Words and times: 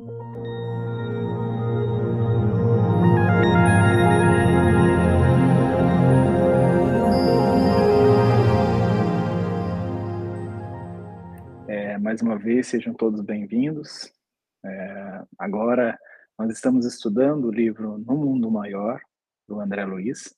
É, 0.00 0.06
mais 11.98 12.22
uma 12.22 12.38
vez, 12.38 12.68
sejam 12.68 12.94
todos 12.94 13.20
bem-vindos. 13.22 14.12
É, 14.64 15.24
agora, 15.36 15.98
nós 16.38 16.52
estamos 16.52 16.86
estudando 16.86 17.46
o 17.46 17.50
livro 17.50 17.98
No 17.98 18.16
Mundo 18.18 18.48
Maior, 18.52 19.00
do 19.48 19.58
André 19.58 19.84
Luiz. 19.84 20.32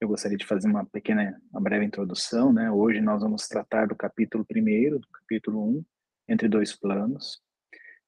Eu 0.00 0.08
gostaria 0.08 0.36
de 0.36 0.44
fazer 0.44 0.66
uma 0.66 0.84
pequena, 0.84 1.40
uma 1.52 1.60
breve 1.60 1.84
introdução. 1.84 2.52
Né? 2.52 2.68
Hoje 2.68 3.00
nós 3.00 3.22
vamos 3.22 3.46
tratar 3.46 3.86
do 3.86 3.94
capítulo 3.94 4.44
1, 4.52 4.98
do 4.98 5.08
capítulo 5.12 5.78
1, 5.78 5.84
Entre 6.30 6.48
Dois 6.48 6.74
Planos. 6.74 7.40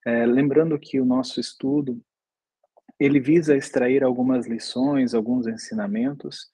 É, 0.07 0.25
lembrando 0.27 0.79
que 0.79 1.01
o 1.01 1.05
nosso 1.05 1.41
estudo 1.41 2.03
ele 2.99 3.19
visa 3.19 3.57
extrair 3.57 4.05
algumas 4.05 4.47
lições, 4.47 5.15
alguns 5.15 5.47
ensinamentos 5.47 6.51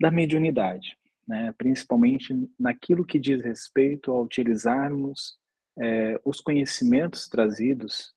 da 0.00 0.10
mediunidade, 0.10 0.96
né? 1.26 1.52
principalmente 1.58 2.34
naquilo 2.58 3.04
que 3.04 3.18
diz 3.18 3.42
respeito 3.42 4.12
a 4.12 4.20
utilizarmos 4.20 5.38
é, 5.78 6.20
os 6.24 6.40
conhecimentos 6.40 7.28
trazidos 7.28 8.14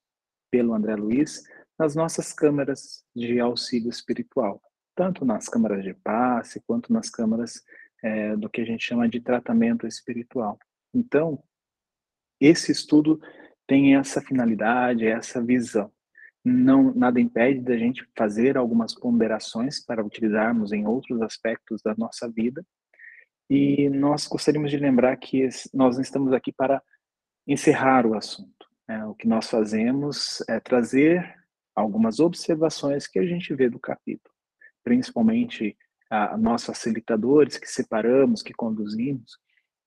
pelo 0.51 0.73
André 0.73 0.95
Luiz 0.95 1.43
nas 1.77 1.95
nossas 1.95 2.31
câmaras 2.31 3.03
de 3.15 3.39
auxílio 3.39 3.89
espiritual, 3.89 4.61
tanto 4.95 5.25
nas 5.25 5.49
câmaras 5.49 5.83
de 5.83 5.93
passe 5.93 6.61
quanto 6.67 6.93
nas 6.93 7.09
câmaras 7.09 7.63
é, 8.03 8.35
do 8.35 8.49
que 8.49 8.61
a 8.61 8.65
gente 8.65 8.83
chama 8.83 9.09
de 9.09 9.19
tratamento 9.19 9.87
espiritual. 9.87 10.59
Então, 10.93 11.43
esse 12.39 12.71
estudo 12.71 13.19
tem 13.67 13.95
essa 13.95 14.21
finalidade, 14.21 15.07
essa 15.07 15.43
visão 15.43 15.91
não 16.43 16.93
nada 16.93 17.21
impede 17.21 17.61
da 17.61 17.77
gente 17.77 18.05
fazer 18.17 18.57
algumas 18.57 18.93
ponderações 18.93 19.83
para 19.83 20.03
utilizarmos 20.05 20.73
em 20.73 20.85
outros 20.85 21.21
aspectos 21.21 21.81
da 21.81 21.95
nossa 21.97 22.29
vida. 22.29 22.65
E 23.49 23.89
nós 23.89 24.27
gostaríamos 24.27 24.69
de 24.69 24.77
lembrar 24.77 25.15
que 25.17 25.47
nós 25.73 25.97
estamos 25.97 26.33
aqui 26.33 26.51
para 26.51 26.81
encerrar 27.47 28.05
o 28.05 28.15
assunto. 28.15 28.67
Né? 28.87 29.05
O 29.05 29.15
que 29.15 29.27
nós 29.27 29.49
fazemos 29.49 30.43
é 30.49 30.59
trazer 30.59 31.33
algumas 31.75 32.19
observações 32.19 33.07
que 33.07 33.19
a 33.19 33.25
gente 33.25 33.53
vê 33.53 33.69
do 33.69 33.79
capítulo, 33.79 34.33
principalmente 34.83 35.77
a, 36.09 36.37
nós 36.37 36.65
facilitadores 36.65 37.57
que 37.57 37.67
separamos, 37.67 38.43
que 38.43 38.53
conduzimos, 38.53 39.37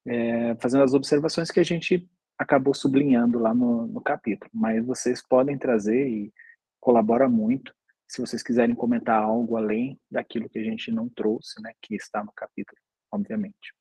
é, 0.06 0.54
fazendo 0.56 0.84
as 0.84 0.94
observações 0.94 1.50
que 1.50 1.60
a 1.60 1.64
gente 1.64 2.08
acabou 2.38 2.74
sublinhando 2.74 3.38
lá 3.38 3.54
no, 3.54 3.86
no 3.86 4.00
capítulo. 4.00 4.50
Mas 4.52 4.84
vocês 4.84 5.22
podem 5.26 5.58
trazer 5.58 6.08
e 6.08 6.32
colabora 6.80 7.28
muito. 7.28 7.74
Se 8.08 8.20
vocês 8.20 8.42
quiserem 8.42 8.74
comentar 8.74 9.22
algo 9.22 9.56
além 9.56 9.98
daquilo 10.10 10.48
que 10.48 10.58
a 10.58 10.62
gente 10.62 10.92
não 10.92 11.08
trouxe, 11.08 11.60
né, 11.60 11.72
que 11.82 11.96
está 11.96 12.22
no 12.22 12.32
capítulo, 12.32 12.78
obviamente. 13.10 13.74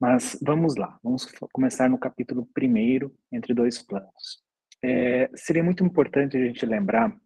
Mas 0.00 0.38
vamos 0.42 0.76
lá, 0.76 0.98
vamos 1.02 1.26
começar 1.52 1.88
no 1.88 1.98
capítulo 1.98 2.46
primeiro, 2.52 3.14
entre 3.30 3.54
dois 3.54 3.80
planos. 3.80 4.42
É, 4.82 5.30
seria 5.34 5.62
muito 5.62 5.84
importante 5.84 6.36
a 6.36 6.40
gente 6.40 6.66
lembrar 6.66 7.16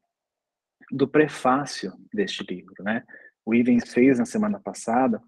do 0.90 1.08
prefácio 1.08 1.92
deste 2.12 2.44
livro, 2.44 2.84
né? 2.84 3.04
O 3.44 3.54
Ivens 3.54 3.92
fez 3.92 4.18
na 4.18 4.26
semana 4.26 4.60
passada 4.60 5.20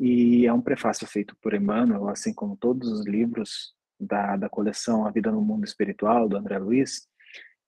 e 0.00 0.46
é 0.46 0.52
um 0.52 0.60
prefácio 0.60 1.06
feito 1.06 1.36
por 1.40 1.54
Emmanuel, 1.54 2.08
assim 2.08 2.32
como 2.34 2.56
todos 2.56 2.90
os 2.90 3.06
livros 3.06 3.75
da, 3.98 4.36
da 4.36 4.48
coleção 4.48 5.06
A 5.06 5.10
Vida 5.10 5.30
no 5.30 5.40
Mundo 5.40 5.64
Espiritual, 5.64 6.28
do 6.28 6.36
André 6.36 6.58
Luiz, 6.58 7.08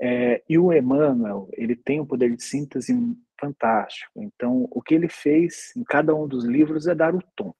é, 0.00 0.42
e 0.48 0.58
o 0.58 0.72
Emmanuel, 0.72 1.48
ele 1.52 1.74
tem 1.74 2.00
um 2.00 2.06
poder 2.06 2.34
de 2.34 2.42
síntese 2.42 2.94
fantástico. 3.40 4.22
Então, 4.22 4.68
o 4.70 4.80
que 4.80 4.94
ele 4.94 5.08
fez 5.08 5.72
em 5.76 5.82
cada 5.82 6.14
um 6.14 6.28
dos 6.28 6.44
livros 6.44 6.86
é 6.86 6.94
dar 6.94 7.14
o 7.14 7.22
tom. 7.34 7.52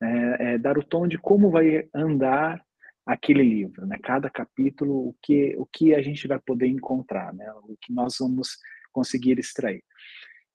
Né? 0.00 0.36
É 0.54 0.58
dar 0.58 0.76
o 0.76 0.84
tom 0.84 1.06
de 1.06 1.18
como 1.18 1.50
vai 1.50 1.88
andar 1.94 2.60
aquele 3.06 3.42
livro, 3.42 3.86
né? 3.86 3.98
Cada 4.02 4.30
capítulo, 4.30 5.08
o 5.08 5.16
que, 5.20 5.56
o 5.56 5.66
que 5.66 5.94
a 5.94 6.00
gente 6.00 6.26
vai 6.28 6.38
poder 6.38 6.68
encontrar, 6.68 7.32
né? 7.34 7.52
O 7.64 7.76
que 7.80 7.92
nós 7.92 8.16
vamos 8.20 8.58
conseguir 8.92 9.38
extrair. 9.38 9.82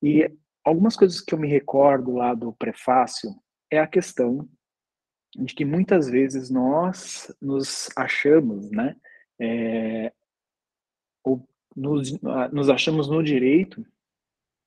E 0.02 0.30
algumas 0.64 0.96
coisas 0.96 1.20
que 1.20 1.34
eu 1.34 1.40
me 1.40 1.48
recordo 1.48 2.14
lá 2.14 2.34
do 2.34 2.54
prefácio 2.54 3.32
é 3.70 3.80
a 3.80 3.88
questão 3.88 4.48
de 5.38 5.54
que 5.54 5.64
muitas 5.64 6.10
vezes 6.10 6.50
nós 6.50 7.34
nos 7.42 7.90
achamos, 7.96 8.72
né? 8.72 8.96
É, 9.40 10.12
ou 11.24 11.48
nos, 11.76 12.20
nos 12.52 12.70
achamos 12.70 13.08
no 13.08 13.24
direito 13.24 13.86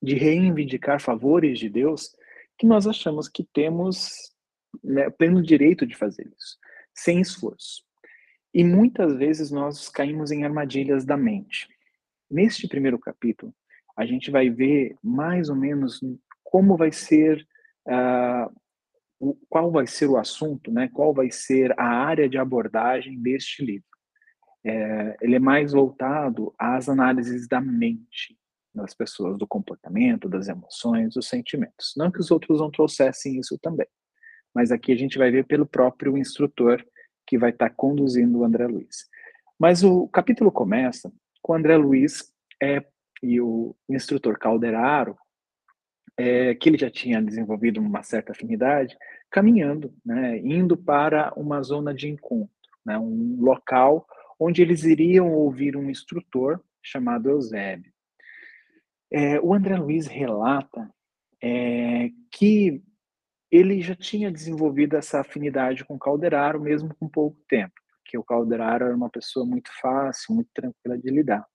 de 0.03 0.15
reivindicar 0.15 1.01
favores 1.01 1.59
de 1.59 1.69
Deus 1.69 2.15
que 2.57 2.67
nós 2.67 2.87
achamos 2.87 3.29
que 3.29 3.43
temos 3.53 4.33
né, 4.83 5.11
pleno 5.11 5.43
direito 5.43 5.87
de 5.87 5.97
fazer 5.97 6.31
isso, 6.39 6.59
sem 6.95 7.21
esforço. 7.21 7.83
E 8.53 8.63
muitas 8.65 9.17
vezes 9.17 9.51
nós 9.51 9.89
caímos 9.89 10.31
em 10.31 10.45
armadilhas 10.45 11.05
da 11.05 11.17
mente. 11.17 11.69
Neste 12.31 12.69
primeiro 12.69 12.99
capítulo, 12.99 13.55
a 13.97 14.07
gente 14.07 14.31
vai 14.31 14.49
ver 14.51 14.97
mais 15.03 15.49
ou 15.49 15.57
menos 15.57 16.01
como 16.45 16.77
vai 16.77 16.93
ser, 16.93 17.47
uh, 17.87 18.53
o, 19.21 19.35
qual 19.49 19.71
vai 19.71 19.87
ser 19.87 20.09
o 20.09 20.17
assunto, 20.17 20.73
né? 20.73 20.89
qual 20.93 21.15
vai 21.15 21.31
ser 21.31 21.79
a 21.79 21.85
área 21.85 22.29
de 22.29 22.39
abordagem 22.39 23.21
deste 23.21 23.65
livro 23.65 23.91
é, 24.65 25.17
ele 25.21 25.37
é 25.37 25.39
mais 25.39 25.73
voltado 25.73 26.55
às 26.59 26.89
análises 26.89 27.49
da 27.49 27.61
mente 27.61 28.37
das 28.73 28.95
pessoas, 28.95 29.37
do 29.37 29.47
comportamento, 29.47 30.29
das 30.29 30.47
emoções, 30.47 31.15
dos 31.15 31.29
sentimentos. 31.29 31.93
Não 31.97 32.11
que 32.11 32.21
os 32.21 32.31
outros 32.31 32.61
não 32.61 32.71
trouxessem 32.71 33.39
isso 33.39 33.59
também, 33.59 33.89
mas 34.55 34.71
aqui 34.71 34.93
a 34.93 34.97
gente 34.97 35.19
vai 35.19 35.31
ver 35.31 35.45
pelo 35.47 35.67
próprio 35.67 36.17
instrutor 36.17 36.85
que 37.27 37.37
vai 37.37 37.51
estar 37.51 37.71
conduzindo 37.71 38.39
o 38.39 38.45
André 38.45 38.67
Luiz. 38.67 39.09
Mas 39.59 39.83
o 39.83 40.07
capítulo 40.09 40.53
começa 40.53 41.13
com 41.43 41.53
o 41.53 41.57
André 41.57 41.77
Luiz 41.77 42.33
é, 42.63 42.85
e 43.23 43.41
o 43.41 43.75
instrutor 43.89 44.39
Calderaro, 44.39 45.17
é, 46.21 46.55
que 46.55 46.69
ele 46.69 46.77
já 46.77 46.91
tinha 46.91 47.23
desenvolvido 47.23 47.81
uma 47.81 48.03
certa 48.03 48.33
afinidade, 48.33 48.95
caminhando, 49.31 49.95
né, 50.05 50.39
indo 50.39 50.77
para 50.77 51.33
uma 51.35 51.63
zona 51.63 51.95
de 51.95 52.11
encontro, 52.11 52.51
né, 52.85 52.99
um 52.99 53.39
local 53.41 54.07
onde 54.39 54.61
eles 54.61 54.85
iriam 54.85 55.33
ouvir 55.33 55.77
um 55.77 55.89
instrutor 55.89 56.61
chamado 56.83 57.31
Eusébio. 57.31 57.91
É, 59.11 59.41
o 59.41 59.55
André 59.55 59.77
Luiz 59.79 60.07
relata 60.07 60.91
é, 61.43 62.11
que 62.31 62.83
ele 63.51 63.81
já 63.81 63.97
tinha 63.97 64.31
desenvolvido 64.31 64.97
essa 64.97 65.21
afinidade 65.21 65.85
com 65.87 65.99
Calderaro, 65.99 66.61
mesmo 66.61 66.95
com 66.97 67.09
pouco 67.09 67.39
tempo, 67.49 67.75
porque 68.03 68.19
o 68.19 68.23
Calderaro 68.23 68.85
era 68.85 68.95
uma 68.95 69.11
pessoa 69.11 69.47
muito 69.47 69.71
fácil, 69.81 70.35
muito 70.35 70.51
tranquila 70.53 70.99
de 70.99 71.11
lidar. 71.11 71.47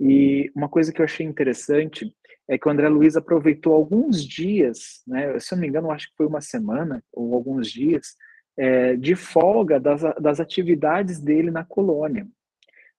E 0.00 0.50
uma 0.54 0.68
coisa 0.68 0.92
que 0.92 1.00
eu 1.00 1.04
achei 1.04 1.24
interessante 1.24 2.12
é 2.48 2.58
que 2.58 2.68
o 2.68 2.70
André 2.70 2.88
Luiz 2.88 3.16
aproveitou 3.16 3.72
alguns 3.72 4.22
dias, 4.24 5.02
né, 5.06 5.38
se 5.38 5.54
eu 5.54 5.56
não 5.56 5.62
me 5.62 5.68
engano, 5.68 5.90
acho 5.90 6.08
que 6.08 6.16
foi 6.16 6.26
uma 6.26 6.40
semana 6.40 7.02
ou 7.12 7.34
alguns 7.34 7.70
dias, 7.70 8.16
é, 8.56 8.96
de 8.96 9.16
folga 9.16 9.80
das, 9.80 10.02
das 10.20 10.40
atividades 10.40 11.20
dele 11.20 11.50
na 11.50 11.64
colônia. 11.64 12.26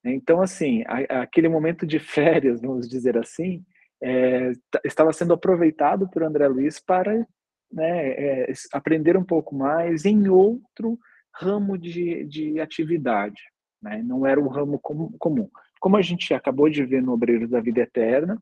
Então, 0.03 0.41
assim, 0.41 0.83
a, 0.87 1.21
aquele 1.21 1.47
momento 1.47 1.85
de 1.85 1.99
férias, 1.99 2.61
vamos 2.61 2.87
dizer 2.87 3.17
assim, 3.17 3.63
é, 4.01 4.51
estava 4.83 5.11
sendo 5.13 5.33
aproveitado 5.33 6.09
por 6.09 6.23
André 6.23 6.47
Luiz 6.47 6.79
para 6.79 7.25
né, 7.71 8.09
é, 8.09 8.53
aprender 8.71 9.17
um 9.17 9.23
pouco 9.23 9.55
mais 9.55 10.05
em 10.05 10.27
outro 10.27 10.99
ramo 11.33 11.77
de, 11.77 12.23
de 12.25 12.59
atividade. 12.59 13.41
Né? 13.81 14.01
Não 14.03 14.25
era 14.25 14.39
um 14.39 14.47
ramo 14.47 14.79
com, 14.79 15.11
comum. 15.17 15.49
Como 15.85 15.97
a 15.97 16.01
gente 16.01 16.33
acabou 16.33 16.67
de 16.67 16.83
ver 16.83 16.99
no 16.99 17.13
Obreiro 17.13 17.47
da 17.47 17.61
Vida 17.61 17.81
Eterna, 17.81 18.41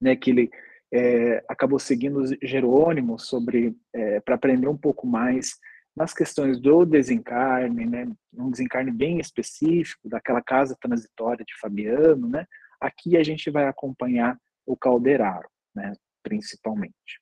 né, 0.00 0.16
que 0.16 0.30
ele 0.30 0.50
é, 0.90 1.44
acabou 1.46 1.78
seguindo 1.78 2.24
Jerônimo 2.42 3.18
sobre 3.18 3.76
é, 3.92 4.18
para 4.20 4.36
aprender 4.36 4.66
um 4.66 4.76
pouco 4.76 5.06
mais 5.06 5.58
nas 5.94 6.14
questões 6.14 6.58
do 6.58 6.86
desencarne, 6.86 7.84
né, 7.84 8.10
um 8.32 8.50
desencarne 8.50 8.90
bem 8.90 9.18
específico, 9.18 10.08
daquela 10.08 10.40
casa 10.40 10.74
transitória 10.80 11.44
de 11.44 11.52
Fabiano, 11.60 12.26
né, 12.30 12.46
aqui 12.80 13.18
a 13.18 13.22
gente 13.22 13.50
vai 13.50 13.68
acompanhar 13.68 14.40
o 14.64 14.74
Calderaro, 14.74 15.50
né, 15.74 15.92
principalmente. 16.22 17.20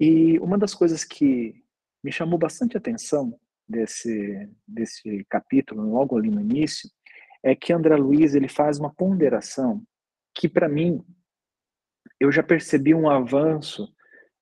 E 0.00 0.36
uma 0.40 0.58
das 0.58 0.74
coisas 0.74 1.04
que 1.04 1.62
me 2.02 2.10
chamou 2.10 2.36
bastante 2.36 2.76
atenção 2.76 3.38
desse, 3.68 4.50
desse 4.66 5.24
capítulo, 5.30 5.88
logo 5.92 6.18
ali 6.18 6.28
no 6.28 6.40
início, 6.40 6.90
é 7.42 7.54
que 7.54 7.72
André 7.72 7.96
Luiz 7.96 8.34
ele 8.34 8.48
faz 8.48 8.78
uma 8.78 8.92
ponderação 8.92 9.82
que, 10.34 10.48
para 10.48 10.68
mim, 10.68 11.04
eu 12.20 12.30
já 12.32 12.42
percebi 12.42 12.94
um 12.94 13.08
avanço, 13.08 13.88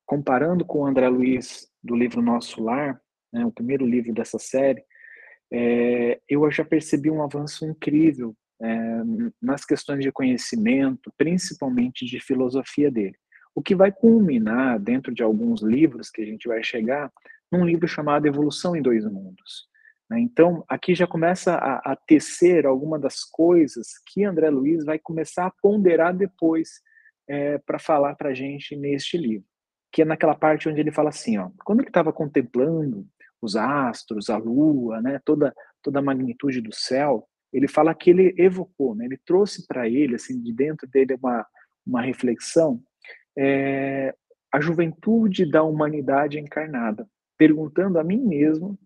comparando 0.05 0.65
com 0.65 0.81
o 0.81 0.87
André 0.87 1.09
Luiz 1.09 1.69
do 1.83 1.95
livro 1.95 2.23
Nosso 2.23 2.63
Lar, 2.63 3.01
né, 3.33 3.45
o 3.45 3.53
primeiro 3.53 3.85
livro 3.85 4.13
dessa 4.13 4.39
série, 4.39 4.83
é, 5.53 6.21
eu 6.29 6.51
já 6.51 6.65
percebi 6.65 7.11
um 7.11 7.23
avanço 7.23 7.65
incrível 7.65 8.35
é, 8.61 9.03
nas 9.41 9.65
questões 9.65 10.03
de 10.03 10.11
conhecimento, 10.11 11.13
principalmente 11.17 12.05
de 12.05 12.21
filosofia 12.21 12.91
dele. 12.91 13.17
O 13.55 13.63
que 13.63 13.75
vai 13.75 13.93
culminar 13.93 14.79
dentro 14.79 15.15
de 15.15 15.23
alguns 15.23 15.63
livros 15.63 16.11
que 16.11 16.23
a 16.23 16.27
gente 16.27 16.49
vai 16.49 16.63
chegar 16.63 17.11
num 17.51 17.65
livro 17.65 17.87
chamado 17.87 18.27
Evolução 18.27 18.75
em 18.75 18.83
Dois 18.83 19.05
Mundos. 19.05 19.69
Né? 20.11 20.21
Então, 20.21 20.65
aqui 20.69 20.95
já 20.95 21.07
começa 21.07 21.55
a, 21.55 21.93
a 21.93 21.97
tecer 21.97 22.67
alguma 22.67 22.99
das 22.99 23.25
coisas 23.25 23.89
que 24.07 24.25
André 24.25 24.51
Luiz 24.51 24.85
vai 24.85 24.99
começar 24.99 25.47
a 25.47 25.53
ponderar 25.63 26.17
depois 26.17 26.81
é, 27.29 27.59
para 27.59 27.79
falar 27.79 28.15
para 28.15 28.31
a 28.31 28.35
gente 28.35 28.77
neste 28.77 29.19
livro, 29.19 29.47
que 29.93 30.03
é 30.03 30.05
naquela 30.05 30.35
parte 30.35 30.69
onde 30.69 30.81
ele 30.81 30.93
fala 30.93 31.09
assim, 31.09 31.39
ó, 31.39 31.51
quando 31.65 31.81
ele 31.81 31.89
estava 31.89 32.13
contemplando 32.13 33.07
os 33.43 33.57
astros, 33.57 34.31
a 34.31 34.37
lua, 34.37 35.01
né, 35.01 35.21
toda 35.25 35.55
toda 35.83 36.01
a 36.01 36.03
magnitude 36.03 36.61
do 36.61 36.75
céu, 36.75 37.29
ele 37.53 37.69
fala 37.69 37.95
que 37.95 38.11
ele 38.11 38.35
evocou, 38.37 38.95
né, 38.95 39.05
ele 39.05 39.21
trouxe 39.25 39.67
para 39.67 39.89
ele, 39.89 40.17
assim, 40.17 40.41
de 40.41 40.53
dentro 40.53 40.89
dele 40.89 41.15
uma 41.15 41.47
uma 41.87 42.03
reflexão, 42.03 42.83
é, 43.39 44.13
a 44.53 44.61
juventude 44.61 45.49
da 45.49 45.63
humanidade 45.63 46.39
encarnada, 46.39 47.09
perguntando 47.39 47.99
a 47.99 48.05
mim 48.05 48.27
mesmo 48.27 48.77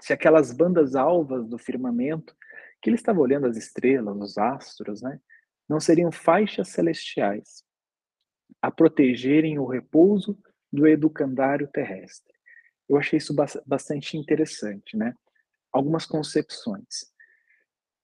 se 0.00 0.12
aquelas 0.12 0.52
bandas 0.52 0.94
alvas 0.94 1.48
do 1.48 1.58
firmamento, 1.58 2.34
que 2.80 2.88
ele 2.90 2.96
estava 2.96 3.20
olhando 3.20 3.46
as 3.46 3.56
estrelas, 3.56 4.16
os 4.16 4.38
astros, 4.38 5.02
né, 5.02 5.20
não 5.68 5.80
seriam 5.80 6.10
faixas 6.10 6.68
celestiais 6.68 7.64
a 8.62 8.70
protegerem 8.70 9.58
o 9.58 9.66
repouso 9.66 10.38
do 10.72 10.86
educandário 10.86 11.68
terrestre. 11.68 12.32
Eu 12.88 12.96
achei 12.96 13.18
isso 13.18 13.34
bastante 13.66 14.16
interessante, 14.16 14.96
né? 14.96 15.14
Algumas 15.70 16.06
concepções. 16.06 17.12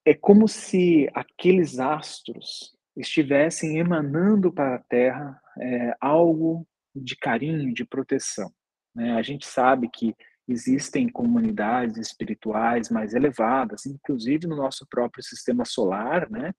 É 0.05 0.13
como 0.13 0.47
se 0.47 1.09
aqueles 1.15 1.79
astros 1.79 2.77
estivessem 2.95 3.79
emanando 3.79 4.53
para 4.53 4.77
a 4.77 4.79
Terra 4.79 5.41
é, 5.59 5.97
algo 6.01 6.67
de 6.95 7.17
carinho, 7.17 7.73
de 7.73 7.85
proteção. 7.85 8.53
Né? 8.95 9.15
A 9.15 9.23
gente 9.23 9.47
sabe 9.47 9.89
que 9.89 10.15
existem 10.47 11.09
comunidades 11.09 11.97
espirituais 11.97 12.91
mais 12.91 13.15
elevadas, 13.15 13.87
inclusive 13.87 14.47
no 14.47 14.57
nosso 14.57 14.87
próprio 14.87 15.23
sistema 15.23 15.65
solar, 15.65 16.31
né? 16.31 16.53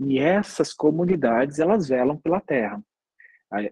E 0.00 0.18
essas 0.18 0.72
comunidades, 0.72 1.58
elas 1.58 1.88
velam 1.88 2.16
pela 2.16 2.40
Terra. 2.40 2.82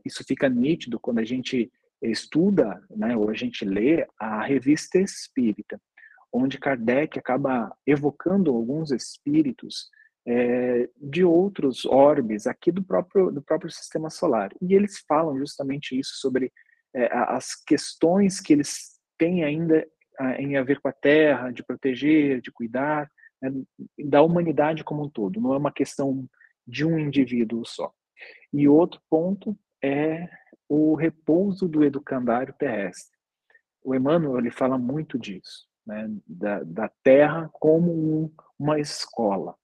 Isso 0.04 0.24
fica 0.26 0.48
nítido 0.48 0.98
quando 0.98 1.18
a 1.18 1.24
gente 1.24 1.70
estuda, 2.02 2.82
né, 2.90 3.16
ou 3.16 3.30
a 3.30 3.34
gente 3.34 3.64
lê 3.64 4.06
a 4.18 4.42
revista 4.44 4.98
Espírita, 4.98 5.80
onde 6.32 6.58
Kardec 6.58 7.18
acaba 7.18 7.74
evocando 7.86 8.50
alguns 8.50 8.90
espíritos 8.90 9.90
é, 10.26 10.88
de 10.96 11.24
outros 11.24 11.84
orbes 11.84 12.46
aqui 12.46 12.72
do 12.72 12.82
próprio 12.82 13.30
do 13.30 13.40
próprio 13.40 13.70
sistema 13.70 14.10
solar. 14.10 14.50
E 14.60 14.74
eles 14.74 15.04
falam 15.08 15.38
justamente 15.38 15.98
isso 15.98 16.16
sobre 16.16 16.52
é, 16.94 17.08
as 17.12 17.54
questões 17.54 18.40
que 18.40 18.52
eles 18.52 18.95
têm 19.18 19.44
ainda 19.44 19.86
em 20.38 20.56
a 20.56 20.62
ver 20.62 20.80
com 20.80 20.88
a 20.88 20.92
Terra, 20.92 21.50
de 21.50 21.62
proteger, 21.62 22.40
de 22.40 22.50
cuidar, 22.50 23.10
né, 23.40 23.50
da 23.98 24.22
humanidade 24.22 24.82
como 24.82 25.04
um 25.04 25.10
todo. 25.10 25.40
Não 25.40 25.54
é 25.54 25.58
uma 25.58 25.72
questão 25.72 26.26
de 26.66 26.84
um 26.84 26.98
indivíduo 26.98 27.64
só. 27.64 27.92
E 28.52 28.68
outro 28.68 29.00
ponto 29.10 29.56
é 29.82 30.28
o 30.68 30.94
repouso 30.94 31.68
do 31.68 31.84
educandário 31.84 32.54
terrestre. 32.58 33.16
O 33.84 33.94
Emmanuel 33.94 34.38
ele 34.38 34.50
fala 34.50 34.78
muito 34.78 35.18
disso, 35.18 35.68
né, 35.86 36.10
da, 36.26 36.62
da 36.64 36.90
Terra 37.02 37.48
como 37.52 37.92
um, 37.92 38.32
uma 38.58 38.80
escola. 38.80 39.54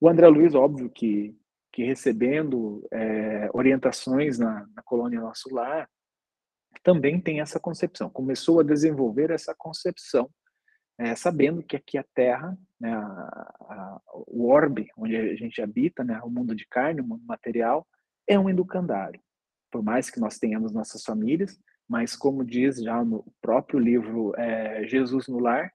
O 0.00 0.08
André 0.08 0.26
Luiz, 0.28 0.54
óbvio 0.54 0.90
que, 0.90 1.34
que 1.72 1.84
recebendo 1.84 2.86
é, 2.90 3.48
orientações 3.52 4.38
na, 4.38 4.66
na 4.74 4.82
colônia 4.82 5.20
Nosso 5.20 5.54
Lar, 5.54 5.88
também 6.82 7.20
tem 7.20 7.40
essa 7.40 7.60
concepção, 7.60 8.10
começou 8.10 8.60
a 8.60 8.64
desenvolver 8.64 9.30
essa 9.30 9.54
concepção, 9.54 10.30
é, 10.98 11.14
sabendo 11.14 11.62
que 11.62 11.76
aqui 11.76 11.98
a 11.98 12.04
Terra, 12.14 12.56
né, 12.78 12.92
a, 12.92 13.00
a, 13.00 14.00
o 14.26 14.48
orbe 14.48 14.88
onde 14.96 15.16
a 15.16 15.34
gente 15.34 15.60
habita, 15.62 16.04
né, 16.04 16.20
o 16.22 16.30
mundo 16.30 16.54
de 16.54 16.66
carne, 16.66 17.00
o 17.00 17.06
mundo 17.06 17.24
material, 17.24 17.86
é 18.26 18.38
um 18.38 18.48
educandário 18.48 19.20
por 19.70 19.82
mais 19.82 20.10
que 20.10 20.20
nós 20.20 20.38
tenhamos 20.38 20.72
nossas 20.72 21.02
famílias, 21.04 21.58
mas 21.88 22.16
como 22.16 22.44
diz 22.44 22.82
já 22.82 23.02
no 23.04 23.24
próprio 23.40 23.78
livro 23.78 24.34
é, 24.36 24.86
Jesus 24.86 25.28
no 25.28 25.38
Lar, 25.38 25.72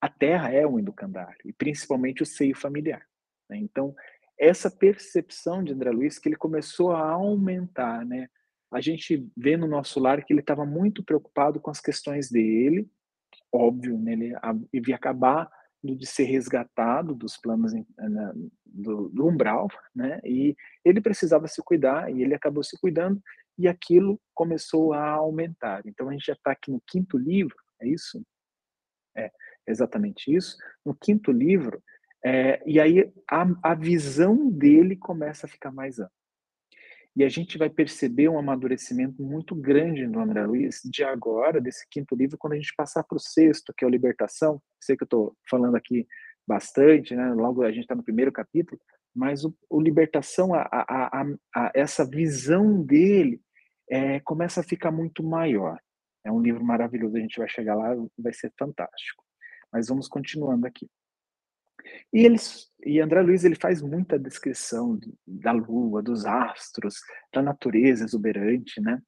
a 0.00 0.08
terra 0.08 0.52
é 0.52 0.66
um 0.66 0.78
educandário, 0.78 1.38
e 1.44 1.52
principalmente 1.52 2.22
o 2.22 2.26
seio 2.26 2.54
familiar. 2.54 3.02
Né? 3.48 3.56
Então, 3.58 3.94
essa 4.38 4.70
percepção 4.70 5.62
de 5.62 5.72
André 5.72 5.90
Luiz 5.90 6.18
que 6.18 6.28
ele 6.28 6.36
começou 6.36 6.92
a 6.92 7.10
aumentar, 7.10 8.04
né? 8.04 8.28
A 8.70 8.80
gente 8.80 9.26
vê 9.36 9.56
no 9.56 9.66
nosso 9.66 9.98
lar 9.98 10.24
que 10.24 10.32
ele 10.32 10.40
estava 10.40 10.66
muito 10.66 11.02
preocupado 11.02 11.60
com 11.60 11.70
as 11.70 11.80
questões 11.80 12.30
dele, 12.30 12.88
óbvio, 13.52 13.98
né? 13.98 14.12
ele 14.12 14.90
ia 14.90 14.96
acabar 14.96 15.50
de 15.82 16.06
ser 16.06 16.24
resgatado 16.24 17.14
dos 17.14 17.36
planos 17.36 17.72
do, 18.66 19.08
do, 19.08 19.26
umbral, 19.26 19.68
né? 19.94 20.20
E 20.24 20.56
ele 20.84 21.00
precisava 21.00 21.46
se 21.46 21.62
cuidar 21.62 22.12
e 22.12 22.22
ele 22.22 22.34
acabou 22.34 22.64
se 22.64 22.78
cuidando 22.80 23.22
e 23.56 23.68
aquilo 23.68 24.20
começou 24.34 24.92
a 24.92 25.08
aumentar. 25.10 25.82
Então 25.86 26.08
a 26.08 26.12
gente 26.12 26.26
já 26.26 26.32
está 26.32 26.52
aqui 26.52 26.70
no 26.70 26.82
quinto 26.86 27.16
livro, 27.16 27.56
é 27.80 27.88
isso? 27.88 28.22
É 29.16 29.30
exatamente 29.66 30.34
isso. 30.34 30.56
No 30.84 30.94
quinto 30.94 31.30
livro, 31.30 31.82
é, 32.24 32.62
e 32.66 32.80
aí 32.80 33.12
a, 33.30 33.46
a 33.62 33.74
visão 33.74 34.50
dele 34.50 34.96
começa 34.96 35.46
a 35.46 35.48
ficar 35.48 35.70
mais 35.70 35.98
ampla. 36.00 36.17
E 37.18 37.24
a 37.24 37.28
gente 37.28 37.58
vai 37.58 37.68
perceber 37.68 38.28
um 38.28 38.38
amadurecimento 38.38 39.20
muito 39.20 39.52
grande 39.52 40.06
no 40.06 40.20
André 40.20 40.46
Luiz 40.46 40.80
de 40.84 41.02
agora, 41.02 41.60
desse 41.60 41.84
quinto 41.90 42.14
livro, 42.14 42.38
quando 42.38 42.52
a 42.52 42.56
gente 42.56 42.72
passar 42.76 43.02
para 43.02 43.16
o 43.16 43.20
sexto, 43.20 43.74
que 43.76 43.84
é 43.84 43.88
o 43.88 43.90
Libertação. 43.90 44.62
Sei 44.80 44.96
que 44.96 45.02
eu 45.02 45.06
estou 45.06 45.36
falando 45.50 45.74
aqui 45.74 46.06
bastante, 46.46 47.16
né? 47.16 47.34
logo 47.34 47.64
a 47.64 47.72
gente 47.72 47.82
está 47.82 47.96
no 47.96 48.04
primeiro 48.04 48.30
capítulo, 48.30 48.80
mas 49.12 49.44
o, 49.44 49.52
o 49.68 49.80
Libertação, 49.80 50.54
a, 50.54 50.62
a, 50.70 51.24
a, 51.56 51.72
essa 51.74 52.08
visão 52.08 52.80
dele 52.84 53.42
é, 53.90 54.20
começa 54.20 54.60
a 54.60 54.64
ficar 54.64 54.92
muito 54.92 55.24
maior. 55.24 55.76
É 56.24 56.30
um 56.30 56.40
livro 56.40 56.64
maravilhoso, 56.64 57.16
a 57.16 57.20
gente 57.20 57.36
vai 57.36 57.48
chegar 57.48 57.74
lá, 57.74 57.96
vai 58.16 58.32
ser 58.32 58.52
fantástico. 58.56 59.24
Mas 59.72 59.88
vamos 59.88 60.06
continuando 60.06 60.68
aqui. 60.68 60.88
E 62.12 62.24
eles 62.24 62.68
e 62.84 63.00
André 63.00 63.20
Luiz 63.22 63.44
ele 63.44 63.56
faz 63.56 63.82
muita 63.82 64.18
descrição 64.18 64.98
da 65.26 65.50
lua, 65.52 66.02
dos 66.02 66.24
astros, 66.24 66.96
da 67.32 67.42
natureza 67.42 68.04
exuberante, 68.04 68.80
né? 68.80 69.00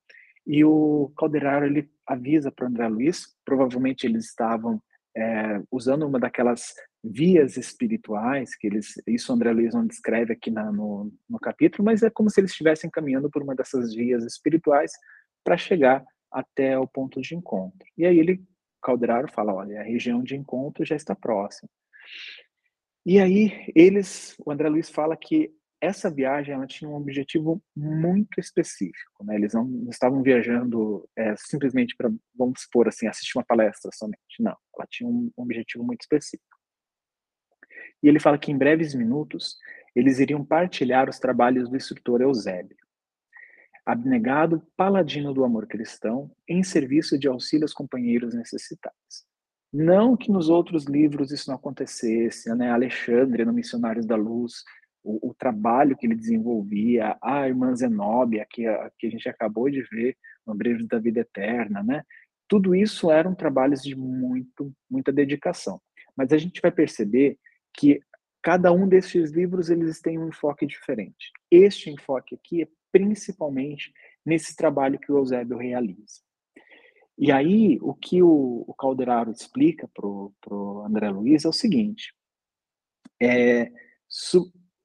E 0.47 0.65
o 0.65 1.13
Calderaro 1.17 1.67
ele 1.67 1.89
avisa 2.07 2.51
para 2.51 2.67
André 2.67 2.89
Luiz, 2.89 3.37
provavelmente 3.45 4.07
eles 4.07 4.27
estavam 4.27 4.83
é, 5.17 5.63
usando 5.71 6.07
uma 6.07 6.19
daquelas 6.19 6.75
vias 7.03 7.57
espirituais 7.57 8.55
que 8.57 8.67
eles, 8.67 8.95
isso 9.07 9.33
André 9.33 9.53
Luiz 9.53 9.73
não 9.73 9.87
descreve 9.87 10.33
aqui 10.33 10.51
na, 10.51 10.71
no, 10.73 11.13
no 11.29 11.39
capítulo, 11.39 11.85
mas 11.85 12.03
é 12.03 12.11
como 12.11 12.29
se 12.29 12.41
eles 12.41 12.51
estivessem 12.51 12.91
caminhando 12.91 13.31
por 13.31 13.43
uma 13.43 13.55
dessas 13.55 13.95
vias 13.95 14.25
espirituais 14.25 14.93
para 15.45 15.57
chegar 15.57 16.05
até 16.31 16.79
o 16.79 16.87
ponto 16.87 17.21
de 17.21 17.35
encontro. 17.35 17.87
E 17.97 18.05
aí 18.05 18.19
ele 18.19 18.43
Calderaro 18.83 19.31
fala, 19.31 19.55
olha, 19.55 19.81
a 19.81 19.85
região 19.85 20.23
de 20.23 20.35
encontro 20.35 20.85
já 20.85 20.97
está 20.97 21.15
próxima. 21.15 21.69
E 23.05 23.19
aí 23.19 23.67
eles, 23.75 24.37
o 24.45 24.51
André 24.51 24.69
Luiz 24.69 24.91
fala 24.91 25.17
que 25.17 25.53
essa 25.81 26.11
viagem 26.11 26.55
ela 26.55 26.67
tinha 26.67 26.91
um 26.91 26.95
objetivo 26.95 27.63
muito 27.75 28.39
específico, 28.39 29.25
né? 29.25 29.35
Eles 29.35 29.55
não 29.55 29.89
estavam 29.89 30.23
viajando 30.23 31.09
é, 31.17 31.35
simplesmente 31.37 31.97
para, 31.97 32.11
vamos 32.35 32.61
supor 32.61 32.87
assim, 32.87 33.07
assistir 33.07 33.39
uma 33.39 33.45
palestra 33.45 33.91
somente. 33.95 34.21
Não, 34.39 34.55
ela 34.77 34.87
tinha 34.91 35.09
um 35.09 35.33
objetivo 35.37 35.83
muito 35.83 36.03
específico. 36.03 36.45
E 38.03 38.09
ele 38.09 38.21
fala 38.21 38.39
que 38.39 38.53
em 38.53 38.59
breves 38.59 38.95
minutos 38.95 39.57
eles 39.97 40.19
iriam 40.19 40.45
partilhar 40.45 41.09
os 41.09 41.19
trabalhos 41.19 41.69
do 41.69 41.77
instrutor 41.77 42.21
Eusébio, 42.21 42.77
abnegado 43.85 44.63
paladino 44.77 45.33
do 45.33 45.45
amor 45.45 45.67
cristão, 45.67 46.31
em 46.47 46.63
serviço 46.63 47.19
de 47.19 47.27
auxílio 47.27 47.65
aos 47.65 47.73
companheiros 47.73 48.35
necessitados. 48.35 49.30
Não 49.73 50.17
que 50.17 50.33
nos 50.33 50.49
outros 50.49 50.85
livros 50.87 51.31
isso 51.31 51.49
não 51.49 51.57
acontecesse, 51.57 52.53
né? 52.55 52.71
Alexandre, 52.71 53.45
no 53.45 53.53
Missionários 53.53 54.05
da 54.05 54.17
Luz, 54.17 54.65
o, 55.03 55.31
o 55.31 55.35
trabalho 55.35 55.97
que 55.97 56.07
ele 56.07 56.15
desenvolvia, 56.15 57.17
a 57.23 57.47
irmã 57.47 57.75
Zenóbia, 57.75 58.47
que 58.51 58.67
a, 58.67 58.91
que 58.99 59.07
a 59.07 59.11
gente 59.11 59.29
acabou 59.29 59.71
de 59.71 59.83
ver 59.83 60.17
no 60.47 60.55
Brilho 60.55 60.87
da 60.87 60.99
Vida 60.99 61.21
Eterna, 61.21 61.83
né? 61.83 62.03
Tudo 62.49 62.75
isso 62.75 63.11
eram 63.11 63.35
trabalhos 63.35 63.83
de 63.83 63.95
muito, 63.95 64.73
muita 64.91 65.13
dedicação. 65.13 65.81
Mas 66.17 66.33
a 66.33 66.39
gente 66.39 66.61
vai 66.61 66.73
perceber 66.73 67.39
que 67.73 68.01
cada 68.43 68.73
um 68.73 68.89
desses 68.89 69.31
livros 69.31 69.71
eles 69.71 70.01
têm 70.01 70.19
um 70.19 70.29
enfoque 70.29 70.67
diferente. 70.67 71.31
Este 71.51 71.91
enfoque 71.91 72.35
aqui 72.35 72.63
é 72.63 72.69
principalmente 72.91 73.93
nesse 74.27 74.57
trabalho 74.57 74.99
que 74.99 75.13
o 75.13 75.19
Eusébio 75.19 75.57
realiza. 75.57 76.21
E 77.23 77.31
aí, 77.31 77.79
o 77.83 77.93
que 77.93 78.23
o, 78.23 78.65
o 78.67 78.73
Calderaro 78.73 79.31
explica 79.31 79.87
para 79.93 80.07
o 80.07 80.83
André 80.87 81.11
Luiz 81.11 81.45
é 81.45 81.49
o 81.51 81.53
seguinte: 81.53 82.15
é, 83.23 83.71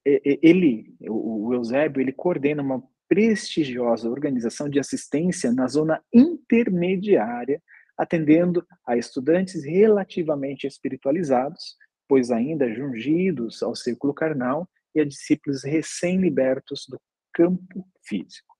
ele, 0.04 0.94
o 1.00 1.54
Eusébio, 1.54 2.02
ele 2.02 2.12
coordena 2.12 2.62
uma 2.62 2.82
prestigiosa 3.08 4.10
organização 4.10 4.68
de 4.68 4.78
assistência 4.78 5.50
na 5.50 5.66
zona 5.66 6.04
intermediária, 6.12 7.62
atendendo 7.96 8.62
a 8.86 8.98
estudantes 8.98 9.64
relativamente 9.64 10.66
espiritualizados, 10.66 11.74
pois 12.06 12.30
ainda 12.30 12.70
jungidos 12.74 13.62
ao 13.62 13.74
círculo 13.74 14.12
carnal, 14.12 14.68
e 14.94 15.00
a 15.00 15.06
discípulos 15.06 15.64
recém-libertos 15.64 16.84
do 16.86 17.00
campo 17.32 17.88
físico. 18.04 18.54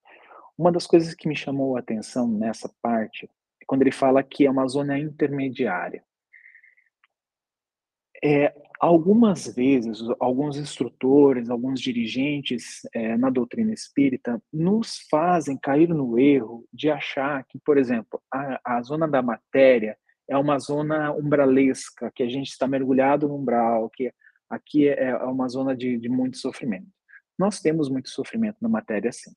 Uma 0.57 0.71
das 0.71 0.87
coisas 0.87 1.13
que 1.13 1.27
me 1.27 1.35
chamou 1.35 1.77
a 1.77 1.79
atenção 1.79 2.27
nessa 2.27 2.73
parte 2.81 3.29
quando 3.67 3.81
ele 3.81 3.91
fala 3.91 4.23
que 4.23 4.45
é 4.45 4.49
uma 4.49 4.67
zona 4.67 4.97
intermediária. 4.97 6.03
É, 8.23 8.51
algumas 8.79 9.53
vezes, 9.53 9.99
alguns 10.19 10.57
instrutores, 10.57 11.49
alguns 11.49 11.79
dirigentes 11.79 12.81
é, 12.93 13.15
na 13.15 13.29
doutrina 13.29 13.73
espírita 13.73 14.41
nos 14.51 15.05
fazem 15.09 15.57
cair 15.57 15.89
no 15.89 16.17
erro 16.17 16.65
de 16.73 16.89
achar 16.89 17.43
que, 17.45 17.59
por 17.59 17.77
exemplo, 17.77 18.19
a, 18.33 18.77
a 18.77 18.81
zona 18.81 19.07
da 19.07 19.21
matéria 19.21 19.95
é 20.27 20.37
uma 20.37 20.57
zona 20.57 21.11
umbralesca, 21.13 22.11
que 22.13 22.23
a 22.23 22.29
gente 22.29 22.49
está 22.49 22.67
mergulhado 22.67 23.27
no 23.27 23.35
umbral, 23.35 23.89
que 23.89 24.11
aqui 24.49 24.87
é, 24.87 25.09
é 25.09 25.15
uma 25.25 25.47
zona 25.47 25.75
de, 25.75 25.97
de 25.97 26.09
muito 26.09 26.37
sofrimento. 26.37 26.87
Nós 27.37 27.59
temos 27.59 27.87
muito 27.89 28.09
sofrimento 28.09 28.57
na 28.61 28.69
matéria, 28.69 29.11
sim. 29.11 29.31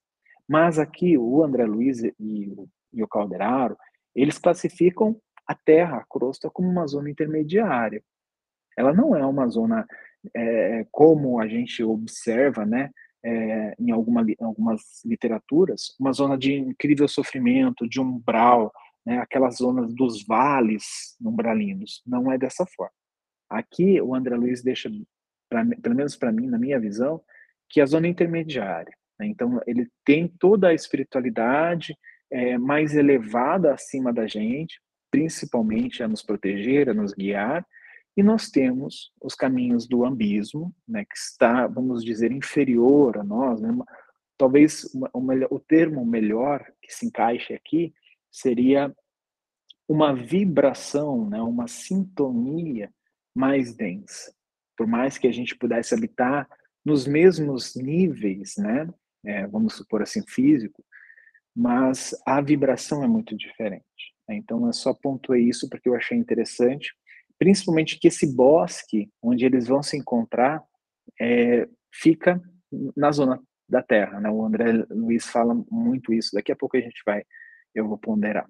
Mas 0.49 0.79
aqui 0.79 1.17
o 1.19 1.45
André 1.45 1.65
Luiz 1.65 2.03
e 2.03 2.13
o, 2.57 2.69
e 2.93 3.03
o 3.03 3.09
Calderaro, 3.09 3.77
eles 4.15 4.39
classificam 4.39 5.21
a 5.47 5.55
Terra, 5.55 5.99
a 5.99 6.05
crosta, 6.05 6.51
como 6.51 6.69
uma 6.69 6.87
zona 6.87 7.11
intermediária. 7.11 8.03
Ela 8.77 8.93
não 8.93 9.17
é 9.17 9.25
uma 9.25 9.49
zona 9.49 9.87
é, 10.35 10.87
como 10.91 11.41
a 11.41 11.49
gente 11.49 11.83
observa, 11.83 12.65
né, 12.65 12.91
é, 13.25 13.75
em 13.79 13.91
alguma, 13.91 14.25
algumas 14.41 15.05
literaturas, 15.05 15.95
uma 15.99 16.13
zona 16.13 16.39
de 16.39 16.55
incrível 16.55 17.07
sofrimento, 17.09 17.89
de 17.89 18.01
umbral, 18.01 18.73
né, 19.05 19.19
aquelas 19.19 19.57
zonas 19.57 19.93
dos 19.93 20.25
vales 20.25 21.17
umbralinos. 21.21 22.03
Não 22.07 22.31
é 22.31 22.39
dessa 22.39 22.65
forma. 22.67 22.95
Aqui 23.49 24.01
o 24.01 24.15
André 24.15 24.37
Luiz 24.37 24.63
deixa, 24.63 24.91
pra, 25.49 25.65
pelo 25.83 25.95
menos 25.95 26.17
para 26.17 26.33
mim, 26.33 26.47
na 26.47 26.59
minha 26.59 26.79
visão, 26.79 27.21
que 27.69 27.81
é 27.81 27.83
a 27.83 27.87
zona 27.87 28.09
intermediária. 28.09 28.95
Né? 29.19 29.27
Então 29.27 29.61
ele 29.67 29.89
tem 30.05 30.29
toda 30.29 30.69
a 30.69 30.75
espiritualidade 30.75 31.97
é, 32.31 32.57
mais 32.59 32.95
elevada 32.95 33.75
acima 33.75 34.13
da 34.13 34.27
gente, 34.27 34.81
principalmente 35.11 36.03
a 36.03 36.09
nos 36.09 36.23
proteger, 36.23 36.89
a 36.89 36.95
nos 36.95 37.13
guiar, 37.13 37.67
e 38.17 38.23
nós 38.23 38.51
temos 38.51 39.13
os 39.23 39.35
caminhos 39.35 39.87
do 39.87 40.05
ambismo, 40.05 40.75
né, 40.87 41.05
que 41.05 41.17
está, 41.17 41.67
vamos 41.67 42.05
dizer, 42.05 42.33
inferior 42.33 43.19
a 43.19 43.25
nós. 43.25 43.61
Né? 43.61 43.71
Talvez 44.37 44.89
o, 45.51 45.61
termo 45.61 46.05
melhor 46.05 46.65
que 46.83 46.93
se 46.93 47.07
encaixe 47.07 47.55
aqui 47.55 47.95
seria 48.31 48.95
uma 49.89 50.15
vibração, 50.15 51.29
né, 51.29 51.41
uma 51.41 51.67
sintonia 51.67 52.93
mais 53.35 53.75
densa. 53.75 54.33
Por 54.77 54.87
mais 54.87 55.19
que 55.19 55.27
a 55.27 55.33
gente 55.33 55.57
pudesse 55.57 55.95
habitar 55.95 56.49
nos 56.85 57.07
mesmos 57.07 57.75
níveis, 57.77 58.55
né, 58.57 58.89
é, 59.25 59.47
vamos 59.47 59.75
supor 59.75 60.03
assim, 60.03 60.23
físico, 60.27 60.85
mas 61.61 62.19
a 62.25 62.41
vibração 62.41 63.05
é 63.05 63.07
muito 63.07 63.37
diferente. 63.37 63.85
Né? 64.27 64.37
Então, 64.37 64.67
eu 64.67 64.73
só 64.73 64.95
pontuei 64.95 65.43
isso 65.43 65.69
porque 65.69 65.91
eu 65.91 65.95
achei 65.95 66.17
interessante, 66.17 66.95
principalmente 67.39 67.99
que 67.99 68.09
esse 68.09 68.35
bosque 68.35 69.11
onde 69.23 69.45
eles 69.45 69.69
vão 69.69 69.83
se 69.83 69.95
encontrar 69.95 70.65
é, 71.21 71.69
fica 71.93 72.43
na 72.97 73.13
zona 73.13 73.39
da 73.69 73.83
Terra. 73.83 74.19
Né? 74.21 74.31
O 74.31 74.43
André 74.43 74.87
Luiz 74.89 75.27
fala 75.27 75.55
muito 75.71 76.15
isso. 76.15 76.31
Daqui 76.33 76.51
a 76.51 76.57
pouco 76.57 76.79
a 76.79 76.81
gente 76.81 77.03
vai, 77.05 77.25
eu 77.75 77.87
vou 77.87 77.99
ponderar. 77.99 78.49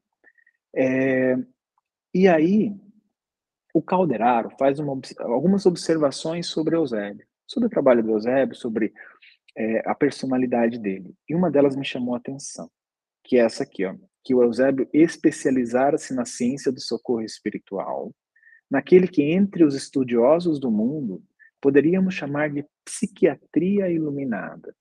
É, 0.73 1.35
e 2.15 2.29
aí, 2.29 2.73
o 3.75 3.83
Calderaro 3.83 4.51
faz 4.57 4.79
uma, 4.79 4.97
algumas 5.19 5.67
observações 5.67 6.47
sobre 6.47 6.77
Eusébio, 6.77 7.27
sobre 7.45 7.67
o 7.67 7.71
trabalho 7.71 8.05
do 8.05 8.13
Eusébio, 8.13 8.55
sobre 8.55 8.93
é, 9.57 9.83
a 9.85 9.97
personalidade 9.97 10.79
dele. 10.79 11.13
E 11.29 11.35
uma 11.35 11.51
delas 11.51 11.75
me 11.75 11.85
chamou 11.85 12.15
a 12.15 12.19
atenção, 12.19 12.71
que 13.31 13.37
é 13.37 13.43
essa 13.43 13.63
aqui, 13.63 13.87
ó, 13.87 13.95
que 14.25 14.35
o 14.35 14.43
Eusébio 14.43 14.89
especializara-se 14.93 16.13
na 16.13 16.25
ciência 16.25 16.73
do 16.73 16.81
socorro 16.81 17.23
espiritual, 17.23 18.13
naquele 18.69 19.07
que 19.07 19.23
entre 19.23 19.63
os 19.63 19.77
estudiosos 19.77 20.59
do 20.59 20.69
mundo 20.69 21.23
poderíamos 21.61 22.13
chamar 22.13 22.51
de 22.51 22.67
psiquiatria 22.85 23.89
iluminada, 23.89 24.75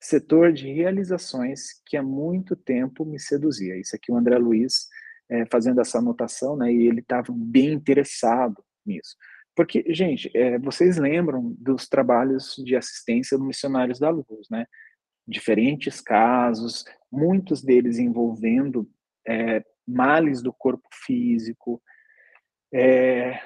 setor 0.00 0.52
de 0.52 0.72
realizações 0.72 1.82
que 1.84 1.96
há 1.96 2.04
muito 2.04 2.54
tempo 2.54 3.04
me 3.04 3.18
seduzia. 3.18 3.76
Isso 3.76 3.96
aqui 3.96 4.12
o 4.12 4.16
André 4.16 4.38
Luiz 4.38 4.86
é, 5.28 5.44
fazendo 5.46 5.80
essa 5.80 5.98
anotação, 5.98 6.56
né? 6.56 6.72
E 6.72 6.86
ele 6.86 7.00
estava 7.00 7.32
bem 7.32 7.72
interessado 7.72 8.62
nisso. 8.86 9.16
Porque, 9.56 9.84
gente, 9.92 10.30
é, 10.36 10.56
vocês 10.60 10.98
lembram 10.98 11.52
dos 11.58 11.88
trabalhos 11.88 12.54
de 12.64 12.76
assistência 12.76 13.36
do 13.36 13.44
Missionários 13.44 13.98
da 13.98 14.08
Luz, 14.08 14.46
né? 14.48 14.66
Diferentes 15.26 16.00
casos, 16.00 16.84
muitos 17.10 17.62
deles 17.62 17.98
envolvendo 17.98 18.88
é, 19.26 19.64
males 19.86 20.42
do 20.42 20.52
corpo 20.52 20.88
físico, 21.04 21.82
é, 22.72 23.40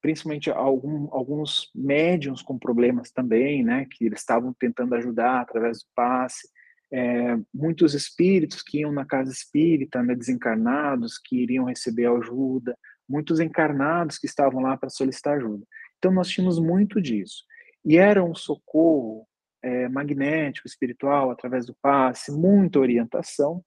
principalmente 0.00 0.50
algum, 0.50 1.08
alguns 1.12 1.70
médiums 1.74 2.42
com 2.42 2.58
problemas 2.58 3.10
também, 3.10 3.64
né? 3.64 3.86
Que 3.90 4.06
eles 4.06 4.20
estavam 4.20 4.54
tentando 4.58 4.94
ajudar 4.94 5.40
através 5.40 5.78
do 5.78 5.86
passe 5.94 6.48
é, 6.92 7.36
muitos 7.52 7.94
espíritos 7.94 8.62
que 8.62 8.78
iam 8.78 8.92
na 8.92 9.04
casa 9.04 9.30
espírita, 9.30 10.02
né, 10.02 10.14
desencarnados, 10.14 11.18
que 11.18 11.36
iriam 11.36 11.66
receber 11.66 12.06
ajuda, 12.06 12.76
muitos 13.08 13.40
encarnados 13.40 14.18
que 14.18 14.26
estavam 14.26 14.62
lá 14.62 14.76
para 14.76 14.88
solicitar 14.88 15.36
ajuda. 15.36 15.64
Então, 15.98 16.12
nós 16.12 16.28
tínhamos 16.28 16.58
muito 16.58 17.00
disso. 17.00 17.44
E 17.84 17.96
era 17.96 18.24
um 18.24 18.34
socorro 18.34 19.26
é, 19.62 19.88
magnético, 19.88 20.66
espiritual, 20.66 21.30
através 21.30 21.66
do 21.66 21.76
passe, 21.82 22.32
muita 22.32 22.78
orientação, 22.78 23.62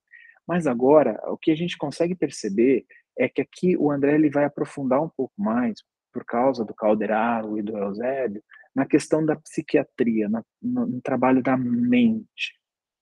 mas 0.47 0.67
agora, 0.67 1.19
o 1.27 1.37
que 1.37 1.51
a 1.51 1.55
gente 1.55 1.77
consegue 1.77 2.15
perceber 2.15 2.85
é 3.17 3.29
que 3.29 3.41
aqui 3.41 3.77
o 3.77 3.91
André 3.91 4.15
ele 4.15 4.29
vai 4.29 4.45
aprofundar 4.45 5.01
um 5.01 5.09
pouco 5.09 5.33
mais, 5.37 5.79
por 6.11 6.25
causa 6.25 6.65
do 6.65 6.73
Calderaro 6.73 7.57
e 7.57 7.61
do 7.61 7.77
Eusébio, 7.77 8.43
na 8.75 8.85
questão 8.85 9.25
da 9.25 9.35
psiquiatria, 9.35 10.29
na, 10.29 10.43
no, 10.61 10.85
no 10.85 11.01
trabalho 11.01 11.41
da 11.41 11.55
mente, 11.57 12.57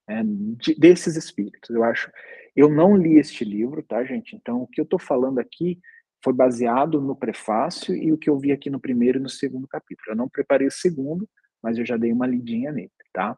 né, 0.07 0.23
de, 0.25 0.75
desses 0.75 1.15
espíritos. 1.15 1.69
Eu 1.69 1.83
acho. 1.83 2.11
Eu 2.55 2.69
não 2.69 2.97
li 2.97 3.17
este 3.17 3.45
livro, 3.45 3.83
tá, 3.83 4.03
gente? 4.03 4.35
Então, 4.35 4.61
o 4.61 4.67
que 4.67 4.81
eu 4.81 4.83
estou 4.83 4.99
falando 4.99 5.39
aqui 5.39 5.79
foi 6.23 6.33
baseado 6.33 6.99
no 6.99 7.15
prefácio 7.15 7.95
e 7.95 8.11
o 8.11 8.17
que 8.17 8.29
eu 8.29 8.37
vi 8.37 8.51
aqui 8.51 8.69
no 8.69 8.79
primeiro 8.79 9.19
e 9.19 9.21
no 9.21 9.29
segundo 9.29 9.67
capítulo. 9.67 10.11
Eu 10.11 10.15
não 10.15 10.27
preparei 10.27 10.67
o 10.67 10.71
segundo, 10.71 11.27
mas 11.61 11.77
eu 11.77 11.85
já 11.85 11.97
dei 11.97 12.11
uma 12.11 12.27
lidinha 12.27 12.71
nele, 12.71 12.91
tá? 13.13 13.37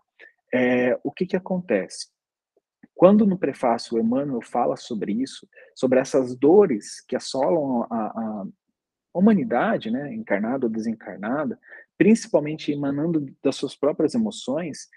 É, 0.53 0.99
o 1.03 1.11
que 1.11 1.25
que 1.25 1.35
acontece? 1.35 2.07
Quando 2.93 3.25
no 3.25 3.37
prefácio 3.37 3.95
o 3.95 3.99
Emmanuel 3.99 4.41
fala 4.41 4.75
sobre 4.75 5.11
isso, 5.13 5.47
sobre 5.75 5.99
essas 5.99 6.35
dores 6.35 7.03
que 7.07 7.15
assolam 7.15 7.87
a, 7.89 7.95
a 7.95 8.45
humanidade, 9.13 9.89
né, 9.89 10.13
encarnada 10.13 10.65
ou 10.65 10.71
desencarnada, 10.71 11.59
principalmente 11.97 12.71
emanando 12.71 13.25
das 13.43 13.55
suas 13.55 13.75
próprias 13.75 14.13
emoções, 14.13 14.87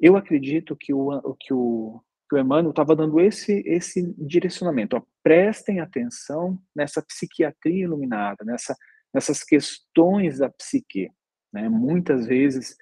eu 0.00 0.16
acredito 0.16 0.76
que 0.76 0.92
o, 0.92 1.36
que 1.40 1.52
o, 1.52 2.00
que 2.28 2.36
o 2.36 2.38
Emmanuel 2.38 2.70
estava 2.70 2.94
dando 2.94 3.20
esse, 3.20 3.62
esse 3.66 4.14
direcionamento. 4.18 4.96
Ó, 4.96 5.02
prestem 5.22 5.80
atenção 5.80 6.58
nessa 6.74 7.02
psiquiatria 7.02 7.84
iluminada, 7.84 8.44
nessa, 8.44 8.76
nessas 9.12 9.42
questões 9.42 10.38
da 10.38 10.50
psique. 10.50 11.10
Né? 11.56 11.70
Muitas 11.70 12.26
vezes, 12.26 12.76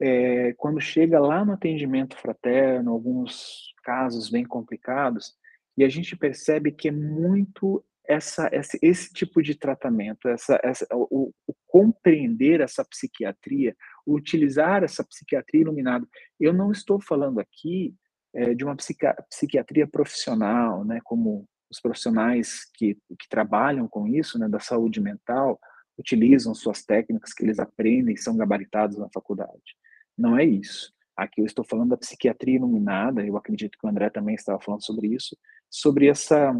é, 0.00 0.52
quando 0.54 0.80
chega 0.80 1.20
lá 1.20 1.44
no 1.44 1.52
atendimento 1.52 2.16
fraterno, 2.16 2.90
alguns 2.90 3.72
casos 3.84 4.28
bem 4.28 4.44
complicados, 4.44 5.32
e 5.78 5.84
a 5.84 5.88
gente 5.88 6.16
percebe 6.16 6.72
que 6.72 6.88
é 6.88 6.92
muito 6.92 7.84
essa, 8.08 8.48
esse, 8.52 8.78
esse 8.82 9.12
tipo 9.12 9.40
de 9.40 9.54
tratamento, 9.54 10.28
essa, 10.28 10.58
essa, 10.62 10.86
o, 10.92 11.32
o 11.46 11.54
compreender 11.68 12.60
essa 12.60 12.84
psiquiatria, 12.84 13.76
utilizar 14.04 14.82
essa 14.82 15.04
psiquiatria 15.04 15.60
iluminada. 15.60 16.06
Eu 16.40 16.52
não 16.52 16.72
estou 16.72 17.00
falando 17.00 17.38
aqui 17.38 17.94
é, 18.34 18.54
de 18.54 18.64
uma 18.64 18.76
psiquiatria 18.76 19.86
profissional, 19.86 20.84
né, 20.84 21.00
como 21.04 21.46
os 21.70 21.80
profissionais 21.80 22.68
que, 22.74 22.94
que 22.94 23.28
trabalham 23.28 23.86
com 23.86 24.08
isso, 24.08 24.36
né, 24.36 24.48
da 24.48 24.60
saúde 24.60 25.00
mental, 25.00 25.60
utilizam 25.98 26.54
suas 26.54 26.84
técnicas 26.84 27.32
que 27.32 27.44
eles 27.44 27.58
aprendem 27.58 28.16
são 28.16 28.36
gabaritados 28.36 28.98
na 28.98 29.08
faculdade. 29.08 29.76
Não 30.16 30.38
é 30.38 30.44
isso. 30.44 30.92
Aqui 31.16 31.40
eu 31.40 31.46
estou 31.46 31.64
falando 31.64 31.90
da 31.90 31.96
psiquiatria 31.96 32.56
iluminada, 32.56 33.24
eu 33.24 33.36
acredito 33.36 33.78
que 33.78 33.86
o 33.86 33.88
André 33.88 34.10
também 34.10 34.34
estava 34.34 34.60
falando 34.60 34.84
sobre 34.84 35.08
isso, 35.08 35.36
sobre 35.70 36.08
essa 36.08 36.54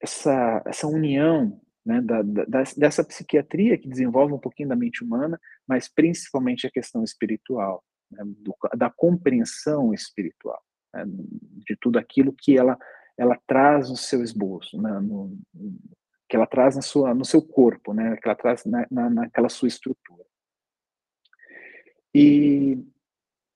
essa, 0.00 0.62
essa 0.66 0.86
união 0.86 1.58
né, 1.84 2.00
da, 2.00 2.22
da, 2.22 2.62
dessa 2.76 3.04
psiquiatria 3.04 3.78
que 3.78 3.88
desenvolve 3.88 4.34
um 4.34 4.38
pouquinho 4.38 4.68
da 4.68 4.76
mente 4.76 5.02
humana, 5.02 5.40
mas 5.66 5.88
principalmente 5.88 6.66
a 6.66 6.70
questão 6.70 7.02
espiritual, 7.02 7.82
né, 8.10 8.22
do, 8.24 8.54
da 8.76 8.90
compreensão 8.90 9.94
espiritual, 9.94 10.60
né, 10.92 11.04
de 11.06 11.76
tudo 11.80 11.98
aquilo 11.98 12.34
que 12.36 12.56
ela 12.56 12.78
ela 13.16 13.38
traz 13.46 13.88
no 13.88 13.96
seu 13.96 14.24
esboço, 14.24 14.80
né, 14.82 14.98
no, 14.98 15.38
que 16.28 16.36
ela 16.36 16.46
traz 16.46 16.76
na 16.76 16.82
sua, 16.82 17.14
no 17.14 17.24
seu 17.24 17.42
corpo, 17.42 17.92
né, 17.92 18.16
que 18.16 18.28
ela 18.28 18.36
traz 18.36 18.64
na, 18.64 18.86
na, 18.90 19.10
naquela 19.10 19.48
sua 19.48 19.68
estrutura. 19.68 20.24
E 22.14 22.78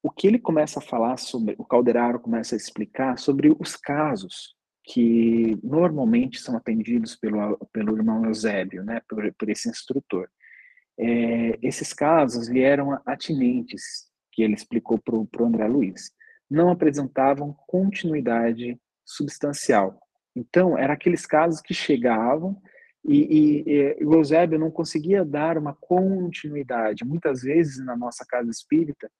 o 0.02 0.10
que 0.10 0.26
ele 0.26 0.38
começa 0.38 0.78
a 0.78 0.82
falar 0.82 1.16
sobre, 1.16 1.54
o 1.58 1.64
Calderaro 1.64 2.20
começa 2.20 2.54
a 2.54 2.56
explicar 2.56 3.18
sobre 3.18 3.54
os 3.58 3.76
casos 3.76 4.56
que 4.84 5.58
normalmente 5.62 6.40
são 6.40 6.56
atendidos 6.56 7.14
pelo, 7.14 7.58
pelo 7.72 7.96
irmão 7.96 8.24
Eusébio, 8.24 8.82
né, 8.82 9.00
por, 9.08 9.32
por 9.34 9.50
esse 9.50 9.68
instrutor. 9.68 10.28
É, 10.98 11.58
esses 11.62 11.92
casos 11.92 12.48
vieram 12.48 12.98
atinentes, 13.06 14.08
que 14.32 14.42
ele 14.42 14.54
explicou 14.54 14.98
para 14.98 15.14
o 15.14 15.46
André 15.46 15.68
Luiz, 15.68 16.10
não 16.50 16.70
apresentavam 16.70 17.54
continuidade 17.66 18.80
substancial. 19.04 20.00
Então, 20.38 20.78
eram 20.78 20.94
aqueles 20.94 21.26
casos 21.26 21.60
que 21.60 21.74
chegavam 21.74 22.60
e, 23.04 23.64
e, 23.66 23.94
e 24.00 24.04
o 24.04 24.14
Eusébio 24.14 24.58
não 24.58 24.70
conseguia 24.70 25.24
dar 25.24 25.58
uma 25.58 25.74
continuidade. 25.74 27.04
Muitas 27.04 27.42
vezes, 27.42 27.84
na 27.84 27.96
nossa 27.96 28.24
casa 28.24 28.48
espírita, 28.48 29.10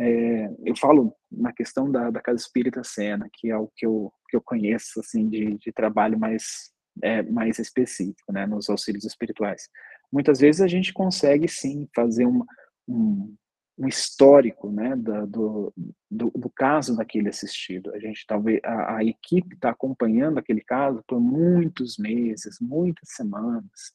é, 0.00 0.50
eu 0.64 0.74
falo 0.76 1.14
na 1.30 1.52
questão 1.52 1.90
da, 1.90 2.10
da 2.10 2.20
Casa 2.22 2.40
Espírita 2.40 2.82
Sena, 2.82 3.28
que 3.30 3.50
é 3.50 3.56
o 3.56 3.70
que 3.76 3.84
eu, 3.84 4.10
que 4.28 4.36
eu 4.36 4.40
conheço 4.40 5.00
assim 5.00 5.28
de, 5.28 5.58
de 5.58 5.70
trabalho 5.72 6.18
mais, 6.18 6.72
é, 7.02 7.22
mais 7.22 7.58
específico, 7.58 8.32
né, 8.32 8.46
nos 8.46 8.70
auxílios 8.70 9.04
espirituais. 9.04 9.68
Muitas 10.10 10.40
vezes 10.40 10.62
a 10.62 10.66
gente 10.66 10.92
consegue 10.92 11.46
sim 11.48 11.86
fazer 11.94 12.26
um, 12.26 12.42
um, 12.88 13.34
um 13.82 13.88
histórico 13.88 14.70
né, 14.70 14.94
da, 14.96 15.24
do, 15.24 15.72
do, 16.08 16.30
do, 16.30 16.50
caso 16.50 16.96
daquele 16.96 17.28
assistido. 17.28 17.92
A 17.92 17.98
gente 17.98 18.24
talvez 18.26 18.60
a, 18.62 18.98
a 18.98 19.04
equipe 19.04 19.56
está 19.56 19.70
acompanhando 19.70 20.38
aquele 20.38 20.60
caso 20.60 21.02
por 21.06 21.20
muitos 21.20 21.98
meses, 21.98 22.58
muitas 22.60 23.08
semanas, 23.10 23.92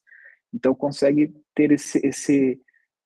então 0.53 0.75
consegue 0.75 1.33
ter 1.55 1.71
esse, 1.71 2.05
esse, 2.05 2.61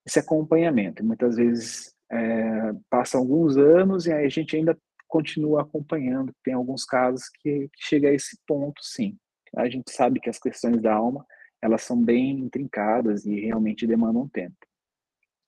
esse 0.05 0.19
acompanhamento. 0.19 1.05
Muitas 1.05 1.35
vezes 1.35 1.93
é, 2.11 2.73
passam 2.89 3.21
alguns 3.21 3.57
anos 3.57 4.07
e 4.07 4.11
aí 4.11 4.25
a 4.25 4.29
gente 4.29 4.55
ainda 4.55 4.77
continua 5.07 5.61
acompanhando. 5.61 6.33
Tem 6.43 6.55
alguns 6.55 6.83
casos 6.83 7.29
que, 7.41 7.69
que 7.69 7.85
chega 7.85 8.09
a 8.09 8.13
esse 8.13 8.39
ponto, 8.47 8.81
sim. 8.83 9.17
A 9.55 9.69
gente 9.69 9.91
sabe 9.91 10.19
que 10.19 10.29
as 10.29 10.39
questões 10.39 10.81
da 10.81 10.93
alma 10.93 11.25
elas 11.61 11.83
são 11.83 12.01
bem 12.01 12.39
intrincadas 12.39 13.23
e 13.25 13.39
realmente 13.41 13.85
demandam 13.85 14.27
tempo. 14.27 14.55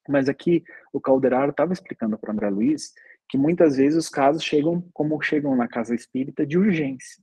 Mas 0.08 0.28
aqui 0.28 0.62
o 0.92 1.00
Calderaro 1.00 1.50
estava 1.50 1.72
explicando 1.72 2.18
para 2.18 2.32
André 2.32 2.50
Luiz 2.50 2.92
que 3.28 3.38
muitas 3.38 3.76
vezes 3.76 3.98
os 3.98 4.08
casos 4.08 4.42
chegam 4.44 4.86
como 4.92 5.20
chegam 5.22 5.56
na 5.56 5.66
casa 5.66 5.94
espírita 5.94 6.46
de 6.46 6.58
urgência. 6.58 7.22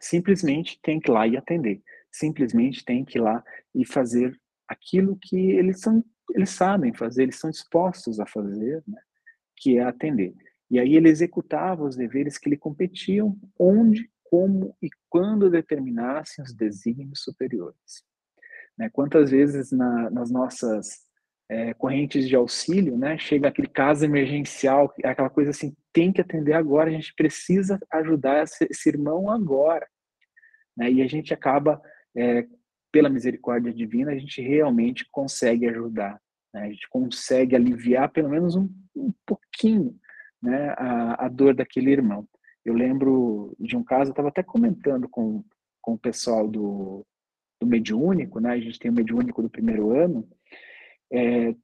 Simplesmente 0.00 0.80
tem 0.82 0.98
que 0.98 1.10
ir 1.10 1.14
lá 1.14 1.26
e 1.26 1.36
atender. 1.36 1.82
Simplesmente 2.10 2.84
tem 2.84 3.04
que 3.04 3.18
ir 3.18 3.20
lá 3.20 3.44
e 3.74 3.84
fazer 3.86 4.38
aquilo 4.68 5.18
que 5.20 5.50
eles 5.50 5.80
são 5.80 6.04
eles 6.30 6.50
sabem 6.50 6.94
fazer, 6.94 7.24
eles 7.24 7.38
são 7.38 7.50
dispostos 7.50 8.18
a 8.18 8.26
fazer, 8.26 8.82
né? 8.86 9.00
que 9.56 9.78
é 9.78 9.84
atender. 9.84 10.34
E 10.70 10.78
aí 10.78 10.96
ele 10.96 11.08
executava 11.08 11.84
os 11.84 11.96
deveres 11.96 12.38
que 12.38 12.48
lhe 12.48 12.56
competiam, 12.56 13.38
onde, 13.58 14.10
como 14.24 14.76
e 14.82 14.88
quando 15.08 15.50
determinassem 15.50 16.42
os 16.42 16.52
desígnios 16.52 17.22
superiores. 17.22 18.04
Né? 18.76 18.88
Quantas 18.90 19.30
vezes 19.30 19.70
na, 19.70 20.10
nas 20.10 20.30
nossas 20.30 21.03
é, 21.48 21.74
correntes 21.74 22.28
de 22.28 22.34
auxílio, 22.34 22.96
né, 22.96 23.18
chega 23.18 23.48
aquele 23.48 23.68
caso 23.68 24.04
emergencial, 24.04 24.92
aquela 25.04 25.30
coisa 25.30 25.50
assim, 25.50 25.74
tem 25.92 26.12
que 26.12 26.20
atender 26.20 26.54
agora, 26.54 26.88
a 26.88 26.92
gente 26.92 27.14
precisa 27.14 27.78
ajudar 27.92 28.42
esse, 28.42 28.66
esse 28.70 28.88
irmão 28.88 29.30
agora. 29.30 29.86
Né? 30.76 30.90
E 30.90 31.02
a 31.02 31.06
gente 31.06 31.32
acaba 31.32 31.80
é, 32.16 32.46
pela 32.90 33.08
misericórdia 33.08 33.72
divina, 33.72 34.12
a 34.12 34.18
gente 34.18 34.40
realmente 34.40 35.06
consegue 35.10 35.68
ajudar, 35.68 36.20
né? 36.52 36.62
a 36.62 36.68
gente 36.68 36.88
consegue 36.88 37.54
aliviar 37.54 38.10
pelo 38.10 38.30
menos 38.30 38.56
um, 38.56 38.68
um 38.96 39.12
pouquinho 39.26 39.96
né, 40.42 40.74
a, 40.78 41.26
a, 41.26 41.28
dor 41.28 41.54
daquele 41.54 41.90
irmão. 41.90 42.26
Eu 42.64 42.74
lembro 42.74 43.54
de 43.60 43.76
um 43.76 43.84
caso, 43.84 44.10
eu 44.10 44.12
estava 44.12 44.28
até 44.28 44.42
comentando 44.42 45.08
com, 45.08 45.44
com 45.82 45.92
o 45.92 45.98
pessoal 45.98 46.48
do, 46.48 47.06
do 47.60 47.66
mediúnico, 47.66 48.40
né? 48.40 48.52
a 48.52 48.60
gente 48.60 48.78
tem 48.78 48.90
o 48.90 48.94
mediúnico 48.94 49.42
do 49.42 49.50
primeiro 49.50 49.90
ano, 49.90 50.26
é, 51.14 51.54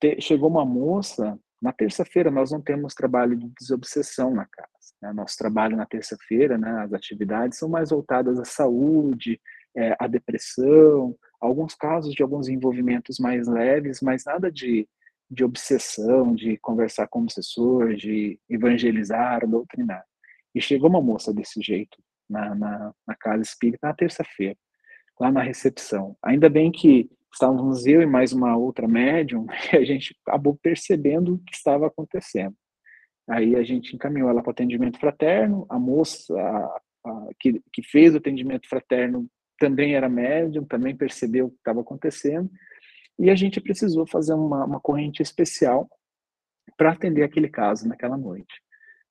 te, 0.00 0.20
chegou 0.20 0.48
uma 0.48 0.64
moça, 0.64 1.38
na 1.60 1.72
terça-feira 1.72 2.30
nós 2.30 2.50
não 2.50 2.60
temos 2.60 2.94
trabalho 2.94 3.36
de 3.36 3.48
desobsessão 3.58 4.32
na 4.32 4.46
casa. 4.46 4.68
Né? 5.00 5.12
Nosso 5.12 5.36
trabalho 5.36 5.76
na 5.76 5.86
terça-feira, 5.86 6.56
né, 6.56 6.82
as 6.82 6.92
atividades 6.92 7.58
são 7.58 7.68
mais 7.68 7.90
voltadas 7.90 8.38
à 8.38 8.44
saúde, 8.44 9.40
é, 9.76 9.96
a 9.98 10.06
depressão, 10.06 11.16
alguns 11.40 11.74
casos 11.74 12.14
de 12.14 12.22
alguns 12.22 12.48
envolvimentos 12.48 13.18
mais 13.18 13.48
leves, 13.48 14.00
mas 14.00 14.24
nada 14.24 14.50
de, 14.50 14.88
de 15.30 15.44
obsessão, 15.44 16.34
de 16.34 16.56
conversar 16.58 17.08
com 17.08 17.20
o 17.20 17.22
obsessor, 17.22 17.94
de 17.94 18.38
evangelizar, 18.48 19.48
doutrinar. 19.48 20.04
E 20.54 20.60
chegou 20.60 20.88
uma 20.88 21.00
moça 21.00 21.32
desse 21.32 21.60
jeito 21.60 21.96
na, 22.28 22.54
na, 22.54 22.94
na 23.06 23.14
casa 23.16 23.42
espírita 23.42 23.86
na 23.86 23.94
terça-feira, 23.94 24.56
lá 25.18 25.32
na 25.32 25.42
recepção. 25.42 26.16
Ainda 26.22 26.48
bem 26.48 26.70
que 26.70 27.10
estávamos 27.32 27.86
eu 27.86 28.02
e 28.02 28.06
mais 28.06 28.32
uma 28.32 28.56
outra 28.56 28.86
médium, 28.86 29.46
e 29.72 29.76
a 29.76 29.84
gente 29.84 30.16
acabou 30.26 30.58
percebendo 30.62 31.34
o 31.34 31.38
que 31.38 31.54
estava 31.54 31.86
acontecendo. 31.86 32.54
Aí 33.28 33.56
a 33.56 33.62
gente 33.62 33.94
encaminhou 33.94 34.28
ela 34.28 34.42
para 34.42 34.52
atendimento 34.52 34.98
fraterno, 34.98 35.66
a 35.68 35.78
moça 35.78 36.34
a, 36.34 36.80
a, 37.06 37.28
que, 37.38 37.62
que 37.72 37.82
fez 37.82 38.14
o 38.14 38.18
atendimento 38.18 38.68
fraterno 38.68 39.28
também 39.58 39.94
era 39.94 40.08
médium, 40.08 40.64
também 40.64 40.96
percebeu 40.96 41.46
o 41.46 41.50
que 41.50 41.58
estava 41.58 41.80
acontecendo, 41.80 42.50
e 43.18 43.30
a 43.30 43.34
gente 43.34 43.60
precisou 43.60 44.06
fazer 44.06 44.34
uma, 44.34 44.64
uma 44.64 44.80
corrente 44.80 45.22
especial 45.22 45.88
para 46.76 46.92
atender 46.92 47.22
aquele 47.22 47.48
caso 47.48 47.88
naquela 47.88 48.16
noite. 48.16 48.60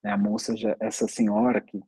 A 0.04 0.18
moça, 0.18 0.56
já, 0.58 0.76
essa 0.80 1.08
senhora 1.08 1.62
que 1.62 1.80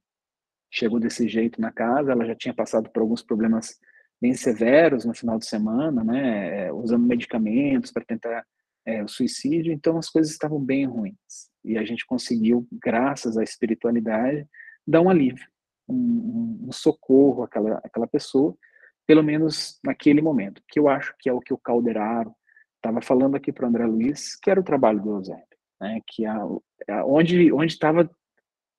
chegou 0.72 1.00
desse 1.00 1.28
jeito 1.28 1.60
na 1.60 1.72
casa, 1.72 2.12
ela 2.12 2.26
já 2.26 2.36
tinha 2.36 2.54
passado 2.54 2.89
por 2.89 3.02
alguns 3.02 3.22
problemas 3.22 3.80
bem 4.23 4.33
severos 4.33 5.03
no 5.03 5.13
final 5.13 5.38
de 5.38 5.45
semana, 5.45 6.01
né, 6.01 6.71
usando 6.71 7.05
medicamentos 7.05 7.91
para 7.91 8.05
tentar 8.05 8.45
é, 8.86 9.03
o 9.03 9.07
suicídio, 9.09 9.73
então 9.73 9.97
as 9.97 10.09
coisas 10.09 10.31
estavam 10.31 10.62
bem 10.62 10.86
ruins. 10.86 11.51
E 11.62 11.77
a 11.77 11.83
gente 11.83 12.05
conseguiu, 12.05 12.65
graças 12.71 13.38
à 13.38 13.43
espiritualidade, 13.43 14.47
dar 14.88 15.01
um 15.01 15.09
alívio 15.09 15.45
um, 15.89 16.67
um 16.69 16.71
socorro 16.71 17.43
àquela, 17.43 17.81
àquela 17.83 18.07
pessoa, 18.07 18.55
pelo 19.05 19.21
menos 19.21 19.77
naquele 19.83 20.21
momento, 20.21 20.62
que 20.69 20.79
eu 20.79 20.88
acho 20.88 21.13
que 21.19 21.27
é 21.27 21.33
o 21.33 21.41
que 21.41 21.53
o 21.53 21.57
Calderaro 21.57 22.33
estava 22.77 23.01
falando 23.01 23.36
aqui 23.36 23.51
para 23.51 23.65
o 23.65 23.67
André 23.67 23.86
Luiz, 23.86 24.38
que 24.38 24.49
era 24.49 24.59
o 24.59 24.63
trabalho 24.63 25.01
do 25.01 25.15
Eusébio, 25.17 25.43
né? 25.81 25.99
que 26.07 26.25
a, 26.25 26.38
a, 26.89 27.05
onde 27.05 27.51
estava 27.65 28.09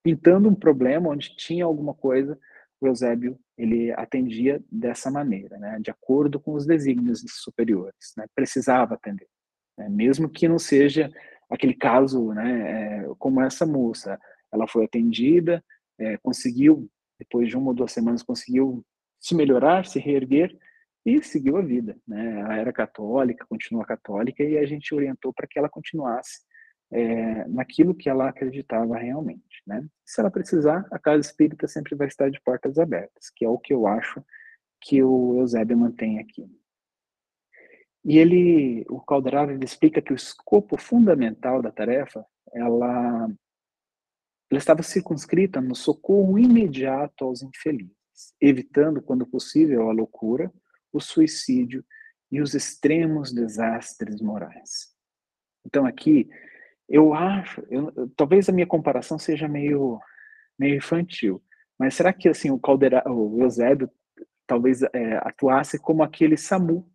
pintando 0.02 0.48
um 0.48 0.54
problema, 0.54 1.10
onde 1.10 1.36
tinha 1.36 1.66
alguma 1.66 1.92
coisa, 1.92 2.38
Eusébio 2.86 3.38
ele 3.56 3.92
atendia 3.92 4.62
dessa 4.70 5.10
maneira, 5.10 5.58
né? 5.58 5.78
de 5.80 5.90
acordo 5.90 6.40
com 6.40 6.54
os 6.54 6.66
desígnios 6.66 7.22
superiores, 7.26 8.12
né? 8.16 8.26
precisava 8.34 8.94
atender, 8.94 9.28
né? 9.78 9.88
mesmo 9.88 10.28
que 10.28 10.48
não 10.48 10.58
seja 10.58 11.10
aquele 11.50 11.74
caso, 11.74 12.32
né, 12.32 13.04
é, 13.04 13.08
como 13.18 13.40
essa 13.40 13.66
moça, 13.66 14.18
ela 14.52 14.66
foi 14.66 14.84
atendida, 14.84 15.62
é, 15.98 16.16
conseguiu 16.18 16.88
depois 17.18 17.48
de 17.48 17.56
uma 17.56 17.68
ou 17.68 17.74
duas 17.74 17.92
semanas 17.92 18.22
conseguiu 18.22 18.84
se 19.20 19.34
melhorar, 19.34 19.86
se 19.86 19.98
reerguer 19.98 20.56
e 21.06 21.22
seguiu 21.22 21.56
a 21.56 21.62
vida. 21.62 21.96
Né? 22.06 22.40
Ela 22.40 22.56
era 22.56 22.72
católica, 22.72 23.46
continua 23.48 23.84
católica 23.84 24.42
e 24.42 24.58
a 24.58 24.66
gente 24.66 24.94
orientou 24.94 25.32
para 25.32 25.46
que 25.46 25.58
ela 25.58 25.68
continuasse 25.68 26.40
é, 26.94 27.48
naquilo 27.48 27.92
que 27.92 28.08
ela 28.08 28.28
acreditava 28.28 28.96
realmente. 28.96 29.62
Né? 29.66 29.84
Se 30.06 30.20
ela 30.20 30.30
precisar, 30.30 30.86
a 30.92 30.98
casa 30.98 31.28
espírita 31.28 31.66
sempre 31.66 31.96
vai 31.96 32.06
estar 32.06 32.30
de 32.30 32.40
portas 32.40 32.78
abertas, 32.78 33.30
que 33.34 33.44
é 33.44 33.48
o 33.48 33.58
que 33.58 33.74
eu 33.74 33.88
acho 33.88 34.24
que 34.80 35.02
o 35.02 35.40
Eusébio 35.40 35.76
mantém 35.76 36.20
aqui. 36.20 36.48
E 38.04 38.16
ele, 38.16 38.84
o 38.88 39.00
Calderaro, 39.00 39.58
explica 39.64 40.00
que 40.00 40.12
o 40.12 40.14
escopo 40.14 40.78
fundamental 40.78 41.60
da 41.60 41.72
tarefa, 41.72 42.24
ela 42.52 43.28
ela 44.50 44.58
estava 44.58 44.82
circunscrita 44.84 45.60
no 45.60 45.74
socorro 45.74 46.38
imediato 46.38 47.24
aos 47.24 47.42
infelizes, 47.42 47.96
evitando, 48.40 49.02
quando 49.02 49.26
possível, 49.26 49.88
a 49.90 49.92
loucura, 49.92 50.52
o 50.92 51.00
suicídio 51.00 51.84
e 52.30 52.40
os 52.40 52.54
extremos 52.54 53.32
desastres 53.32 54.20
morais. 54.20 54.94
Então, 55.66 55.86
aqui, 55.86 56.28
eu 56.88 57.14
acho, 57.14 57.64
eu, 57.70 57.92
talvez 58.16 58.48
a 58.48 58.52
minha 58.52 58.66
comparação 58.66 59.18
seja 59.18 59.48
meio, 59.48 60.00
meio 60.58 60.76
infantil, 60.76 61.42
mas 61.78 61.94
será 61.94 62.12
que 62.12 62.28
assim 62.28 62.50
o 62.50 62.58
Caldera, 62.58 63.02
o 63.06 63.42
Eusébio 63.42 63.90
talvez 64.46 64.82
é, 64.82 65.16
atuasse 65.22 65.78
como 65.78 66.02
aquele 66.02 66.36
SAMU, 66.36 66.88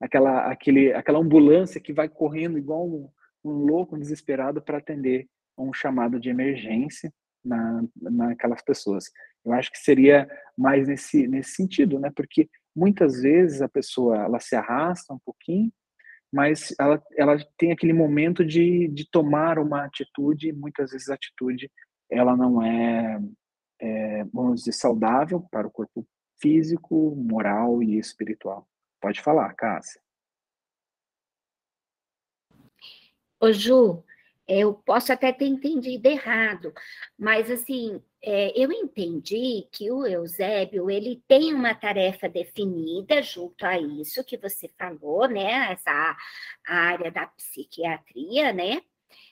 aquela, 0.00 0.50
aquele, 0.50 0.92
aquela 0.92 1.18
ambulância 1.18 1.80
que 1.80 1.92
vai 1.92 2.08
correndo 2.08 2.58
igual 2.58 2.86
um, 2.86 3.08
um 3.44 3.52
louco, 3.52 3.96
um 3.96 3.98
desesperado 3.98 4.60
para 4.60 4.78
atender 4.78 5.26
um 5.56 5.72
chamado 5.72 6.18
de 6.20 6.28
emergência 6.28 7.12
na, 7.44 7.82
naquelas 8.00 8.62
pessoas. 8.62 9.04
Eu 9.44 9.52
acho 9.52 9.70
que 9.70 9.78
seria 9.78 10.28
mais 10.56 10.86
nesse, 10.86 11.26
nesse 11.26 11.52
sentido, 11.52 11.98
né? 11.98 12.10
Porque 12.14 12.48
muitas 12.74 13.22
vezes 13.22 13.60
a 13.60 13.68
pessoa 13.68 14.16
ela 14.24 14.40
se 14.40 14.54
arrasta 14.54 15.12
um 15.12 15.18
pouquinho, 15.24 15.72
mas 16.32 16.74
ela, 16.78 17.02
ela 17.16 17.36
tem 17.58 17.72
aquele 17.72 17.92
momento 17.92 18.44
de, 18.44 18.88
de 18.88 19.08
tomar 19.10 19.58
uma 19.58 19.84
atitude, 19.84 20.48
e 20.48 20.52
muitas 20.52 20.92
vezes 20.92 21.08
a 21.08 21.14
atitude 21.14 21.70
ela 22.10 22.36
não 22.36 22.62
é, 22.62 23.20
é, 23.80 24.24
vamos 24.24 24.60
dizer, 24.60 24.72
saudável 24.72 25.40
para 25.50 25.66
o 25.66 25.70
corpo 25.70 26.06
físico, 26.40 27.14
moral 27.16 27.82
e 27.82 27.98
espiritual. 27.98 28.66
Pode 29.00 29.20
falar, 29.20 29.52
Cássia. 29.54 30.00
Ô 33.40 33.52
Ju, 33.52 34.04
eu 34.46 34.74
posso 34.74 35.12
até 35.12 35.32
ter 35.32 35.46
entendido 35.46 36.06
errado, 36.06 36.72
mas 37.18 37.50
assim, 37.50 38.02
é, 38.22 38.52
eu 38.60 38.70
entendi 38.72 39.68
que 39.72 39.90
o 39.90 40.06
Eusébio 40.06 40.90
ele 40.90 41.22
tem 41.26 41.54
uma 41.54 41.74
tarefa 41.74 42.28
definida 42.28 43.22
junto 43.22 43.64
a 43.64 43.78
isso 43.78 44.24
que 44.24 44.36
você 44.36 44.68
falou, 44.78 45.28
né? 45.28 45.72
Essa 45.72 46.16
área 46.66 47.10
da 47.10 47.26
psiquiatria, 47.26 48.52
né? 48.52 48.82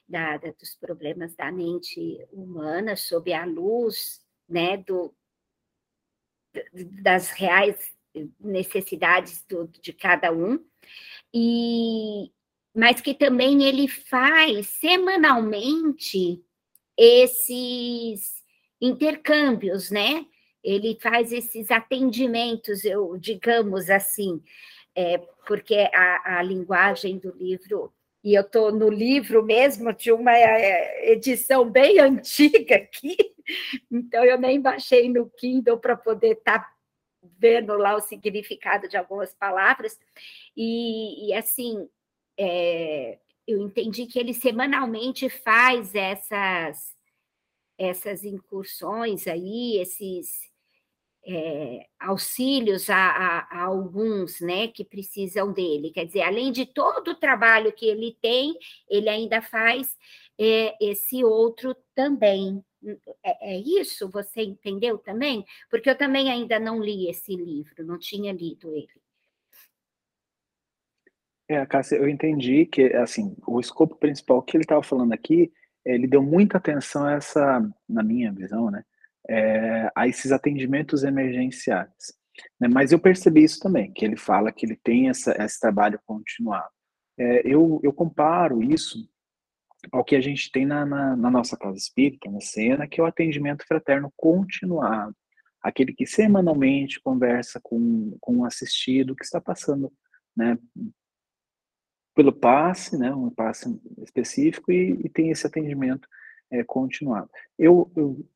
Da, 0.09 0.38
da, 0.38 0.51
dos 0.53 0.75
problemas 0.75 1.37
da 1.37 1.53
mente 1.53 2.18
humana 2.33 2.96
sob 2.96 3.33
a 3.33 3.44
luz, 3.44 4.20
né? 4.49 4.77
Do, 4.77 5.14
das 7.03 7.31
reais 7.31 7.94
necessidades 8.40 9.44
do, 9.49 9.68
de 9.68 9.92
cada 9.92 10.33
um. 10.33 10.59
E, 11.33 12.33
mas 12.75 13.01
que 13.01 13.15
também 13.15 13.65
ele 13.65 13.89
faz 13.89 14.69
semanalmente 14.69 16.43
esses 16.97 18.43
intercâmbios, 18.81 19.91
né? 19.91 20.27
Ele 20.63 20.99
faz 21.01 21.33
esses 21.33 21.71
atendimentos, 21.71 22.85
eu 22.85 23.17
digamos 23.17 23.89
assim, 23.89 24.43
é, 24.95 25.19
porque 25.47 25.89
a, 25.95 26.39
a 26.39 26.43
linguagem 26.43 27.19
do 27.19 27.33
livro 27.37 27.93
e 28.23 28.35
eu 28.35 28.43
estou 28.43 28.71
no 28.71 28.91
livro 28.91 29.43
mesmo 29.43 29.93
de 29.95 30.13
uma 30.13 30.37
é, 30.37 31.13
edição 31.13 31.69
bem 31.69 31.99
antiga 32.01 32.77
aqui, 32.77 33.17
então 33.91 34.25
eu 34.25 34.39
nem 34.39 34.61
baixei 34.61 35.09
no 35.09 35.29
Kindle 35.31 35.79
para 35.79 35.97
poder 35.97 36.33
estar 36.33 36.59
tá 36.59 36.73
vendo 37.39 37.75
lá 37.77 37.97
o 37.97 38.01
significado 38.01 38.89
de 38.89 38.97
algumas 38.97 39.33
palavras, 39.35 39.99
e, 40.57 41.29
e 41.29 41.35
assim, 41.35 41.89
é, 42.42 43.18
eu 43.46 43.61
entendi 43.61 44.07
que 44.07 44.18
ele 44.18 44.33
semanalmente 44.33 45.29
faz 45.29 45.94
essas, 45.94 46.96
essas 47.76 48.24
incursões 48.24 49.26
aí, 49.26 49.76
esses 49.76 50.50
é, 51.26 51.87
auxílios 51.98 52.88
a, 52.88 52.96
a, 52.96 53.38
a, 53.40 53.62
alguns 53.64 54.40
né, 54.40 54.68
que 54.68 54.83
precisam 54.83 55.53
dele. 55.53 55.90
Quer 55.90 56.07
dizer, 56.07 56.22
além 56.22 56.50
de 56.50 56.64
todo 56.64 57.09
o 57.11 57.14
trabalho 57.14 57.74
que 57.74 57.85
ele 57.85 58.16
tem, 58.22 58.57
ele 58.88 59.11
ainda 59.11 59.42
faz 59.42 59.94
é, 60.38 60.74
esse 60.81 61.22
outro 61.22 61.76
também. 61.94 62.64
É, 63.22 63.55
é, 63.55 63.59
isso? 63.59 64.09
Você 64.09 64.42
entendeu 64.42 64.96
também? 64.96 65.44
Porque 65.68 65.90
eu 65.90 65.98
também 65.98 66.31
ainda 66.31 66.59
não 66.59 66.83
li 66.83 67.11
esse 67.11 67.37
livro, 67.37 67.85
não 67.85 67.98
tinha 67.98 68.33
lido 68.33 68.74
ele. 68.74 69.00
É, 71.51 71.67
Cássia, 71.67 71.97
eu 71.97 72.09
entendi 72.09 72.65
que, 72.65 72.95
assim, 72.95 73.37
o 73.45 73.59
escopo 73.59 73.97
principal 73.97 74.41
que 74.41 74.57
ele 74.57 74.63
estava 74.63 74.85
falando 74.85 75.13
aqui, 75.13 75.53
ele 75.85 76.07
deu 76.07 76.23
muita 76.23 76.59
atenção 76.59 77.05
a 77.05 77.15
essa, 77.15 77.61
na 77.89 78.05
minha 78.05 78.33
visão, 78.33 78.71
né, 78.71 78.85
é, 79.29 79.91
a 79.97 80.07
esses 80.07 80.31
atendimentos 80.31 81.03
emergenciais. 81.03 82.15
Né, 82.61 82.69
mas 82.69 82.93
eu 82.93 83.01
percebi 83.01 83.43
isso 83.43 83.59
também, 83.59 83.93
que 83.93 84.05
ele 84.05 84.17
fala 84.17 84.53
que 84.53 84.65
ele 84.65 84.77
tem 84.77 85.09
essa, 85.09 85.35
esse 85.45 85.59
trabalho 85.59 86.01
continuado. 86.07 86.71
É, 87.19 87.43
eu, 87.45 87.81
eu 87.83 87.93
comparo 87.93 88.63
isso 88.63 89.11
ao 89.91 90.05
que 90.05 90.15
a 90.15 90.21
gente 90.21 90.53
tem 90.53 90.65
na, 90.65 90.87
na, 90.87 91.17
na 91.17 91.31
nossa 91.33 91.57
casa 91.57 91.77
espírita, 91.77 92.31
na 92.31 92.41
cena, 92.41 92.87
que 92.87 93.01
é 93.01 93.03
o 93.03 93.09
atendimento 93.09 93.67
fraterno 93.67 94.13
continuado. 94.17 95.17
Aquele 95.61 95.93
que 95.93 96.07
semanalmente 96.07 97.01
conversa 97.01 97.59
com, 97.61 98.17
com 98.21 98.37
o 98.37 98.45
assistido 98.45 99.17
que 99.17 99.25
está 99.25 99.41
passando 99.41 99.93
né, 100.37 100.57
pelo 102.21 102.35
passe, 102.35 102.99
né, 102.99 103.11
um 103.15 103.31
passe 103.31 103.67
específico, 104.03 104.71
e, 104.71 104.91
e 105.03 105.09
tem 105.09 105.31
esse 105.31 105.47
atendimento 105.47 106.07
é, 106.51 106.63
continuado. 106.63 107.31
Eu, 107.59 107.91
eu, 107.97 108.29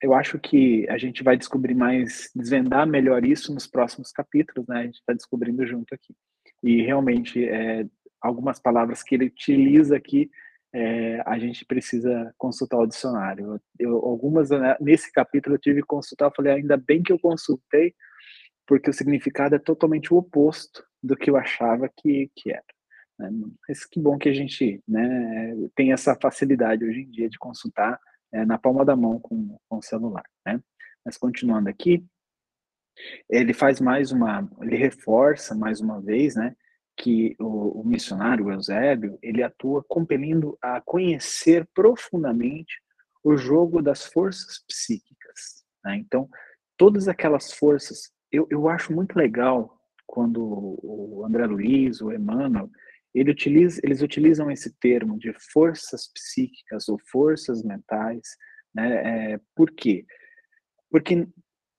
eu 0.00 0.14
acho 0.14 0.38
que 0.38 0.88
a 0.88 0.96
gente 0.96 1.22
vai 1.22 1.36
descobrir 1.36 1.74
mais, 1.74 2.30
desvendar 2.34 2.86
melhor 2.86 3.22
isso 3.22 3.52
nos 3.52 3.66
próximos 3.66 4.10
capítulos, 4.10 4.66
né, 4.66 4.78
a 4.78 4.82
gente 4.84 4.94
está 4.94 5.12
descobrindo 5.12 5.66
junto 5.66 5.94
aqui. 5.94 6.14
E 6.62 6.80
realmente, 6.80 7.46
é, 7.46 7.86
algumas 8.18 8.58
palavras 8.58 9.02
que 9.02 9.14
ele 9.14 9.26
utiliza 9.26 9.94
aqui, 9.94 10.30
é, 10.74 11.22
a 11.26 11.38
gente 11.38 11.66
precisa 11.66 12.34
consultar 12.38 12.78
o 12.78 12.86
dicionário. 12.86 13.60
Eu, 13.78 13.98
algumas, 14.06 14.48
né, 14.48 14.74
nesse 14.80 15.12
capítulo 15.12 15.56
eu 15.56 15.60
tive 15.60 15.82
que 15.82 15.86
consultar, 15.86 16.28
eu 16.28 16.34
falei, 16.34 16.54
ainda 16.54 16.78
bem 16.78 17.02
que 17.02 17.12
eu 17.12 17.18
consultei, 17.18 17.94
porque 18.66 18.88
o 18.88 18.94
significado 18.94 19.54
é 19.54 19.58
totalmente 19.58 20.14
o 20.14 20.16
oposto 20.16 20.82
do 21.02 21.14
que 21.14 21.28
eu 21.28 21.36
achava 21.36 21.90
que, 21.94 22.30
que 22.34 22.50
era. 22.50 22.64
Né? 23.18 23.30
Mas 23.68 23.84
que 23.84 24.00
bom 24.00 24.18
que 24.18 24.28
a 24.28 24.34
gente 24.34 24.82
né, 24.86 25.54
tem 25.74 25.92
essa 25.92 26.16
facilidade 26.20 26.84
hoje 26.84 27.00
em 27.00 27.10
dia 27.10 27.28
de 27.28 27.38
consultar 27.38 27.98
é, 28.32 28.44
na 28.44 28.58
palma 28.58 28.84
da 28.84 28.96
mão 28.96 29.20
com, 29.20 29.58
com 29.68 29.78
o 29.78 29.82
celular. 29.82 30.24
Né? 30.46 30.60
Mas 31.04 31.16
continuando 31.16 31.68
aqui, 31.68 32.04
ele 33.28 33.52
faz 33.52 33.80
mais 33.80 34.12
uma, 34.12 34.48
ele 34.60 34.76
reforça 34.76 35.54
mais 35.54 35.80
uma 35.80 36.00
vez, 36.00 36.36
né, 36.36 36.54
que 36.96 37.34
o, 37.38 37.80
o 37.80 37.86
missionário 37.86 38.46
o 38.46 38.52
Eusébio, 38.52 39.18
ele 39.22 39.42
atua 39.42 39.82
compelindo 39.88 40.58
a 40.60 40.80
conhecer 40.80 41.66
profundamente 41.74 42.80
o 43.24 43.36
jogo 43.36 43.80
das 43.80 44.04
forças 44.04 44.62
psíquicas. 44.66 45.64
Né? 45.84 45.96
Então, 45.96 46.28
todas 46.76 47.08
aquelas 47.08 47.52
forças, 47.52 48.12
eu, 48.30 48.46
eu 48.50 48.68
acho 48.68 48.92
muito 48.92 49.16
legal 49.16 49.78
quando 50.06 50.42
o 50.82 51.24
André 51.24 51.46
Luiz, 51.46 52.02
o 52.02 52.12
Emmanuel, 52.12 52.68
ele 53.14 53.30
utiliza, 53.30 53.80
eles 53.84 54.00
utilizam 54.00 54.50
esse 54.50 54.72
termo 54.78 55.18
de 55.18 55.32
forças 55.52 56.10
psíquicas 56.12 56.88
ou 56.88 56.98
forças 57.10 57.62
mentais, 57.62 58.36
né? 58.74 59.32
É, 59.34 59.40
por 59.54 59.70
quê? 59.70 60.04
Porque 60.90 61.28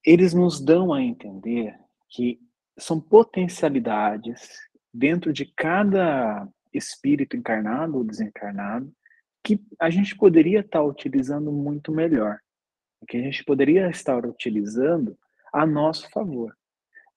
eles 0.06 0.34
nos 0.34 0.60
dão 0.60 0.93
a 0.93 1.02
entender 1.02 1.76
que 2.10 2.39
são 2.78 3.00
potencialidades 3.00 4.50
dentro 4.93 5.34
de 5.34 5.46
cada 5.46 6.48
espírito 6.74 7.36
encarnado 7.36 7.98
ou 7.98 8.04
desencarnado 8.04 8.91
que 9.43 9.60
a 9.80 9.89
gente 9.89 10.15
poderia 10.15 10.62
estar 10.62 10.84
utilizando 10.84 11.52
muito 11.52 11.91
melhor, 11.91 12.39
que 13.08 13.17
a 13.17 13.22
gente 13.22 13.43
poderia 13.43 13.89
estar 13.89 14.26
utilizando 14.26 15.17
a 15.54 15.65
nosso 15.65 16.10
favor. 16.10 16.56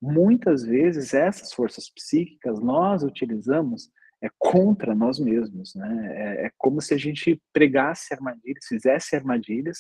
Muitas 0.00 0.64
vezes 0.64 1.14
essas 1.14 1.52
forças 1.52 1.88
psíquicas 1.88 2.60
nós 2.60 3.02
utilizamos 3.02 3.90
é 4.22 4.28
contra 4.38 4.94
nós 4.94 5.18
mesmos, 5.18 5.74
né? 5.74 6.42
É, 6.42 6.46
é 6.46 6.50
como 6.56 6.80
se 6.80 6.94
a 6.94 6.98
gente 6.98 7.40
pregasse 7.52 8.14
armadilhas, 8.14 8.64
fizesse 8.66 9.14
armadilhas 9.14 9.78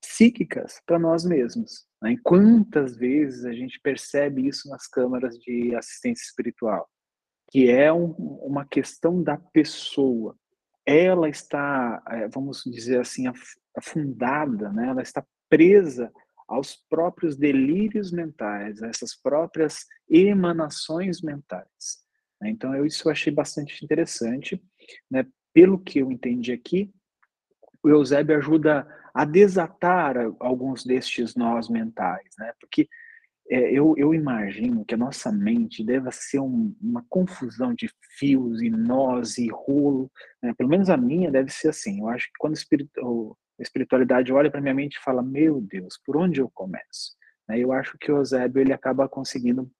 psíquicas 0.00 0.80
para 0.84 0.98
nós 0.98 1.24
mesmos. 1.24 1.86
Né? 2.02 2.12
E 2.12 2.18
quantas 2.18 2.96
vezes 2.96 3.44
a 3.44 3.52
gente 3.52 3.80
percebe 3.80 4.46
isso 4.46 4.68
nas 4.68 4.86
câmaras 4.86 5.38
de 5.38 5.74
assistência 5.74 6.24
espiritual? 6.24 6.88
Que 7.50 7.70
é 7.70 7.92
um, 7.92 8.12
uma 8.42 8.66
questão 8.66 9.22
da 9.22 9.36
pessoa. 9.36 10.36
Ela 10.84 11.28
está, 11.28 12.02
é, 12.08 12.28
vamos 12.28 12.62
dizer 12.64 13.00
assim, 13.00 13.24
afundada, 13.76 14.70
né? 14.70 14.88
ela 14.88 15.02
está 15.02 15.24
presa 15.48 16.12
aos 16.46 16.76
próprios 16.90 17.36
delírios 17.36 18.12
mentais, 18.12 18.82
a 18.82 18.88
essas 18.88 19.14
próprias 19.14 19.86
emanações 20.08 21.22
mentais. 21.22 22.03
Né? 22.40 22.50
Então, 22.50 22.74
eu, 22.74 22.84
isso 22.86 23.08
eu 23.08 23.12
achei 23.12 23.32
bastante 23.32 23.84
interessante. 23.84 24.62
Né? 25.10 25.26
Pelo 25.52 25.78
que 25.78 25.98
eu 25.98 26.10
entendi 26.10 26.52
aqui, 26.52 26.92
o 27.82 27.88
Eusébio 27.88 28.36
ajuda 28.36 28.86
a 29.14 29.24
desatar 29.24 30.16
alguns 30.40 30.84
destes 30.84 31.34
nós 31.36 31.68
mentais, 31.68 32.28
né? 32.38 32.52
porque 32.58 32.88
é, 33.48 33.70
eu, 33.70 33.94
eu, 33.98 34.14
imagino 34.14 34.84
que 34.84 34.94
a 34.94 34.98
nossa 34.98 35.30
mente 35.30 35.84
deve 35.84 36.10
ser 36.12 36.40
um, 36.40 36.74
uma 36.80 37.04
confusão 37.10 37.74
de 37.74 37.90
fios 38.18 38.62
e 38.62 38.70
nós 38.70 39.36
e 39.36 39.48
rolo. 39.48 40.10
Né? 40.42 40.54
Pelo 40.56 40.70
menos 40.70 40.88
a 40.88 40.96
minha 40.96 41.30
deve 41.30 41.50
ser 41.50 41.68
assim. 41.68 42.00
Eu 42.00 42.08
acho 42.08 42.26
que 42.26 42.38
quando 42.38 42.56
a 42.56 43.62
espiritualidade 43.62 44.32
olha 44.32 44.50
para 44.50 44.62
minha 44.62 44.74
mente 44.74 44.96
e 44.96 45.02
fala: 45.02 45.22
Meu 45.22 45.60
Deus, 45.60 46.00
por 46.06 46.16
onde 46.16 46.40
eu 46.40 46.50
começo? 46.54 47.14
Né? 47.46 47.58
Eu 47.58 47.70
acho 47.70 47.98
que 47.98 48.10
o 48.10 48.16
Eusébio 48.16 48.62
ele 48.62 48.72
acaba 48.72 49.08
conseguindo 49.08 49.70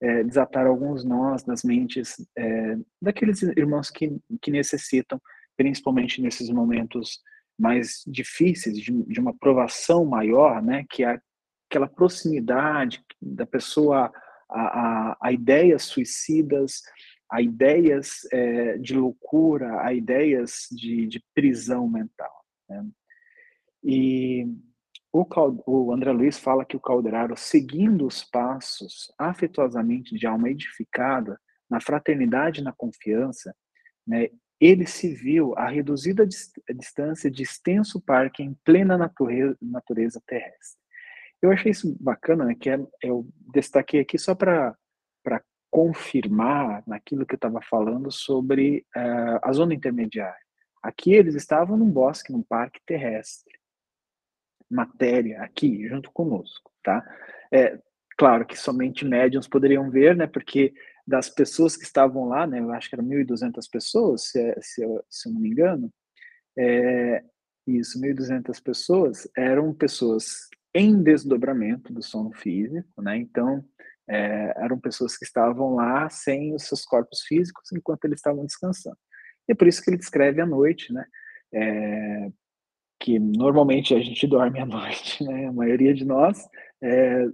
é, 0.00 0.22
desatar 0.24 0.66
alguns 0.66 1.04
nós 1.04 1.44
nas 1.44 1.62
mentes 1.62 2.16
é, 2.36 2.76
daqueles 3.00 3.42
irmãos 3.42 3.90
que, 3.90 4.16
que 4.40 4.50
necessitam, 4.50 5.20
principalmente 5.56 6.20
nesses 6.20 6.50
momentos 6.50 7.20
mais 7.58 8.02
difíceis, 8.06 8.78
de, 8.78 8.92
de 9.04 9.20
uma 9.20 9.34
provação 9.36 10.04
maior, 10.04 10.62
né, 10.62 10.84
que 10.90 11.04
é 11.04 11.18
aquela 11.68 11.88
proximidade 11.88 13.02
da 13.20 13.46
pessoa 13.46 14.12
a, 14.50 14.60
a, 14.60 15.16
a 15.22 15.32
ideias 15.32 15.84
suicidas, 15.84 16.82
a 17.30 17.40
ideias 17.40 18.20
é, 18.32 18.78
de 18.78 18.94
loucura, 18.94 19.80
a 19.82 19.92
ideias 19.92 20.68
de, 20.70 21.06
de 21.06 21.24
prisão 21.34 21.88
mental. 21.88 22.44
Né? 22.68 22.86
E 23.82 24.46
o, 25.14 25.24
o 25.64 25.92
André 25.92 26.10
Luiz 26.10 26.38
fala 26.40 26.64
que 26.64 26.76
o 26.76 26.80
Calderaro, 26.80 27.36
seguindo 27.36 28.04
os 28.04 28.24
passos 28.24 29.12
afetuosamente 29.16 30.16
de 30.16 30.26
alma 30.26 30.50
edificada, 30.50 31.40
na 31.70 31.80
fraternidade 31.80 32.60
e 32.60 32.64
na 32.64 32.72
confiança, 32.72 33.54
né, 34.04 34.28
ele 34.60 34.86
se 34.86 35.14
viu 35.14 35.56
a 35.56 35.68
reduzida 35.68 36.26
distância 36.26 37.30
de 37.30 37.44
extenso 37.44 38.00
parque 38.00 38.42
em 38.42 38.54
plena 38.64 38.98
natureza, 38.98 39.56
natureza 39.62 40.20
terrestre. 40.26 40.82
Eu 41.40 41.52
achei 41.52 41.70
isso 41.70 41.96
bacana, 42.00 42.44
né, 42.44 42.56
que 42.58 42.68
é, 42.68 42.78
eu 43.00 43.24
destaquei 43.54 44.00
aqui 44.00 44.18
só 44.18 44.34
para 44.34 44.76
confirmar 45.70 46.82
naquilo 46.86 47.24
que 47.24 47.34
eu 47.34 47.36
estava 47.36 47.60
falando 47.62 48.10
sobre 48.10 48.84
uh, 48.96 49.38
a 49.42 49.52
zona 49.52 49.74
intermediária. 49.74 50.38
Aqui 50.82 51.12
eles 51.12 51.34
estavam 51.34 51.76
num 51.76 51.90
bosque, 51.90 52.32
num 52.32 52.42
parque 52.42 52.80
terrestre 52.84 53.63
matéria 54.70 55.42
aqui 55.42 55.86
junto 55.88 56.10
conosco, 56.12 56.70
tá? 56.82 57.04
É, 57.52 57.78
claro 58.16 58.46
que 58.46 58.56
somente 58.58 59.04
médiums 59.04 59.48
poderiam 59.48 59.90
ver, 59.90 60.16
né? 60.16 60.26
Porque 60.26 60.72
das 61.06 61.28
pessoas 61.28 61.76
que 61.76 61.84
estavam 61.84 62.26
lá, 62.26 62.46
né? 62.46 62.60
Eu 62.60 62.72
acho 62.72 62.88
que 62.88 62.94
eram 62.94 63.04
1.200 63.04 63.68
pessoas, 63.70 64.30
se, 64.30 64.40
é, 64.40 64.58
se, 64.60 64.82
eu, 64.82 65.04
se 65.10 65.28
eu 65.28 65.32
não 65.34 65.40
me 65.40 65.50
engano. 65.50 65.92
É, 66.58 67.22
isso, 67.66 68.00
1.200 68.00 68.62
pessoas 68.62 69.28
eram 69.36 69.72
pessoas 69.72 70.48
em 70.74 71.02
desdobramento 71.02 71.92
do 71.92 72.02
sono 72.02 72.32
físico, 72.32 73.00
né? 73.00 73.16
Então, 73.16 73.64
é, 74.08 74.54
eram 74.56 74.78
pessoas 74.78 75.16
que 75.16 75.24
estavam 75.24 75.74
lá 75.74 76.08
sem 76.10 76.54
os 76.54 76.64
seus 76.64 76.84
corpos 76.84 77.22
físicos 77.22 77.70
enquanto 77.72 78.04
eles 78.04 78.18
estavam 78.18 78.44
descansando. 78.44 78.98
E 79.48 79.52
é 79.52 79.54
por 79.54 79.66
isso 79.66 79.82
que 79.82 79.90
ele 79.90 79.98
descreve 79.98 80.40
à 80.40 80.46
noite, 80.46 80.92
né? 80.92 81.04
É, 81.52 82.30
que 83.04 83.18
normalmente 83.18 83.94
a 83.94 84.00
gente 84.00 84.26
dorme 84.26 84.58
à 84.58 84.64
noite, 84.64 85.22
né? 85.22 85.46
A 85.46 85.52
maioria 85.52 85.92
de 85.92 86.06
nós 86.06 86.42
é, 86.82 87.26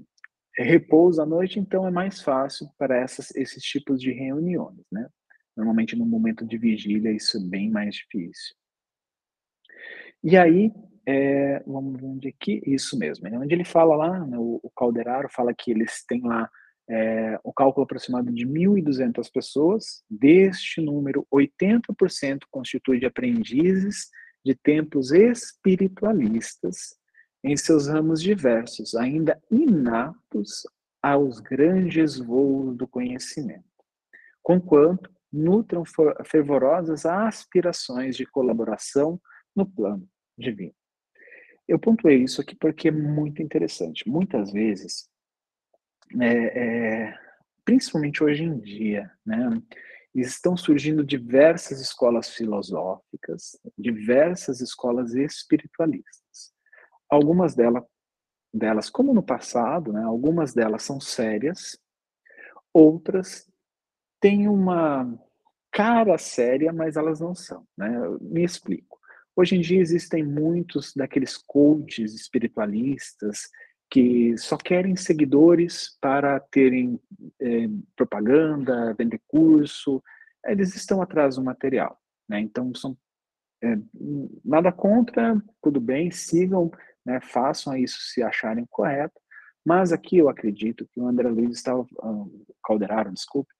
repousa 0.59 1.22
à 1.22 1.26
noite, 1.26 1.61
então 1.61 1.87
é 1.87 1.92
mais 1.92 2.20
fácil 2.20 2.68
para 2.76 2.96
essas, 2.96 3.33
esses 3.37 3.62
tipos 3.62 4.00
de 4.00 4.11
reuniões, 4.11 4.85
né? 4.90 5.09
Normalmente 5.56 5.94
no 5.94 6.04
momento 6.04 6.44
de 6.44 6.59
vigília 6.59 7.12
isso 7.12 7.37
é 7.37 7.40
bem 7.40 7.70
mais 7.70 7.94
difícil. 7.94 8.56
E 10.24 10.37
aí, 10.37 10.72
é, 11.06 11.62
vamos 11.64 12.00
ver 12.00 12.06
onde 12.06 12.28
aqui, 12.28 12.61
isso 12.66 12.98
mesmo, 12.98 13.28
é 13.28 13.38
onde 13.38 13.54
ele 13.54 13.64
fala 13.64 13.94
lá, 13.94 14.26
né, 14.26 14.37
o, 14.37 14.59
o 14.62 14.70
Calderaro 14.76 15.28
fala 15.30 15.54
que 15.54 15.70
eles 15.70 16.04
têm 16.04 16.20
lá 16.22 16.50
é, 16.88 17.38
o 17.44 17.52
cálculo 17.52 17.85
aproximado 17.85 18.33
de 18.33 18.44
1.200 18.44 19.30
pessoas, 19.33 20.02
deste 20.11 20.80
número, 20.80 21.24
80% 21.33 22.40
constitui 22.50 22.98
de 22.98 23.06
aprendizes 23.06 24.09
de 24.44 24.55
templos 24.55 25.12
espiritualistas 25.12 26.96
em 27.42 27.57
seus 27.57 27.88
ramos 27.88 28.20
diversos, 28.22 28.94
ainda 28.94 29.40
inatos 29.50 30.66
aos 31.03 31.40
grandes 31.40 32.18
voos 32.18 32.76
do 32.76 32.87
conhecimento, 32.87 33.64
conquanto 34.42 35.11
nutram 35.33 35.85
fervorosas 36.24 37.07
aspirações 37.07 38.16
de 38.16 38.26
colaboração 38.26 39.20
no 39.55 39.64
plano 39.64 40.07
divino. 40.37 40.74
Eu 41.66 41.79
pontuei 41.79 42.24
isso 42.24 42.40
aqui 42.40 42.57
porque 42.57 42.88
é 42.88 42.90
muito 42.90 43.40
interessante. 43.40 44.09
Muitas 44.09 44.53
vezes, 44.53 45.09
é, 46.20 46.26
é, 46.26 47.18
principalmente 47.64 48.24
hoje 48.24 48.42
em 48.42 48.59
dia, 48.59 49.11
né, 49.24 49.48
estão 50.14 50.57
surgindo 50.57 51.05
diversas 51.05 51.81
escolas 51.81 52.31
filosóficas, 52.31 53.59
diversas 53.79 54.61
escolas 54.61 55.14
espiritualistas. 55.14 56.53
Algumas 57.09 57.55
delas, 57.55 57.85
delas 58.53 58.90
como 58.90 59.14
no 59.14 59.23
passado, 59.23 59.92
né, 59.92 60.03
algumas 60.03 60.53
delas 60.53 60.83
são 60.83 61.01
sérias, 61.01 61.79
outras 62.73 63.49
têm 64.20 64.49
uma 64.49 65.18
cara 65.70 66.18
séria, 66.18 66.73
mas 66.73 66.96
elas 66.96 67.20
não 67.20 67.35
são. 67.35 67.66
Né? 67.77 67.88
Me 68.20 68.44
explico. 68.44 68.99
Hoje 69.37 69.57
em 69.57 69.61
dia 69.61 69.81
existem 69.81 70.25
muitos 70.25 70.92
daqueles 70.94 71.37
coaches 71.37 72.14
espiritualistas 72.14 73.49
que 73.90 74.38
só 74.38 74.57
querem 74.57 74.94
seguidores 74.94 75.98
para 76.00 76.38
terem 76.38 77.00
é, 77.40 77.68
propaganda, 77.96 78.94
vender 78.94 79.20
curso, 79.26 80.03
eles 80.44 80.76
estão 80.76 81.03
atrás 81.03 81.35
do 81.35 81.42
material. 81.42 82.00
Né? 82.29 82.40
Então, 82.40 82.72
são, 82.72 82.96
é, 83.62 83.76
nada 84.44 84.70
contra, 84.70 85.42
tudo 85.61 85.81
bem, 85.81 86.11
sigam, 86.11 86.70
né, 87.05 87.20
façam 87.20 87.76
isso 87.76 87.98
se 88.00 88.22
acharem 88.22 88.64
correto, 88.70 89.20
mas 89.64 89.92
aqui 89.92 90.18
eu 90.18 90.29
acredito 90.29 90.88
que 90.92 91.00
o 91.00 91.07
André 91.07 91.29
Luiz 91.29 91.57
estava, 91.57 91.81
uh, 91.83 92.46
Calderaro, 92.62 93.12
desculpe, 93.12 93.53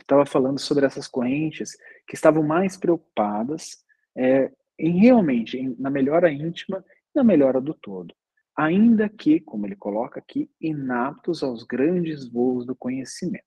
estava 0.00 0.26
falando 0.26 0.58
sobre 0.58 0.84
essas 0.84 1.06
correntes 1.06 1.76
que 2.06 2.14
estavam 2.14 2.42
mais 2.42 2.76
preocupadas 2.76 3.84
é, 4.16 4.52
em 4.78 4.98
realmente 4.98 5.56
em, 5.56 5.74
na 5.78 5.90
melhora 5.90 6.30
íntima 6.30 6.84
na 7.14 7.24
melhora 7.24 7.60
do 7.60 7.74
todo 7.74 8.14
ainda 8.56 9.08
que, 9.08 9.38
como 9.38 9.66
ele 9.66 9.76
coloca 9.76 10.18
aqui, 10.18 10.50
inaptos 10.60 11.42
aos 11.42 11.62
grandes 11.62 12.26
voos 12.26 12.64
do 12.64 12.74
conhecimento. 12.74 13.44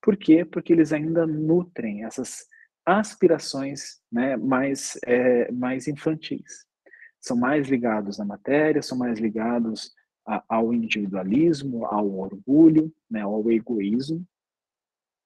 Por 0.00 0.16
quê? 0.16 0.44
Porque 0.44 0.72
eles 0.72 0.92
ainda 0.92 1.26
nutrem 1.26 2.04
essas 2.04 2.46
aspirações 2.84 4.00
né, 4.10 4.36
mais, 4.36 4.98
é, 5.04 5.50
mais 5.52 5.86
infantis. 5.88 6.64
São 7.20 7.36
mais 7.36 7.68
ligados 7.68 8.18
à 8.20 8.24
matéria, 8.24 8.80
são 8.82 8.96
mais 8.96 9.18
ligados 9.18 9.92
a, 10.24 10.42
ao 10.48 10.72
individualismo, 10.72 11.84
ao 11.84 12.08
orgulho, 12.18 12.92
né, 13.10 13.22
ao 13.22 13.50
egoísmo. 13.50 14.24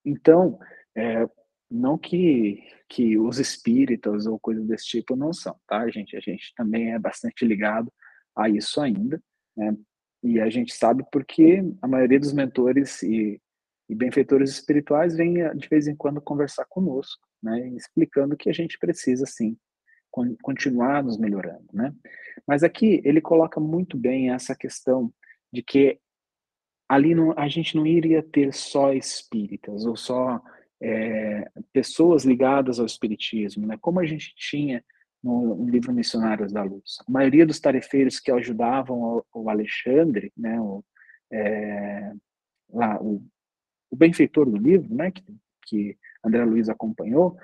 Então, 0.05 0.59
é, 0.97 1.29
não 1.71 1.97
que, 1.97 2.64
que 2.88 3.19
os 3.19 3.38
espíritas 3.38 4.27
ou 4.27 4.40
coisas 4.40 4.66
desse 4.66 4.87
tipo 4.87 5.14
não 5.14 5.33
são, 5.33 5.55
tá, 5.69 5.88
gente? 5.90 6.16
A 6.16 6.21
gente 6.21 6.53
também 6.57 6.93
é 6.93 6.99
bastante 6.99 7.45
ligado 7.45 7.93
a 8.37 8.49
isso 8.49 8.81
ainda. 8.81 9.23
Né? 9.57 9.77
E 10.23 10.40
a 10.40 10.51
gente 10.51 10.75
sabe 10.75 11.05
porque 11.11 11.62
a 11.81 11.88
maioria 11.88 12.21
dos 12.21 12.33
mentores 12.33 13.03
e, 13.03 13.40
e 13.88 13.95
benfeitores 13.95 14.51
espirituais 14.51 15.16
vem 15.16 15.40
eh, 15.40 15.55
de 15.55 15.69
vez 15.69 15.87
em 15.87 15.97
quando 15.97 16.21
conversar 16.21 16.66
conosco, 16.69 17.27
né? 17.43 17.69
explicando 17.71 18.37
que 18.37 18.51
a 18.51 18.53
gente 18.53 18.79
precisa, 18.79 19.25
sim, 19.27 19.57
continuar 20.43 21.03
nos 21.03 21.19
melhorando. 21.19 21.66
Né? 21.73 21.93
Mas 22.47 22.62
aqui 22.62 23.01
ele 23.05 23.21
coloca 23.21 23.61
muito 23.61 23.97
bem 23.97 24.31
essa 24.31 24.55
questão 24.55 25.12
de 25.53 25.62
que 25.62 25.99
ali 26.88 27.14
não, 27.14 27.33
a 27.38 27.49
gente 27.49 27.77
não 27.77 27.87
iria 27.87 28.23
ter 28.23 28.53
só 28.53 28.93
espíritas 28.93 29.85
ou 29.87 29.97
só 29.97 30.43
é, 30.83 31.49
pessoas 31.73 32.25
ligadas 32.25 32.81
ao 32.81 32.87
espiritismo, 32.87 33.66
né? 33.66 33.77
Como 33.81 34.01
a 34.01 34.07
gente 34.07 34.35
tinha 34.35 34.83
no, 35.22 35.68
livro 35.68 35.92
Missionários 35.92 36.52
da 36.52 36.62
Luz. 36.62 36.98
A 37.06 37.11
maioria 37.11 37.46
dos 37.46 37.61
tarefeiros 37.61 38.18
que 38.18 38.30
ajudavam 38.30 39.22
o, 39.33 39.50
Alexandre, 39.50 40.33
né, 40.37 40.61
o, 40.61 40.85
é, 41.33 42.12
lá, 42.72 43.00
o, 43.00 43.22
o, 43.90 43.96
benfeitor 43.96 44.50
do 44.50 44.56
livro, 44.56 44.94
né, 44.94 45.11
que, 45.11 45.24
que 45.66 45.98
André 46.24 46.44
Luiz 46.44 46.68
acompanhou, 46.68 47.37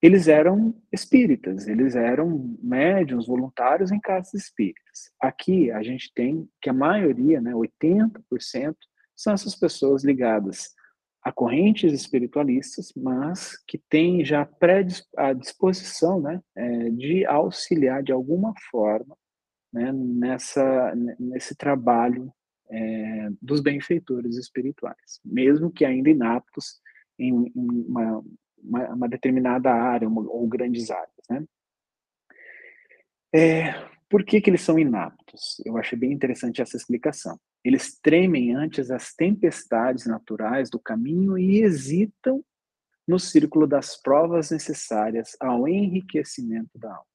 eles 0.00 0.28
eram 0.28 0.74
espíritas, 0.92 1.66
eles 1.66 1.96
eram 1.96 2.56
médiums 2.62 3.26
voluntários 3.26 3.90
em 3.90 3.98
casas 3.98 4.34
espíritas. 4.34 5.10
Aqui 5.20 5.72
a 5.72 5.82
gente 5.82 6.12
tem 6.14 6.48
que 6.60 6.70
a 6.70 6.72
maioria, 6.72 7.40
né, 7.40 7.52
80%, 7.52 8.76
são 9.16 9.32
essas 9.32 9.56
pessoas 9.56 10.04
ligadas 10.04 10.76
a 11.28 11.32
correntes 11.32 11.92
espiritualistas, 11.92 12.90
mas 12.96 13.62
que 13.66 13.76
têm 13.76 14.24
já 14.24 14.48
a 15.16 15.32
disposição 15.34 16.20
né, 16.20 16.40
é, 16.56 16.90
de 16.90 17.26
auxiliar 17.26 18.02
de 18.02 18.12
alguma 18.12 18.54
forma 18.70 19.14
né, 19.70 19.92
nessa, 19.92 20.94
nesse 21.20 21.54
trabalho 21.54 22.32
é, 22.70 23.28
dos 23.42 23.60
benfeitores 23.60 24.36
espirituais, 24.36 25.20
mesmo 25.22 25.70
que 25.70 25.84
ainda 25.84 26.08
inaptos 26.08 26.80
em, 27.18 27.52
em 27.54 27.84
uma, 27.86 28.24
uma, 28.62 28.88
uma, 28.94 29.08
determinada 29.08 29.70
área 29.70 30.08
uma, 30.08 30.22
ou 30.22 30.48
grandes 30.48 30.90
áreas. 30.90 31.24
Né? 31.28 31.44
É, 33.34 33.88
por 34.08 34.24
que, 34.24 34.40
que 34.40 34.48
eles 34.48 34.62
são 34.62 34.78
inaptos? 34.78 35.60
Eu 35.64 35.76
achei 35.76 35.98
bem 35.98 36.10
interessante 36.10 36.62
essa 36.62 36.76
explicação. 36.76 37.38
Eles 37.64 37.98
tremem 38.00 38.54
antes 38.54 38.88
das 38.88 39.14
tempestades 39.14 40.06
naturais 40.06 40.70
do 40.70 40.78
caminho 40.78 41.36
e 41.36 41.62
hesitam 41.62 42.44
no 43.06 43.18
círculo 43.18 43.66
das 43.66 43.96
provas 43.96 44.50
necessárias 44.50 45.36
ao 45.40 45.66
enriquecimento 45.66 46.78
da 46.78 46.90
alma, 46.90 47.06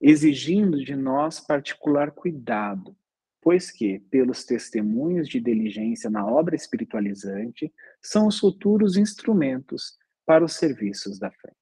exigindo 0.00 0.84
de 0.84 0.94
nós 0.94 1.40
particular 1.40 2.10
cuidado, 2.10 2.94
pois 3.40 3.70
que, 3.70 3.98
pelos 4.10 4.44
testemunhos 4.44 5.26
de 5.28 5.40
diligência 5.40 6.10
na 6.10 6.26
obra 6.26 6.54
espiritualizante, 6.54 7.72
são 8.02 8.26
os 8.26 8.38
futuros 8.38 8.96
instrumentos 8.96 9.98
para 10.26 10.44
os 10.44 10.56
serviços 10.56 11.18
da 11.18 11.30
frente. 11.30 11.56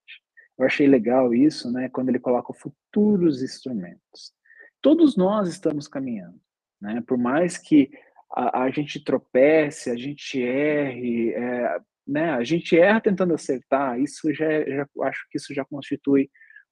Eu 0.58 0.66
achei 0.66 0.88
legal 0.88 1.32
isso, 1.32 1.70
né, 1.70 1.88
quando 1.88 2.08
ele 2.08 2.18
coloca 2.18 2.52
futuros 2.52 3.42
instrumentos. 3.42 4.34
Todos 4.82 5.16
nós 5.16 5.48
estamos 5.48 5.86
caminhando, 5.86 6.40
né, 6.80 7.00
por 7.06 7.16
mais 7.16 7.56
que 7.56 7.90
a, 8.32 8.62
a 8.64 8.70
gente 8.70 9.02
tropece, 9.02 9.90
a 9.90 9.96
gente 9.96 10.40
erre, 10.42 11.32
é, 11.32 11.80
né, 12.06 12.30
a 12.30 12.44
gente 12.44 12.78
erra 12.78 13.00
tentando 13.00 13.34
acertar, 13.34 14.00
isso 14.00 14.32
já, 14.32 14.64
já 14.64 14.86
acho 15.02 15.26
que 15.30 15.38
isso 15.38 15.54
já 15.54 15.64
constitui 15.64 16.30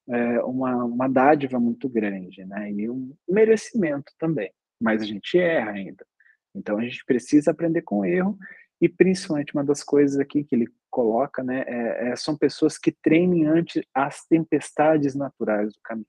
é, 0.09 0.40
uma, 0.42 0.85
uma 0.85 1.09
dádiva 1.09 1.59
muito 1.59 1.88
grande, 1.88 2.45
né, 2.45 2.71
e 2.73 2.88
um 2.88 3.14
merecimento 3.29 4.12
também, 4.19 4.51
mas 4.81 5.03
a 5.03 5.05
gente 5.05 5.38
erra 5.38 5.73
ainda. 5.73 6.07
Então 6.55 6.79
a 6.79 6.83
gente 6.83 7.05
precisa 7.05 7.51
aprender 7.51 7.83
com 7.83 7.99
o 7.99 8.05
erro 8.05 8.38
e 8.81 8.88
principalmente 8.88 9.55
uma 9.55 9.64
das 9.64 9.83
coisas 9.83 10.19
aqui 10.19 10.45
que 10.45 10.55
ele 10.55 10.69
coloca, 10.90 11.42
né, 11.42 11.64
é, 11.66 12.09
é, 12.09 12.16
são 12.16 12.37
pessoas 12.37 12.79
que 12.79 12.90
tremem 12.90 13.47
ante 13.47 13.87
as 13.92 14.25
tempestades 14.27 15.14
naturais 15.14 15.73
do 15.73 15.81
caminho. 15.83 16.07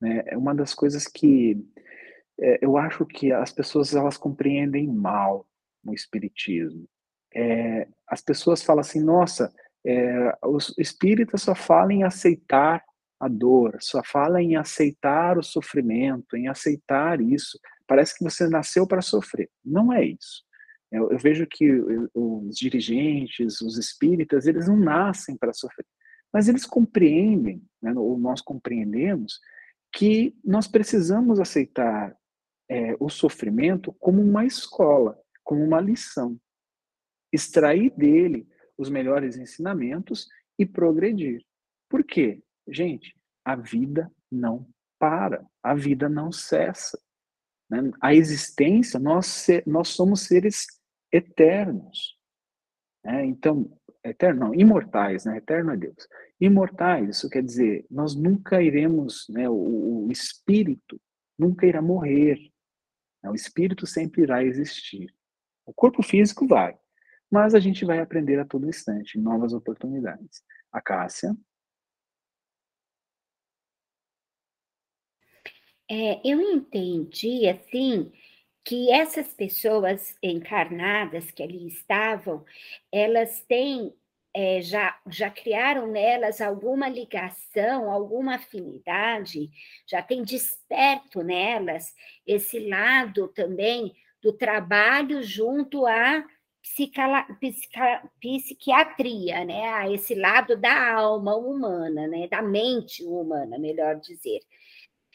Né? 0.00 0.22
É 0.26 0.36
uma 0.36 0.54
das 0.54 0.74
coisas 0.74 1.06
que 1.06 1.56
é, 2.40 2.58
eu 2.62 2.76
acho 2.76 3.04
que 3.06 3.32
as 3.32 3.52
pessoas 3.52 3.94
elas 3.94 4.16
compreendem 4.16 4.86
mal 4.86 5.46
o 5.84 5.92
espiritismo 5.92 6.88
é, 7.34 7.86
as 8.06 8.20
pessoas 8.20 8.62
falam 8.62 8.80
assim, 8.80 9.00
nossa, 9.00 9.52
é, 9.84 10.36
os 10.44 10.74
espíritas 10.78 11.42
só 11.42 11.54
falam 11.54 11.90
em 11.92 12.04
aceitar 12.04 12.82
a 13.20 13.28
dor, 13.28 13.76
só 13.80 14.02
falam 14.04 14.38
em 14.38 14.56
aceitar 14.56 15.38
o 15.38 15.42
sofrimento, 15.42 16.36
em 16.36 16.48
aceitar 16.48 17.20
isso. 17.20 17.58
Parece 17.86 18.16
que 18.16 18.24
você 18.24 18.48
nasceu 18.48 18.86
para 18.86 19.02
sofrer. 19.02 19.50
Não 19.64 19.92
é 19.92 20.04
isso. 20.04 20.44
Eu, 20.90 21.10
eu 21.10 21.18
vejo 21.18 21.46
que 21.46 21.70
os 22.14 22.56
dirigentes, 22.56 23.60
os 23.60 23.76
espíritas, 23.76 24.46
eles 24.46 24.68
não 24.68 24.76
nascem 24.76 25.36
para 25.36 25.52
sofrer, 25.52 25.84
mas 26.32 26.48
eles 26.48 26.64
compreendem, 26.64 27.62
né, 27.82 27.92
ou 27.94 28.18
nós 28.18 28.40
compreendemos, 28.40 29.38
que 29.92 30.34
nós 30.44 30.66
precisamos 30.66 31.40
aceitar 31.40 32.14
é, 32.68 32.94
o 33.00 33.08
sofrimento 33.08 33.92
como 33.94 34.20
uma 34.20 34.44
escola, 34.44 35.18
como 35.42 35.64
uma 35.64 35.80
lição 35.80 36.38
extrair 37.32 37.90
dele 37.90 38.48
os 38.76 38.88
melhores 38.88 39.36
ensinamentos 39.36 40.28
e 40.58 40.64
progredir. 40.64 41.44
Por 41.88 42.04
quê? 42.04 42.42
Gente, 42.66 43.16
a 43.44 43.56
vida 43.56 44.10
não 44.30 44.68
para, 44.98 45.44
a 45.62 45.74
vida 45.74 46.08
não 46.08 46.30
cessa. 46.32 46.98
Né? 47.70 47.90
A 48.00 48.14
existência, 48.14 48.98
nós, 48.98 49.46
nós 49.66 49.88
somos 49.88 50.22
seres 50.22 50.66
eternos. 51.12 52.16
Né? 53.04 53.26
Então, 53.26 53.70
eterno 54.04 54.46
não, 54.46 54.54
imortais, 54.54 55.24
né? 55.24 55.38
Eterno 55.38 55.72
é 55.72 55.76
Deus. 55.76 56.08
Imortais, 56.40 57.08
isso 57.16 57.28
quer 57.28 57.42
dizer, 57.42 57.86
nós 57.90 58.14
nunca 58.14 58.62
iremos, 58.62 59.26
né? 59.28 59.48
O, 59.48 60.06
o 60.06 60.12
espírito 60.12 61.00
nunca 61.38 61.66
irá 61.66 61.82
morrer. 61.82 62.38
Né? 63.22 63.30
O 63.30 63.34
espírito 63.34 63.86
sempre 63.86 64.22
irá 64.22 64.42
existir. 64.42 65.14
O 65.66 65.72
corpo 65.72 66.02
físico 66.02 66.46
vai, 66.46 66.78
mas 67.30 67.54
a 67.54 67.60
gente 67.60 67.84
vai 67.84 68.00
aprender 68.00 68.38
a 68.38 68.44
todo 68.44 68.68
instante, 68.68 69.18
novas 69.18 69.52
oportunidades. 69.52 70.42
A 70.72 70.80
Cássia. 70.80 71.36
É, 75.90 76.20
eu 76.22 76.40
entendi, 76.40 77.48
assim, 77.48 78.12
que 78.62 78.90
essas 78.92 79.32
pessoas 79.32 80.14
encarnadas 80.22 81.30
que 81.30 81.42
ali 81.42 81.66
estavam, 81.68 82.44
elas 82.92 83.40
têm, 83.48 83.94
é, 84.34 84.60
já, 84.60 84.98
já 85.08 85.30
criaram 85.30 85.86
nelas 85.86 86.40
alguma 86.40 86.88
ligação, 86.88 87.90
alguma 87.90 88.36
afinidade, 88.36 89.50
já 89.86 90.02
tem 90.02 90.22
desperto 90.22 91.22
nelas 91.22 91.94
esse 92.26 92.58
lado 92.68 93.28
também 93.28 93.94
do 94.22 94.32
trabalho 94.32 95.22
junto 95.22 95.86
a 95.86 96.24
psicala, 96.62 97.22
psica, 97.40 98.02
psiquiatria, 98.20 99.44
né? 99.44 99.68
A 99.70 99.90
esse 99.90 100.14
lado 100.14 100.56
da 100.56 100.92
alma 100.92 101.34
humana, 101.36 102.06
né? 102.06 102.28
Da 102.28 102.42
mente 102.42 103.04
humana, 103.04 103.58
melhor 103.58 103.96
dizer. 103.96 104.40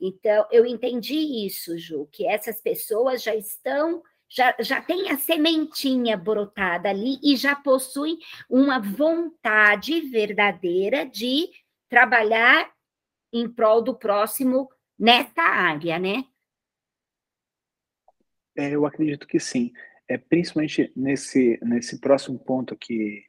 Então, 0.02 0.46
eu 0.52 0.66
entendi 0.66 1.46
isso, 1.46 1.78
Ju, 1.78 2.08
que 2.12 2.28
essas 2.28 2.60
pessoas 2.62 3.22
já 3.24 3.36
estão, 3.36 4.02
já, 4.34 4.56
já 4.60 4.82
têm 4.82 5.12
a 5.12 5.18
sementinha 5.18 6.18
brotada 6.18 6.90
ali 6.90 7.20
e 7.24 7.36
já 7.36 7.56
possuem 7.56 8.18
uma 8.50 8.80
vontade 8.80 10.02
verdadeira 10.02 11.06
de 11.06 11.50
trabalhar 11.88 12.74
em 13.32 13.48
prol 13.48 13.82
do 13.82 13.96
próximo 13.96 14.70
nessa 14.98 15.42
área, 15.42 16.00
né? 16.00 16.26
É, 18.56 18.72
eu 18.72 18.86
acredito 18.86 19.28
que 19.28 19.40
sim 19.40 19.72
é 20.08 20.18
principalmente 20.18 20.92
nesse 20.96 21.60
nesse 21.64 22.00
próximo 22.00 22.38
ponto 22.38 22.74
aqui 22.74 23.24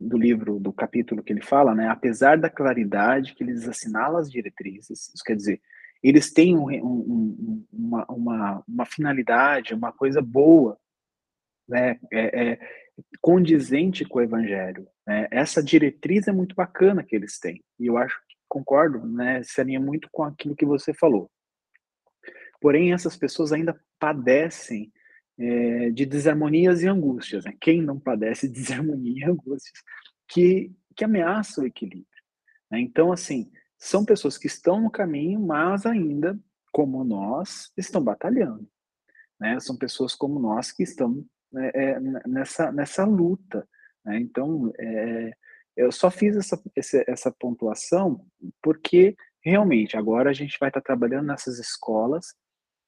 do 0.00 0.18
livro, 0.18 0.58
do 0.58 0.72
capítulo 0.72 1.22
que 1.22 1.32
ele 1.32 1.42
fala, 1.42 1.74
né? 1.74 1.88
Apesar 1.88 2.36
da 2.36 2.50
claridade 2.50 3.34
que 3.34 3.44
eles 3.44 3.68
assinalam 3.68 4.18
as 4.18 4.30
diretrizes, 4.30 5.12
isso 5.14 5.24
quer 5.24 5.36
dizer, 5.36 5.60
eles 6.02 6.32
têm 6.32 6.56
um, 6.56 6.68
um, 6.68 7.66
uma, 7.72 8.04
uma, 8.06 8.64
uma, 8.66 8.86
finalidade, 8.86 9.74
uma 9.74 9.92
coisa 9.92 10.20
boa, 10.20 10.78
né? 11.68 11.98
É, 12.12 12.52
é, 12.52 12.58
condizente 13.20 14.04
com 14.04 14.18
o 14.18 14.22
evangelho. 14.22 14.86
Né? 15.06 15.28
Essa 15.30 15.62
diretriz 15.62 16.28
é 16.28 16.32
muito 16.32 16.54
bacana 16.54 17.02
que 17.02 17.16
eles 17.16 17.38
têm, 17.38 17.62
e 17.78 17.86
eu 17.86 17.96
acho 17.96 18.16
que 18.28 18.36
concordo, 18.48 19.06
né? 19.06 19.42
Se 19.42 19.60
alinha 19.60 19.80
muito 19.80 20.08
com 20.10 20.24
aquilo 20.24 20.56
que 20.56 20.66
você 20.66 20.92
falou. 20.92 21.30
Porém, 22.60 22.92
essas 22.92 23.16
pessoas 23.16 23.52
ainda 23.52 23.78
padecem 23.98 24.92
é, 25.38 25.90
de 25.90 26.06
desarmonias 26.06 26.82
e 26.82 26.88
angústias. 26.88 27.44
Né? 27.44 27.54
Quem 27.60 27.82
não 27.82 27.98
padece 27.98 28.46
de 28.46 28.54
desarmonia 28.54 29.26
e 29.26 29.30
angústias 29.30 29.82
que, 30.28 30.70
que 30.94 31.04
ameaçam 31.04 31.64
o 31.64 31.66
equilíbrio. 31.66 32.06
Né? 32.70 32.80
Então, 32.80 33.12
assim, 33.12 33.50
são 33.82 34.04
pessoas 34.04 34.38
que 34.38 34.46
estão 34.46 34.80
no 34.80 34.88
caminho, 34.88 35.40
mas 35.40 35.84
ainda, 35.84 36.38
como 36.70 37.02
nós, 37.02 37.72
estão 37.76 38.00
batalhando. 38.00 38.64
Né? 39.40 39.58
São 39.58 39.76
pessoas 39.76 40.14
como 40.14 40.38
nós 40.38 40.70
que 40.70 40.84
estão 40.84 41.26
né, 41.50 41.72
é, 41.74 42.00
nessa, 42.28 42.70
nessa 42.70 43.04
luta. 43.04 43.68
Né? 44.04 44.20
Então, 44.20 44.72
é, 44.78 45.32
eu 45.76 45.90
só 45.90 46.12
fiz 46.12 46.36
essa, 46.36 46.62
essa, 47.08 47.32
pontuação 47.32 48.24
porque 48.62 49.16
realmente 49.44 49.96
agora 49.96 50.30
a 50.30 50.32
gente 50.32 50.56
vai 50.60 50.68
estar 50.68 50.80
trabalhando 50.80 51.26
nessas 51.26 51.58
escolas, 51.58 52.36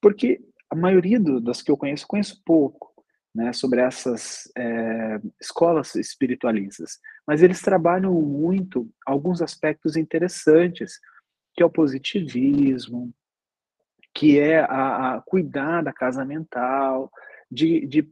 porque 0.00 0.40
a 0.70 0.76
maioria 0.76 1.18
do, 1.18 1.40
das 1.40 1.60
que 1.60 1.72
eu 1.72 1.76
conheço, 1.76 2.06
conheço 2.06 2.40
pouco, 2.46 2.93
né, 3.34 3.52
sobre 3.52 3.80
essas 3.80 4.50
é, 4.56 5.20
escolas 5.40 5.94
espiritualistas, 5.94 6.98
mas 7.26 7.42
eles 7.42 7.60
trabalham 7.60 8.12
muito 8.22 8.88
alguns 9.04 9.42
aspectos 9.42 9.96
interessantes, 9.96 11.00
que 11.52 11.62
é 11.62 11.66
o 11.66 11.70
positivismo, 11.70 13.12
que 14.14 14.38
é 14.38 14.60
a, 14.60 15.16
a 15.16 15.20
cuidar 15.20 15.82
da 15.82 15.92
casa 15.92 16.24
mental, 16.24 17.10
de, 17.50 17.86
de 17.86 18.08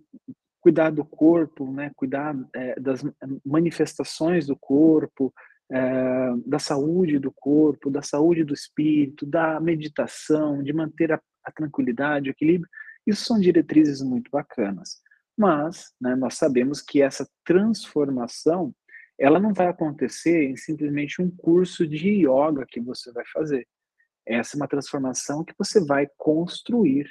cuidar 0.61 0.91
do 0.91 1.05
corpo, 1.05 1.71
né, 1.73 1.93
cuidar 1.95 2.35
é, 2.55 2.79
das 2.81 3.05
manifestações 3.45 4.47
do 4.47 4.57
corpo, 4.57 5.33
é, 5.71 6.33
da 6.45 6.59
saúde 6.59 7.19
do 7.19 7.33
corpo, 7.33 7.91
da 7.91 8.03
saúde 8.03 8.43
do 8.43 8.53
espírito, 8.53 9.25
da 9.25 9.61
meditação, 9.61 10.63
de 10.63 10.73
manter 10.73 11.13
a 11.13 11.21
a 11.45 11.51
tranquilidade, 11.51 12.29
o 12.29 12.33
equilíbrio, 12.33 12.71
isso 13.07 13.25
são 13.25 13.41
diretrizes 13.41 14.01
muito 14.03 14.31
bacanas. 14.31 15.01
Mas 15.37 15.93
né, 16.01 16.15
nós 16.15 16.35
sabemos 16.35 16.81
que 16.81 17.03
essa 17.03 17.29
transformação 17.45 18.75
ela 19.19 19.39
não 19.39 19.53
vai 19.53 19.69
acontecer 19.69 20.45
em 20.45 20.57
simplesmente 20.57 21.23
um 21.23 21.31
curso 21.31 21.87
de 21.87 22.27
yoga 22.27 22.67
que 22.67 22.81
você 22.81 23.13
vai 23.13 23.25
fazer. 23.33 23.69
Essa 24.27 24.57
é 24.57 24.59
uma 24.59 24.69
transformação 24.69 25.45
que 25.45 25.55
você 25.59 25.85
vai 25.85 26.09
construir. 26.17 27.09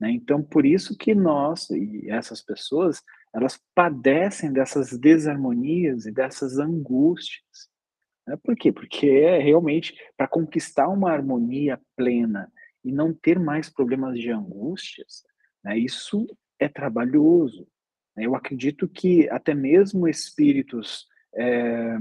Né? 0.00 0.10
Então, 0.10 0.42
por 0.42 0.64
isso 0.64 0.96
que 0.96 1.14
nós 1.14 1.68
e 1.70 2.10
essas 2.10 2.42
pessoas, 2.42 3.02
elas 3.34 3.60
padecem 3.74 4.52
dessas 4.52 4.96
desarmonias 4.98 6.06
e 6.06 6.12
dessas 6.12 6.58
angústias. 6.58 7.68
Né? 8.26 8.36
Por 8.42 8.56
quê? 8.56 8.72
Porque 8.72 9.06
é 9.06 9.38
realmente 9.38 9.94
para 10.16 10.28
conquistar 10.28 10.88
uma 10.88 11.12
harmonia 11.12 11.80
plena 11.96 12.50
e 12.84 12.92
não 12.92 13.12
ter 13.12 13.38
mais 13.38 13.68
problemas 13.68 14.18
de 14.18 14.30
angústias, 14.30 15.22
Né? 15.64 15.78
Isso 15.78 16.26
é 16.58 16.68
trabalhoso. 16.68 17.66
Eu 18.16 18.34
acredito 18.34 18.88
que 18.88 19.28
até 19.30 19.54
mesmo 19.54 20.08
espíritos 20.08 21.06
é, 21.34 21.98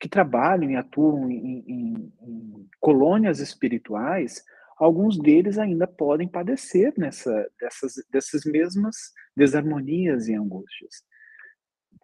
que 0.00 0.08
trabalham 0.08 0.70
e 0.70 0.76
atuam 0.76 1.30
em, 1.30 1.64
em, 1.66 2.12
em, 2.22 2.68
colônias 2.80 3.40
espirituais, 3.40 4.42
alguns 4.76 5.18
deles 5.18 5.58
ainda 5.58 5.86
podem 5.86 6.28
padecer 6.28 6.92
nessa, 6.96 7.48
dessas, 7.60 7.94
dessas 8.10 8.44
mesmas 8.44 8.96
desarmonias 9.36 10.28
e 10.28 10.34
angústias. 10.34 11.02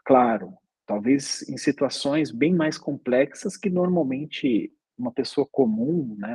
Claro, 0.04 0.54
talvez 0.86 1.48
em 1.48 1.56
situações 1.56 2.30
bem 2.30 2.54
mais 2.54 2.76
complexas 2.76 3.56
que 3.56 3.70
normalmente 3.70 4.72
uma 4.96 5.12
pessoa 5.12 5.46
comum, 5.50 6.16
né, 6.18 6.34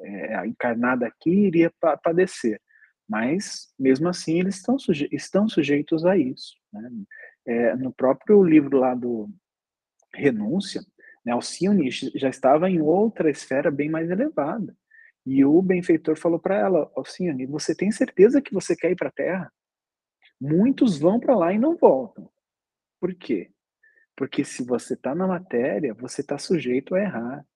é, 0.00 0.46
encarnada 0.46 1.06
aqui, 1.06 1.30
iria 1.30 1.72
padecer. 2.02 2.60
Mas, 3.08 3.72
mesmo 3.78 4.08
assim, 4.08 4.38
eles 4.38 4.56
estão, 4.56 4.78
suje 4.78 5.08
estão 5.10 5.48
sujeitos 5.48 6.04
a 6.04 6.16
isso. 6.16 6.54
Né? 6.72 6.90
É, 7.46 7.76
no 7.76 7.92
próprio 7.92 8.42
livro 8.42 8.78
lá 8.78 8.94
do 8.94 9.30
Renúncia, 10.14 10.82
né, 11.24 11.32
Alcione 11.32 11.90
já 11.90 12.28
estava 12.28 12.68
em 12.68 12.80
outra 12.80 13.30
esfera 13.30 13.70
bem 13.70 13.88
mais 13.88 14.10
elevada. 14.10 14.76
E 15.24 15.44
o 15.44 15.60
benfeitor 15.62 16.16
falou 16.16 16.38
para 16.38 16.56
ela, 16.56 16.90
Alcione, 16.94 17.46
você 17.46 17.74
tem 17.74 17.90
certeza 17.90 18.42
que 18.42 18.52
você 18.52 18.76
quer 18.76 18.90
ir 18.90 18.96
para 18.96 19.08
a 19.08 19.12
Terra? 19.12 19.52
Muitos 20.40 20.98
vão 20.98 21.18
para 21.18 21.36
lá 21.36 21.52
e 21.52 21.58
não 21.58 21.76
voltam. 21.76 22.30
Por 23.00 23.14
quê? 23.14 23.50
Porque 24.16 24.44
se 24.44 24.64
você 24.64 24.94
está 24.94 25.14
na 25.14 25.26
matéria, 25.26 25.94
você 25.94 26.20
está 26.20 26.38
sujeito 26.38 26.94
a 26.94 27.00
errar. 27.00 27.46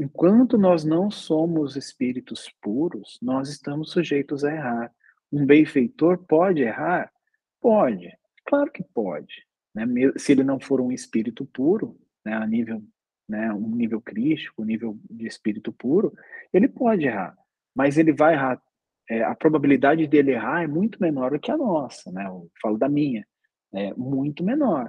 Enquanto 0.00 0.56
nós 0.56 0.82
não 0.82 1.10
somos 1.10 1.76
espíritos 1.76 2.50
puros, 2.62 3.18
nós 3.20 3.50
estamos 3.50 3.90
sujeitos 3.90 4.42
a 4.44 4.50
errar. 4.50 4.94
Um 5.30 5.44
benfeitor 5.44 6.16
pode 6.16 6.62
errar? 6.62 7.12
Pode, 7.60 8.10
claro 8.46 8.72
que 8.72 8.82
pode. 8.82 9.46
Né? 9.74 9.84
Se 10.16 10.32
ele 10.32 10.42
não 10.42 10.58
for 10.58 10.80
um 10.80 10.90
espírito 10.90 11.44
puro, 11.44 12.00
né, 12.24 12.32
a 12.32 12.46
nível, 12.46 12.82
né, 13.28 13.52
um 13.52 13.76
nível 13.76 14.00
crístico, 14.00 14.62
um 14.62 14.64
nível 14.64 14.98
de 15.10 15.26
espírito 15.26 15.70
puro, 15.70 16.14
ele 16.50 16.66
pode 16.66 17.04
errar. 17.04 17.36
Mas 17.74 17.98
ele 17.98 18.14
vai 18.14 18.32
errar. 18.32 18.58
É, 19.06 19.22
a 19.22 19.34
probabilidade 19.34 20.06
dele 20.06 20.30
errar 20.30 20.62
é 20.62 20.66
muito 20.66 20.98
menor 20.98 21.32
do 21.32 21.38
que 21.38 21.50
a 21.50 21.58
nossa, 21.58 22.10
né? 22.10 22.24
Eu 22.26 22.50
falo 22.62 22.78
da 22.78 22.88
minha, 22.88 23.26
é 23.74 23.92
muito 23.92 24.42
menor. 24.42 24.88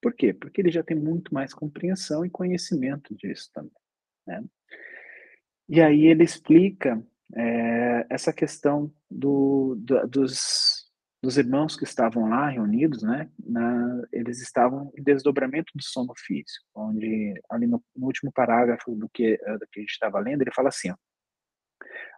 Por 0.00 0.14
quê? 0.14 0.32
Porque 0.32 0.62
ele 0.62 0.70
já 0.70 0.82
tem 0.82 0.96
muito 0.96 1.34
mais 1.34 1.52
compreensão 1.52 2.24
e 2.24 2.30
conhecimento 2.30 3.14
disso 3.14 3.50
também. 3.52 3.85
Né? 4.26 4.44
E 5.68 5.80
aí 5.80 6.06
ele 6.06 6.24
explica 6.24 7.02
é, 7.34 8.06
essa 8.08 8.32
questão 8.32 8.92
do, 9.10 9.74
do, 9.78 10.06
dos, 10.06 10.86
dos 11.22 11.36
irmãos 11.36 11.76
que 11.76 11.84
estavam 11.84 12.28
lá 12.28 12.48
reunidos, 12.48 13.02
né? 13.02 13.28
Na, 13.44 14.02
eles 14.12 14.40
estavam 14.40 14.92
em 14.96 15.02
desdobramento 15.02 15.72
do 15.74 15.82
sono 15.82 16.12
físico, 16.16 16.64
onde 16.74 17.34
ali 17.50 17.66
no, 17.66 17.82
no 17.96 18.06
último 18.06 18.30
parágrafo 18.32 18.94
do 18.94 19.08
que, 19.08 19.38
eh, 19.42 19.58
do 19.58 19.66
que 19.70 19.80
a 19.80 19.82
gente 19.82 19.90
estava 19.90 20.20
lendo, 20.20 20.42
ele 20.42 20.54
fala 20.54 20.68
assim: 20.68 20.90
ó, 20.90 20.96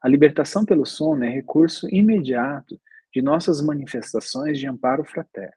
a 0.03 0.09
libertação 0.09 0.65
pelo 0.65 0.85
sono 0.85 1.25
é 1.25 1.31
recurso 1.31 1.89
imediato 1.89 2.79
de 3.13 3.23
nossas 3.23 3.63
manifestações 3.63 4.59
de 4.59 4.67
amparo 4.67 5.05
fraterno. 5.05 5.57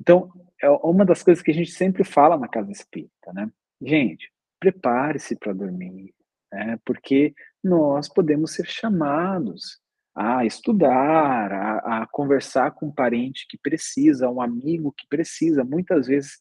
Então, 0.00 0.32
é 0.60 0.68
uma 0.68 1.04
das 1.04 1.22
coisas 1.22 1.42
que 1.42 1.52
a 1.52 1.54
gente 1.54 1.70
sempre 1.70 2.02
fala 2.02 2.36
na 2.36 2.48
casa 2.48 2.72
espírita, 2.72 3.32
né? 3.32 3.48
Gente, 3.80 4.31
prepare-se 4.62 5.34
para 5.34 5.52
dormir, 5.52 6.14
né? 6.52 6.78
porque 6.84 7.34
nós 7.62 8.08
podemos 8.08 8.52
ser 8.54 8.64
chamados 8.64 9.80
a 10.14 10.44
estudar, 10.46 11.50
a, 11.52 12.02
a, 12.02 12.06
conversar 12.06 12.70
com 12.70 12.86
um 12.86 12.94
parente 12.94 13.44
que 13.48 13.58
precisa, 13.58 14.30
um 14.30 14.40
amigo 14.40 14.94
que 14.96 15.04
precisa. 15.08 15.64
Muitas 15.64 16.06
vezes 16.06 16.38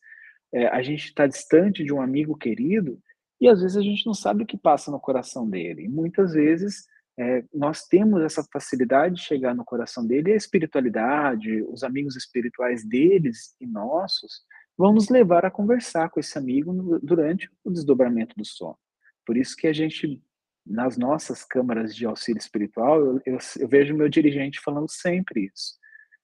é, 0.53 0.67
a 0.67 0.83
gente 0.83 1.05
está 1.05 1.25
distante 1.25 1.83
de 1.83 1.91
um 1.91 1.99
amigo 1.99 2.37
querido 2.37 2.99
e 3.39 3.47
às 3.47 3.59
vezes 3.59 3.75
a 3.75 3.81
gente 3.81 4.05
não 4.05 4.13
sabe 4.13 4.43
o 4.43 4.45
que 4.45 4.57
passa 4.57 4.91
no 4.91 4.99
coração 4.99 5.49
dele. 5.49 5.85
E 5.85 5.89
muitas 5.89 6.33
vezes 6.33 6.85
é, 7.17 7.43
nós 7.51 7.87
temos 7.87 8.21
essa 8.21 8.45
facilidade 8.53 9.15
de 9.15 9.21
chegar 9.21 9.55
no 9.55 9.65
coração 9.65 10.05
dele 10.05 10.29
e 10.29 10.33
a 10.33 10.37
espiritualidade, 10.37 11.63
os 11.63 11.83
amigos 11.83 12.15
espirituais 12.15 12.85
deles 12.85 13.55
e 13.59 13.65
nossos, 13.65 14.43
vamos 14.81 15.09
levar 15.09 15.45
a 15.45 15.51
conversar 15.51 16.09
com 16.09 16.19
esse 16.19 16.35
amigo 16.39 16.99
durante 17.03 17.47
o 17.63 17.69
desdobramento 17.69 18.35
do 18.35 18.43
sono. 18.43 18.77
Por 19.23 19.37
isso 19.37 19.55
que 19.55 19.67
a 19.67 19.73
gente, 19.73 20.19
nas 20.65 20.97
nossas 20.97 21.43
câmaras 21.43 21.95
de 21.95 22.03
auxílio 22.03 22.39
espiritual, 22.39 22.99
eu, 22.99 23.21
eu, 23.27 23.37
eu 23.59 23.67
vejo 23.67 23.95
meu 23.95 24.09
dirigente 24.09 24.59
falando 24.59 24.89
sempre 24.89 25.51
isso. 25.53 25.79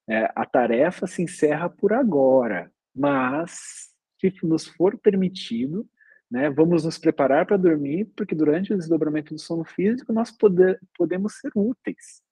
É, 0.10 0.32
a 0.36 0.44
tarefa 0.44 1.06
se 1.06 1.22
encerra 1.22 1.70
por 1.70 1.94
agora, 1.94 2.72
mas 2.96 3.92
se 4.20 4.34
nos 4.42 4.66
for 4.66 4.98
permitido, 4.98 5.88
né, 6.32 6.50
vamos 6.50 6.84
nos 6.84 6.98
preparar 6.98 7.46
para 7.46 7.58
dormir, 7.58 8.06
porque 8.16 8.34
durante 8.34 8.74
o 8.74 8.78
desdobramento 8.78 9.36
do 9.36 9.40
sono 9.40 9.66
físico 9.66 10.12
nós 10.12 10.32
poder, 10.32 10.80
podemos 10.98 11.38
ser 11.38 11.52
úteis. 11.56 12.24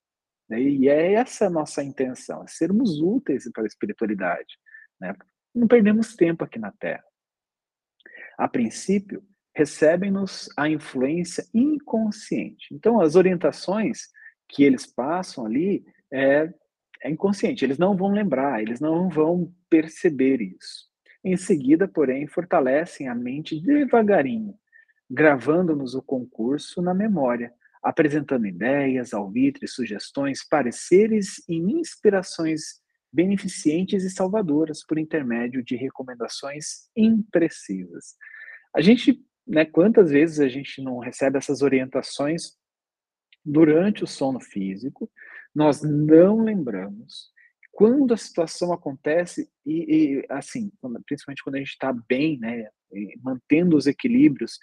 Né, 0.50 0.60
e 0.60 0.90
é 0.90 1.14
essa 1.14 1.46
a 1.46 1.52
nossa 1.52 1.84
intenção, 1.84 2.44
é 2.44 2.48
sermos 2.48 3.00
úteis 3.00 3.48
para 3.54 3.62
a 3.62 3.68
espiritualidade. 3.68 4.58
Né, 5.00 5.14
não 5.56 5.68
perdemos 5.68 6.16
tempo 6.16 6.44
aqui 6.44 6.60
na 6.60 6.72
Terra. 6.72 7.04
A 8.38 8.48
princípio, 8.48 9.24
recebem-nos 9.56 10.50
a 10.58 10.68
influência 10.68 11.46
inconsciente. 11.54 12.68
Então, 12.74 13.00
as 13.00 13.16
orientações 13.16 14.10
que 14.50 14.64
eles 14.64 14.86
passam 14.86 15.46
ali 15.46 15.86
é, 16.12 16.54
é 17.02 17.10
inconsciente, 17.10 17.64
eles 17.64 17.78
não 17.78 17.96
vão 17.96 18.12
lembrar, 18.12 18.62
eles 18.62 18.82
não 18.82 19.10
vão 19.10 19.52
perceber 19.70 20.42
isso. 20.42 20.90
Em 21.24 21.38
seguida, 21.38 21.88
porém, 21.88 22.28
fortalecem 22.28 23.08
a 23.08 23.16
mente 23.16 23.60
devagarinho, 23.60 24.54
gravando-nos 25.10 25.96
o 25.96 26.02
concurso 26.02 26.82
na 26.82 26.94
memória, 26.94 27.52
apresentando 27.82 28.46
ideias, 28.46 29.14
alvitres, 29.14 29.74
sugestões, 29.74 30.44
pareceres 30.44 31.42
e 31.48 31.56
inspirações 31.56 32.82
beneficentes 33.16 34.04
e 34.04 34.10
salvadoras 34.10 34.86
por 34.86 35.00
intermédio 35.00 35.64
de 35.64 35.76
recomendações 35.78 36.90
imprecisas. 36.96 38.16
A 38.76 38.82
gente, 38.82 39.24
né, 39.48 39.64
quantas 39.64 40.12
vezes 40.12 40.40
a 40.42 40.50
gente 40.50 40.82
não 40.82 41.00
recebe 41.00 41.38
essas 41.38 41.62
orientações 41.62 42.58
durante 43.44 44.04
o 44.04 44.08
sono 44.08 44.42
físico, 44.42 45.10
nós 45.54 45.82
não 45.82 46.44
lembramos. 46.44 47.32
Quando 47.72 48.14
a 48.14 48.18
situação 48.18 48.74
acontece, 48.74 49.50
e, 49.66 50.20
e 50.20 50.26
assim, 50.30 50.72
principalmente 51.06 51.44
quando 51.44 51.56
a 51.56 51.60
gente 51.60 51.70
está 51.70 51.94
bem, 51.94 52.38
né, 52.40 52.68
mantendo 53.22 53.78
os 53.78 53.88
equilíbrios, 53.88 54.60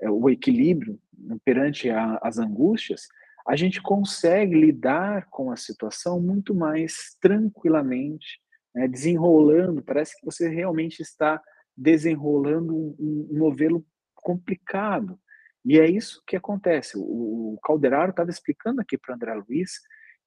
é, 0.00 0.10
o 0.10 0.28
equilíbrio 0.28 1.00
perante 1.44 1.88
a, 1.88 2.18
as 2.22 2.38
angústias, 2.38 3.08
a 3.46 3.56
gente 3.56 3.82
consegue 3.82 4.54
lidar 4.54 5.26
com 5.28 5.50
a 5.50 5.56
situação 5.56 6.20
muito 6.20 6.54
mais 6.54 7.16
tranquilamente, 7.20 8.40
né, 8.74 8.88
desenrolando. 8.88 9.82
Parece 9.82 10.18
que 10.18 10.24
você 10.24 10.48
realmente 10.48 11.00
está 11.00 11.40
desenrolando 11.76 12.74
um, 12.74 13.28
um 13.30 13.38
novelo 13.38 13.84
complicado. 14.14 15.18
E 15.64 15.78
é 15.78 15.88
isso 15.88 16.22
que 16.26 16.36
acontece. 16.36 16.96
O, 16.96 17.54
o 17.54 17.58
Calderaro 17.62 18.10
estava 18.10 18.30
explicando 18.30 18.80
aqui 18.80 18.96
para 18.96 19.14
André 19.14 19.34
Luiz 19.34 19.72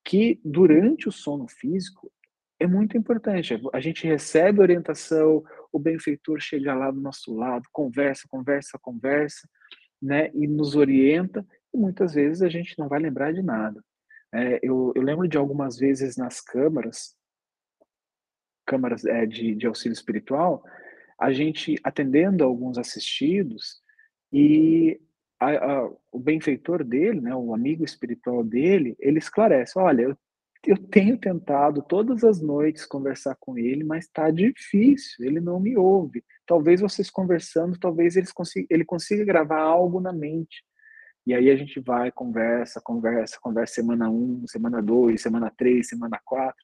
que 0.06 0.40
durante 0.44 1.10
o 1.10 1.12
sono 1.12 1.48
físico 1.48 2.12
é 2.60 2.66
muito 2.66 2.98
importante. 2.98 3.60
A 3.74 3.80
gente 3.80 4.08
recebe 4.08 4.62
orientação, 4.62 5.44
o 5.72 5.78
benfeitor 5.78 6.40
chega 6.40 6.74
lá 6.74 6.90
do 6.90 7.02
nosso 7.02 7.36
lado, 7.36 7.68
conversa, 7.72 8.28
conversa, 8.30 8.80
conversa, 8.80 9.48
né, 10.02 10.32
e 10.34 10.48
nos 10.48 10.76
orienta 10.76 11.46
muitas 11.74 12.14
vezes 12.14 12.42
a 12.42 12.50
gente 12.50 12.78
não 12.78 12.88
vai 12.88 13.00
lembrar 13.00 13.34
de 13.34 13.42
nada. 13.42 13.84
É, 14.34 14.60
eu, 14.62 14.92
eu, 14.96 15.02
lembro 15.02 15.28
de 15.28 15.38
algumas 15.38 15.78
vezes 15.78 16.18
nas 16.18 16.42
câmaras, 16.42 17.16
câmaras 18.66 19.06
é, 19.06 19.26
de, 19.26 19.56
de 19.56 19.66
auxílio 19.66 19.94
espiritual, 19.94 20.64
a 21.20 21.32
gente 21.32 21.80
atendendo 21.84 22.44
alguns 22.44 22.78
assistidos 22.78 23.82
e 24.32 25.00
a, 25.40 25.50
a, 25.50 25.92
o 26.12 26.20
benfeitor 26.20 26.84
dele, 26.84 27.22
né, 27.22 27.36
o 27.36 27.54
amigo 27.54 27.86
espiritual 27.86 28.44
dele, 28.44 28.96
ele 29.00 29.20
esclarece: 29.20 29.78
olha, 29.80 30.02
eu, 30.02 30.18
eu 30.66 30.78
tenho 30.78 31.18
tentado 31.18 31.82
todas 31.82 32.24
as 32.24 32.42
noites 32.42 32.86
conversar 32.86 33.36
com 33.40 33.58
ele, 33.58 33.84
mas 33.84 34.06
está 34.06 34.30
difícil, 34.30 35.26
ele 35.26 35.40
não 35.40 35.60
me 35.60 35.78
ouve. 35.78 36.24
Talvez 36.46 36.82
vocês 36.82 37.10
conversando, 37.10 37.80
talvez 37.80 38.16
eles 38.16 38.32
consiga, 38.32 38.68
ele 38.70 38.84
consiga 38.84 39.24
gravar 39.24 39.62
algo 39.62 40.02
na 40.02 40.12
mente. 40.12 40.64
E 41.28 41.34
aí 41.34 41.52
a 41.52 41.56
gente 41.58 41.80
vai, 41.82 42.12
conversa, 42.12 42.80
conversa, 42.82 43.38
conversa 43.42 43.76
semana 43.76 44.10
1, 44.10 44.14
um, 44.14 44.48
semana 44.48 44.82
2, 44.82 45.22
semana 45.22 45.52
3, 45.56 45.88
semana 45.88 46.20
4. 46.24 46.56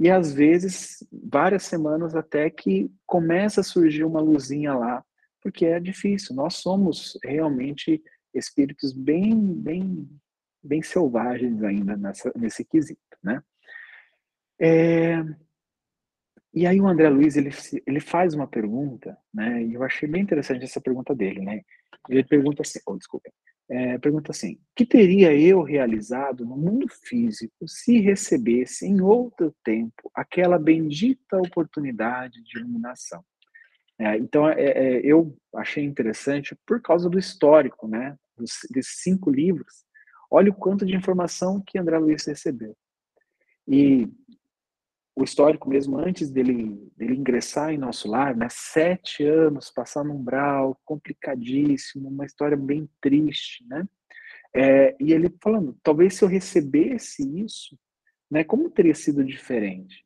E 0.00 0.10
às 0.10 0.32
vezes, 0.32 1.06
várias 1.12 1.64
semanas 1.64 2.14
até 2.16 2.48
que 2.48 2.90
começa 3.06 3.60
a 3.60 3.64
surgir 3.64 4.04
uma 4.04 4.20
luzinha 4.20 4.74
lá, 4.74 5.04
porque 5.42 5.66
é 5.66 5.78
difícil. 5.78 6.34
Nós 6.34 6.54
somos 6.54 7.18
realmente 7.22 8.02
espíritos 8.34 8.94
bem, 8.94 9.36
bem 9.36 10.08
bem 10.62 10.80
selvagens 10.80 11.62
ainda 11.62 11.96
nessa, 11.96 12.32
nesse 12.36 12.64
quesito, 12.64 13.00
né? 13.22 13.42
É, 14.60 15.16
e 16.54 16.66
aí 16.66 16.80
o 16.80 16.86
André 16.86 17.08
Luiz, 17.08 17.36
ele, 17.36 17.50
ele 17.86 18.00
faz 18.00 18.32
uma 18.32 18.46
pergunta, 18.46 19.18
né, 19.34 19.62
e 19.64 19.74
eu 19.74 19.82
achei 19.82 20.08
bem 20.08 20.22
interessante 20.22 20.64
essa 20.64 20.80
pergunta 20.80 21.14
dele, 21.14 21.40
né, 21.40 21.62
ele 22.08 22.22
pergunta 22.22 22.62
assim, 22.62 22.78
oh, 22.86 22.96
desculpa, 22.96 23.28
é, 23.70 23.98
pergunta 23.98 24.32
assim, 24.32 24.58
que 24.76 24.84
teria 24.84 25.34
eu 25.34 25.62
realizado 25.62 26.44
no 26.44 26.56
mundo 26.56 26.86
físico 26.88 27.66
se 27.66 27.98
recebesse 28.00 28.86
em 28.86 29.00
outro 29.00 29.54
tempo 29.64 30.10
aquela 30.14 30.58
bendita 30.58 31.38
oportunidade 31.38 32.42
de 32.42 32.58
iluminação? 32.58 33.24
É, 33.98 34.16
então, 34.16 34.48
é, 34.48 34.60
é, 34.60 35.00
eu 35.04 35.36
achei 35.54 35.84
interessante 35.84 36.56
por 36.66 36.80
causa 36.82 37.08
do 37.08 37.18
histórico, 37.18 37.86
né, 37.86 38.16
dos, 38.36 38.52
desses 38.70 39.02
cinco 39.02 39.30
livros, 39.30 39.84
olha 40.30 40.50
o 40.50 40.54
quanto 40.54 40.84
de 40.84 40.96
informação 40.96 41.62
que 41.64 41.78
André 41.78 41.98
Luiz 41.98 42.26
recebeu. 42.26 42.76
E 43.68 44.08
o 45.14 45.24
histórico 45.24 45.68
mesmo, 45.68 45.98
antes 45.98 46.30
dele, 46.30 46.90
dele 46.96 47.16
ingressar 47.16 47.72
em 47.72 47.78
nosso 47.78 48.08
lar, 48.08 48.34
né, 48.34 48.48
sete 48.50 49.24
anos, 49.24 49.70
passar 49.70 50.02
no 50.04 50.14
umbral, 50.14 50.80
complicadíssimo, 50.84 52.08
uma 52.08 52.24
história 52.24 52.56
bem 52.56 52.88
triste, 53.00 53.66
né? 53.66 53.86
É, 54.54 54.96
e 55.00 55.12
ele 55.12 55.34
falando, 55.42 55.76
talvez 55.82 56.14
se 56.14 56.24
eu 56.24 56.28
recebesse 56.28 57.22
isso, 57.38 57.78
né, 58.30 58.42
como 58.44 58.70
teria 58.70 58.94
sido 58.94 59.24
diferente? 59.24 60.04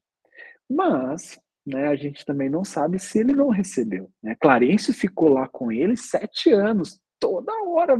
Mas, 0.69 1.39
né, 1.65 1.89
a 1.89 1.97
gente 1.97 2.25
também 2.25 2.49
não 2.49 2.65
sabe 2.65 2.99
se 2.99 3.19
ele 3.19 3.33
não 3.33 3.49
recebeu. 3.49 4.11
Né? 4.23 4.37
Clarencio 4.41 4.93
ficou 4.93 5.29
lá 5.29 5.49
com 5.49 5.71
ele 5.71 5.97
sete 5.97 6.51
anos, 6.51 7.01
toda 7.19 7.53
hora 7.65 7.97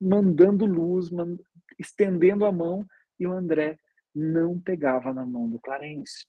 mandando 0.00 0.66
luz, 0.66 1.10
mand... 1.10 1.38
estendendo 1.78 2.44
a 2.44 2.52
mão, 2.52 2.84
e 3.18 3.26
o 3.26 3.32
André 3.32 3.78
não 4.14 4.60
pegava 4.60 5.12
na 5.12 5.24
mão 5.24 5.48
do 5.48 5.58
Clarencio. 5.58 6.26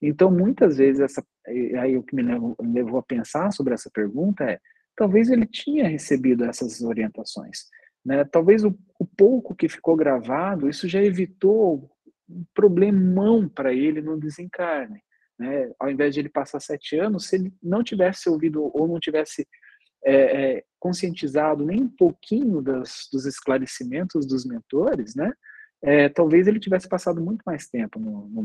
Então, 0.00 0.30
muitas 0.30 0.76
vezes, 0.76 1.00
essa, 1.00 1.24
aí 1.80 1.96
o 1.96 2.02
que 2.02 2.14
me 2.14 2.22
levou, 2.22 2.56
me 2.60 2.72
levou 2.74 2.98
a 2.98 3.02
pensar 3.02 3.52
sobre 3.52 3.74
essa 3.74 3.90
pergunta 3.90 4.44
é, 4.44 4.60
talvez 4.96 5.30
ele 5.30 5.46
tinha 5.46 5.88
recebido 5.88 6.44
essas 6.44 6.80
orientações. 6.82 7.64
Né? 8.04 8.24
Talvez 8.24 8.64
o, 8.64 8.76
o 8.98 9.06
pouco 9.06 9.54
que 9.54 9.68
ficou 9.68 9.96
gravado, 9.96 10.68
isso 10.68 10.88
já 10.88 11.02
evitou 11.02 11.90
um 12.28 12.44
problemão 12.54 13.48
para 13.48 13.72
ele 13.72 14.00
no 14.00 14.18
desencarne. 14.18 15.02
Né? 15.38 15.72
Ao 15.78 15.90
invés 15.90 16.14
de 16.14 16.20
ele 16.20 16.28
passar 16.28 16.60
sete 16.60 16.98
anos, 16.98 17.26
se 17.26 17.36
ele 17.36 17.52
não 17.62 17.82
tivesse 17.82 18.28
ouvido 18.28 18.70
ou 18.74 18.86
não 18.86 19.00
tivesse 19.00 19.46
é, 20.04 20.12
é, 20.56 20.64
conscientizado 20.78 21.64
nem 21.64 21.82
um 21.82 21.88
pouquinho 21.88 22.60
das, 22.60 23.08
dos 23.10 23.24
esclarecimentos 23.24 24.26
dos 24.26 24.44
mentores, 24.44 25.14
né? 25.14 25.32
É, 25.82 26.08
talvez 26.08 26.46
ele 26.46 26.60
tivesse 26.60 26.88
passado 26.88 27.22
muito 27.22 27.42
mais 27.44 27.68
tempo 27.68 27.98
no, 27.98 28.28
no 28.28 28.42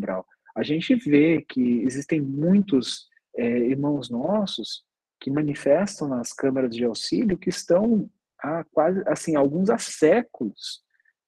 a 0.56 0.64
gente 0.64 0.95
vê 0.95 1.41
que 1.41 1.82
existem 1.82 2.22
muitos 2.22 3.08
é, 3.36 3.47
irmãos 3.60 4.10
nossos 4.10 4.84
que 5.20 5.30
manifestam 5.30 6.08
nas 6.08 6.34
câmaras 6.34 6.76
de 6.76 6.84
auxílio 6.84 7.38
que 7.38 7.50
estão 7.50 8.10
há 8.41 8.64
quase, 8.72 9.04
assim, 9.06 9.36
alguns 9.36 9.70
há 9.70 9.78
séculos 9.78 10.82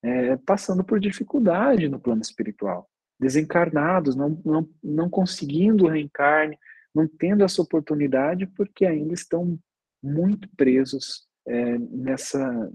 é, 0.04 0.38
passando 0.38 0.84
por 0.84 1.00
dificuldade 1.00 1.90
no 1.90 2.00
plano 2.00 2.22
espiritual, 2.22 2.90
desencarnados, 3.20 4.16
não, 4.16 4.42
não, 4.44 4.70
não 4.84 5.10
conseguindo 5.10 5.88
reencarne, 5.88 6.58
não 6.94 7.08
tendo 7.08 7.44
essa 7.44 7.62
oportunidade 7.62 8.48
porque 8.48 8.86
ainda 8.86 9.14
estão 9.14 9.60
muito 10.02 10.50
presos 10.56 11.28
é, 11.48 11.78
nessa, 11.78 12.72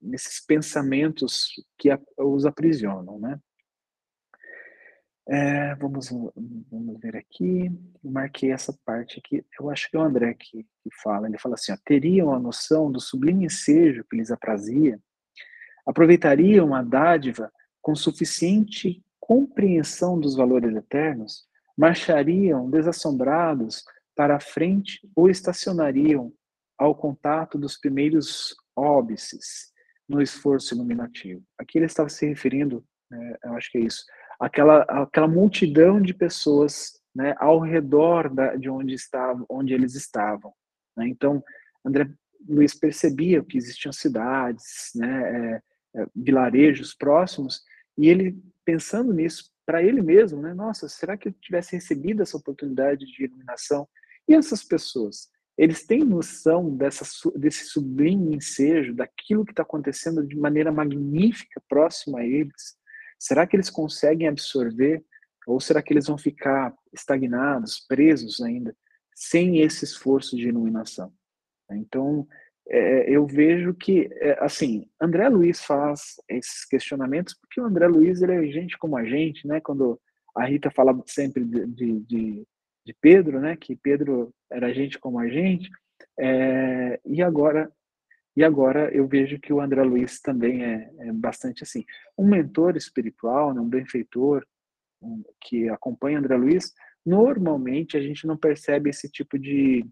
nesses 0.00 0.44
pensamentos 0.44 1.48
que 1.78 1.90
a, 1.90 2.00
os 2.18 2.44
aprisionam, 2.44 3.18
né? 3.18 3.38
É, 5.26 5.74
vamos, 5.76 6.10
vamos 6.70 7.00
ver 7.00 7.16
aqui. 7.16 7.72
Eu 8.02 8.10
marquei 8.10 8.52
essa 8.52 8.76
parte 8.84 9.18
aqui. 9.18 9.44
Eu 9.58 9.70
acho 9.70 9.90
que 9.90 9.96
é 9.96 10.00
o 10.00 10.02
André 10.02 10.34
que, 10.34 10.64
que 10.64 10.90
fala. 11.02 11.26
Ele 11.26 11.38
fala 11.38 11.54
assim: 11.54 11.72
ó, 11.72 11.76
teriam 11.84 12.34
a 12.34 12.38
noção 12.38 12.90
do 12.90 13.00
sublime 13.00 13.46
ensejo 13.46 14.04
que 14.04 14.16
lhes 14.16 14.30
aprazia, 14.30 15.00
aproveitariam 15.86 16.74
a 16.74 16.82
dádiva 16.82 17.50
com 17.80 17.94
suficiente 17.94 19.02
compreensão 19.18 20.20
dos 20.20 20.36
valores 20.36 20.74
eternos, 20.76 21.44
marchariam 21.76 22.70
desassombrados 22.70 23.82
para 24.14 24.36
a 24.36 24.40
frente 24.40 25.00
ou 25.16 25.30
estacionariam 25.30 26.32
ao 26.78 26.94
contato 26.94 27.58
dos 27.58 27.78
primeiros 27.78 28.54
óbices 28.76 29.72
no 30.08 30.20
esforço 30.20 30.74
iluminativo. 30.74 31.42
Aqui 31.58 31.78
ele 31.78 31.86
estava 31.86 32.08
se 32.08 32.26
referindo, 32.26 32.84
é, 33.10 33.38
eu 33.44 33.54
acho 33.54 33.70
que 33.70 33.78
é 33.78 33.80
isso, 33.82 34.04
aquela, 34.38 34.82
aquela 34.82 35.28
multidão 35.28 36.00
de 36.00 36.12
pessoas 36.12 37.00
né, 37.14 37.34
ao 37.38 37.60
redor 37.60 38.28
da, 38.28 38.56
de 38.56 38.68
onde, 38.68 38.94
estavam, 38.94 39.46
onde 39.48 39.72
eles 39.72 39.94
estavam. 39.94 40.52
Né? 40.96 41.08
Então, 41.08 41.42
André 41.84 42.08
Luiz 42.46 42.74
percebia 42.74 43.42
que 43.42 43.56
existiam 43.56 43.92
cidades, 43.92 44.90
né, 44.94 45.62
é, 45.96 46.00
é, 46.00 46.06
vilarejos 46.14 46.94
próximos, 46.94 47.62
e 47.96 48.08
ele, 48.08 48.36
pensando 48.64 49.12
nisso, 49.12 49.50
para 49.64 49.82
ele 49.82 50.02
mesmo, 50.02 50.42
né, 50.42 50.52
nossa, 50.52 50.88
será 50.88 51.16
que 51.16 51.28
eu 51.28 51.32
tivesse 51.32 51.74
recebido 51.74 52.22
essa 52.22 52.36
oportunidade 52.36 53.06
de 53.06 53.24
iluminação? 53.24 53.88
E 54.28 54.34
essas 54.34 54.62
pessoas, 54.62 55.30
eles 55.56 55.86
têm 55.86 56.04
noção 56.04 56.74
dessa, 56.76 57.04
desse 57.36 57.66
sublime 57.66 58.36
ensejo, 58.36 58.94
daquilo 58.94 59.44
que 59.44 59.52
está 59.52 59.62
acontecendo 59.62 60.26
de 60.26 60.36
maneira 60.36 60.72
magnífica 60.72 61.62
próxima 61.68 62.18
a 62.20 62.26
eles? 62.26 62.76
Será 63.18 63.46
que 63.46 63.56
eles 63.56 63.70
conseguem 63.70 64.28
absorver 64.28 65.04
ou 65.46 65.60
será 65.60 65.82
que 65.82 65.92
eles 65.92 66.06
vão 66.06 66.16
ficar 66.16 66.74
estagnados, 66.92 67.84
presos 67.86 68.40
ainda, 68.40 68.74
sem 69.14 69.60
esse 69.60 69.84
esforço 69.84 70.36
de 70.36 70.48
iluminação? 70.48 71.12
Então, 71.70 72.26
é, 72.68 73.10
eu 73.10 73.26
vejo 73.26 73.74
que, 73.74 74.08
é, 74.12 74.38
assim, 74.40 74.88
André 75.00 75.28
Luiz 75.28 75.62
faz 75.62 76.14
esses 76.28 76.64
questionamentos 76.64 77.34
porque 77.34 77.60
o 77.60 77.64
André 77.64 77.86
Luiz 77.86 78.22
ele 78.22 78.32
é 78.32 78.52
gente 78.52 78.78
como 78.78 78.96
a 78.96 79.04
gente, 79.04 79.46
né? 79.46 79.60
Quando 79.60 80.00
a 80.34 80.44
Rita 80.44 80.70
fala 80.70 80.98
sempre 81.06 81.44
de, 81.44 81.66
de, 81.66 82.46
de, 82.86 82.94
Pedro, 83.00 83.40
né? 83.40 83.56
Que 83.56 83.76
Pedro 83.76 84.32
era 84.50 84.72
gente 84.72 84.98
como 84.98 85.18
a 85.18 85.28
gente, 85.28 85.70
é, 86.18 87.00
e 87.04 87.22
agora 87.22 87.70
e 88.36 88.42
agora 88.42 88.92
eu 88.94 89.06
vejo 89.06 89.38
que 89.38 89.52
o 89.52 89.60
André 89.60 89.82
Luiz 89.82 90.20
também 90.20 90.64
é, 90.64 90.90
é 90.98 91.12
bastante 91.12 91.62
assim. 91.62 91.84
Um 92.18 92.26
mentor 92.26 92.76
espiritual, 92.76 93.54
né, 93.54 93.60
um 93.60 93.68
benfeitor 93.68 94.44
um, 95.00 95.22
que 95.40 95.68
acompanha 95.68 96.18
André 96.18 96.36
Luiz, 96.36 96.72
normalmente 97.06 97.96
a 97.96 98.00
gente 98.00 98.26
não 98.26 98.36
percebe 98.36 98.90
esse 98.90 99.08
tipo 99.08 99.38
de, 99.38 99.86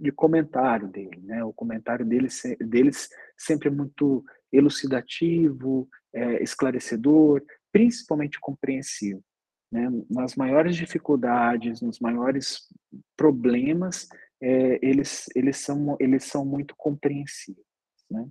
de 0.00 0.10
comentário 0.10 0.88
dele. 0.88 1.20
Né? 1.22 1.44
O 1.44 1.52
comentário 1.52 2.04
deles, 2.04 2.42
deles 2.58 3.08
sempre 3.38 3.68
é 3.68 3.72
muito 3.72 4.24
elucidativo, 4.52 5.88
é, 6.12 6.42
esclarecedor, 6.42 7.42
principalmente 7.72 8.40
compreensivo. 8.40 9.22
Né? 9.70 9.88
Nas 10.10 10.34
maiores 10.34 10.74
dificuldades, 10.74 11.80
nos 11.80 12.00
maiores 12.00 12.68
problemas, 13.16 14.08
é, 14.42 14.78
eles, 14.82 15.26
eles, 15.34 15.56
são, 15.58 15.96
eles 16.00 16.24
são 16.24 16.44
muito 16.44 16.74
compreensíveis. 16.76 17.66
Né? 18.10 18.26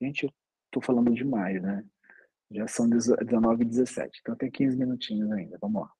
Gente, 0.00 0.24
eu 0.24 0.32
estou 0.66 0.82
falando 0.82 1.12
demais, 1.12 1.60
né? 1.62 1.84
Já 2.52 2.66
são 2.66 2.88
19 2.88 3.62
e 3.62 3.66
17, 3.66 4.20
então 4.20 4.34
tem 4.34 4.50
15 4.50 4.76
minutinhos 4.76 5.30
ainda, 5.30 5.56
vamos 5.60 5.82
lá. 5.82 5.90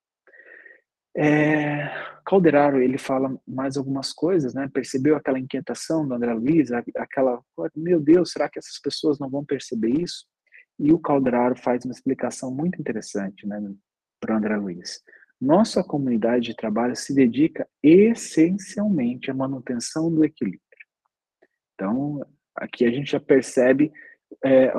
É, 1.17 1.89
Calderaro, 2.25 2.81
ele 2.81 2.99
fala 2.99 3.37
mais 3.47 3.77
algumas 3.77 4.13
coisas, 4.13 4.55
né? 4.55 4.69
Percebeu 4.73 5.17
aquela 5.17 5.39
inquietação 5.39 6.07
do 6.07 6.15
André 6.15 6.33
Luiz, 6.33 6.71
aquela, 6.97 7.41
meu 7.75 8.01
Deus, 8.01 8.33
será 8.33 8.49
que 8.49 8.59
essas 8.59 8.81
pessoas 8.81 9.19
não 9.19 9.29
vão 9.29 9.45
perceber 9.45 9.91
isso? 10.01 10.27
E 10.79 10.93
o 10.93 10.99
Calderaro 10.99 11.57
faz 11.57 11.85
uma 11.85 11.93
explicação 11.93 12.55
muito 12.55 12.81
interessante, 12.81 13.47
né, 13.47 13.61
para 14.19 14.37
André 14.37 14.57
Luiz. 14.57 15.03
Nossa 15.41 15.83
comunidade 15.83 16.47
de 16.47 16.55
trabalho 16.55 16.95
se 16.95 17.15
dedica 17.15 17.67
essencialmente 17.83 19.31
à 19.31 19.35
manutenção 19.35 20.13
do 20.13 20.25
equilíbrio. 20.25 20.61
Então, 21.75 22.25
aqui 22.55 22.85
a 22.85 22.91
gente 22.91 23.13
já 23.13 23.21
percebe 23.21 23.91
é, 24.45 24.71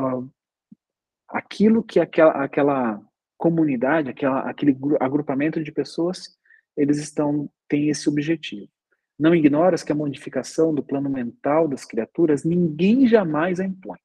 aquilo 1.28 1.84
que 1.84 2.00
aquela, 2.00 2.44
aquela 2.44 3.02
comunidade, 3.38 4.10
aquela, 4.10 4.42
aquele 4.42 4.78
agrupamento 5.00 5.64
de 5.64 5.72
pessoas, 5.72 6.38
eles 6.78 6.98
estão 7.00 7.50
têm 7.68 7.90
esse 7.90 8.08
objetivo. 8.08 8.70
Não 9.18 9.34
ignoras 9.34 9.82
que 9.82 9.92
a 9.92 9.96
modificação 9.96 10.74
do 10.74 10.84
plano 10.84 11.10
mental 11.10 11.68
das 11.68 11.86
criaturas 11.86 12.44
ninguém 12.44 13.08
jamais 13.08 13.60
a 13.60 13.66
impõe. 13.66 13.98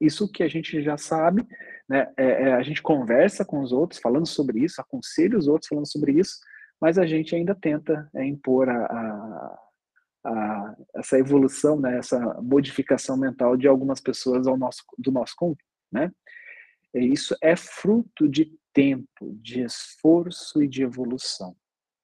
Isso 0.00 0.30
que 0.30 0.42
a 0.42 0.48
gente 0.48 0.82
já 0.82 0.96
sabe, 0.96 1.46
né? 1.88 2.10
É, 2.16 2.24
é, 2.24 2.52
a 2.54 2.62
gente 2.62 2.80
conversa 2.80 3.44
com 3.44 3.60
os 3.60 3.72
outros 3.72 4.00
falando 4.00 4.26
sobre 4.26 4.60
isso, 4.60 4.80
aconselha 4.80 5.36
os 5.36 5.46
outros 5.46 5.68
falando 5.68 5.90
sobre 5.90 6.12
isso, 6.12 6.38
mas 6.80 6.98
a 6.98 7.06
gente 7.06 7.34
ainda 7.34 7.54
tenta 7.54 8.08
é, 8.14 8.24
impor 8.24 8.68
a, 8.70 8.86
a, 8.86 9.58
a, 10.24 10.76
essa 10.96 11.18
evolução, 11.18 11.78
né? 11.78 11.98
essa 11.98 12.18
modificação 12.40 13.16
mental 13.16 13.56
de 13.56 13.68
algumas 13.68 14.00
pessoas 14.00 14.46
ao 14.46 14.56
nosso, 14.56 14.82
do 14.96 15.12
nosso 15.12 15.34
convívio. 15.36 15.66
né? 15.92 16.10
E 16.94 17.12
isso 17.12 17.36
é 17.42 17.54
fruto 17.54 18.28
de 18.28 18.50
tempo, 18.72 19.36
de 19.42 19.62
esforço 19.62 20.62
e 20.62 20.68
de 20.68 20.82
evolução. 20.82 21.54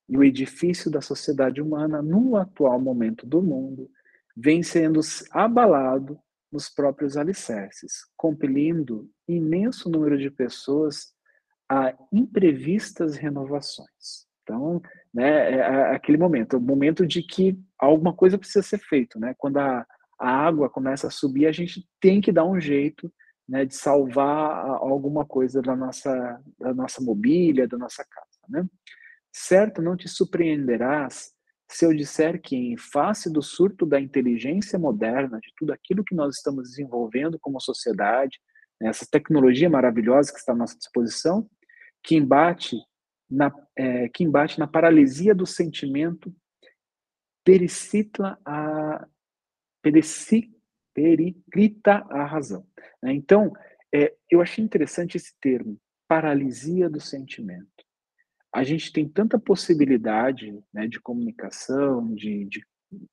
E 0.08 0.16
o 0.16 0.22
edifício 0.22 0.90
da 0.90 1.00
sociedade 1.00 1.60
humana, 1.60 2.02
no 2.02 2.36
atual 2.36 2.78
momento 2.78 3.26
do 3.26 3.42
mundo, 3.42 3.90
vem 4.36 4.62
sendo 4.62 5.00
abalado 5.30 6.20
nos 6.50 6.68
próprios 6.68 7.16
alicerces, 7.16 8.04
compelindo 8.16 9.10
imenso 9.28 9.90
número 9.90 10.18
de 10.18 10.30
pessoas 10.30 11.14
a 11.68 11.94
imprevistas 12.12 13.16
renovações. 13.16 14.26
Então, 14.42 14.80
né, 15.12 15.52
é, 15.52 15.58
é 15.58 15.94
aquele 15.94 16.16
momento, 16.16 16.56
o 16.56 16.60
momento 16.60 17.04
de 17.04 17.22
que 17.22 17.58
alguma 17.78 18.12
coisa 18.12 18.38
precisa 18.38 18.62
ser 18.62 18.78
feito, 18.78 19.18
né? 19.18 19.34
Quando 19.36 19.58
a, 19.58 19.84
a 20.18 20.30
água 20.30 20.70
começa 20.70 21.08
a 21.08 21.10
subir, 21.10 21.46
a 21.46 21.52
gente 21.52 21.84
tem 22.00 22.20
que 22.20 22.30
dar 22.30 22.44
um 22.44 22.60
jeito 22.60 23.12
né, 23.48 23.64
de 23.64 23.74
salvar 23.74 24.66
alguma 24.66 25.24
coisa 25.24 25.62
da 25.62 25.76
nossa, 25.76 26.40
da 26.58 26.74
nossa 26.74 27.02
mobília, 27.02 27.68
da 27.68 27.78
nossa 27.78 28.04
casa. 28.04 28.40
Né? 28.48 28.66
Certo, 29.32 29.82
não 29.82 29.96
te 29.96 30.08
surpreenderás 30.08 31.32
se 31.68 31.84
eu 31.84 31.94
disser 31.94 32.40
que, 32.40 32.56
em 32.56 32.76
face 32.76 33.30
do 33.30 33.42
surto 33.42 33.84
da 33.84 34.00
inteligência 34.00 34.78
moderna, 34.78 35.40
de 35.40 35.52
tudo 35.56 35.72
aquilo 35.72 36.04
que 36.04 36.14
nós 36.14 36.36
estamos 36.36 36.70
desenvolvendo 36.70 37.38
como 37.40 37.60
sociedade, 37.60 38.38
né, 38.80 38.88
essa 38.88 39.06
tecnologia 39.10 39.68
maravilhosa 39.68 40.32
que 40.32 40.38
está 40.38 40.52
à 40.52 40.56
nossa 40.56 40.78
disposição, 40.78 41.48
que 42.02 42.14
embate 42.14 42.76
na, 43.28 43.52
é, 43.76 44.08
que 44.08 44.22
embate 44.22 44.58
na 44.58 44.66
paralisia 44.66 45.34
do 45.34 45.46
sentimento, 45.46 46.32
pericita 47.44 48.38
a, 48.44 49.06
periclita 50.94 52.04
a 52.10 52.24
razão. 52.24 52.66
Né? 53.02 53.12
Então, 53.12 53.52
é, 53.92 54.14
eu 54.30 54.40
achei 54.40 54.64
interessante 54.64 55.16
esse 55.16 55.34
termo, 55.40 55.78
paralisia 56.08 56.88
do 56.88 57.00
sentimento. 57.00 57.85
A 58.56 58.64
gente 58.64 58.90
tem 58.90 59.06
tanta 59.06 59.38
possibilidade 59.38 60.58
né, 60.72 60.88
de 60.88 60.98
comunicação, 60.98 62.14
de, 62.14 62.46
de, 62.46 62.64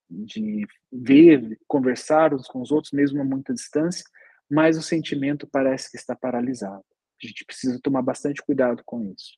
de 0.09 0.65
ver, 0.89 1.59
conversar 1.67 2.33
uns 2.33 2.47
com 2.47 2.61
os 2.61 2.71
outros, 2.71 2.93
mesmo 2.93 3.19
a 3.19 3.25
muita 3.25 3.53
distância, 3.53 4.05
mas 4.49 4.77
o 4.77 4.81
sentimento 4.81 5.45
parece 5.45 5.91
que 5.91 5.97
está 5.97 6.15
paralisado. 6.15 6.85
A 7.21 7.27
gente 7.27 7.43
precisa 7.43 7.77
tomar 7.83 8.01
bastante 8.01 8.41
cuidado 8.41 8.81
com 8.85 9.11
isso. 9.11 9.37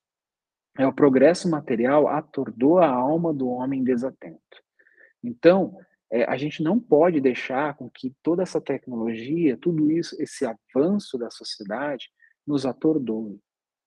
É 0.77 0.85
o 0.85 0.93
progresso 0.93 1.49
material 1.49 2.07
atordou 2.07 2.77
a 2.77 2.87
alma 2.87 3.33
do 3.33 3.47
homem 3.47 3.83
desatento. 3.83 4.61
Então, 5.23 5.75
é, 6.11 6.23
a 6.25 6.37
gente 6.37 6.61
não 6.61 6.79
pode 6.79 7.19
deixar 7.19 7.75
com 7.75 7.89
que 7.89 8.15
toda 8.21 8.43
essa 8.43 8.61
tecnologia, 8.61 9.57
tudo 9.57 9.89
isso, 9.89 10.15
esse 10.21 10.45
avanço 10.45 11.17
da 11.17 11.31
sociedade, 11.31 12.11
nos 12.45 12.63
atordoe. 12.63 13.41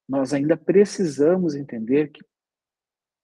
Nós 0.09 0.33
ainda 0.33 0.57
precisamos 0.57 1.55
entender 1.55 2.09
que 2.09 2.25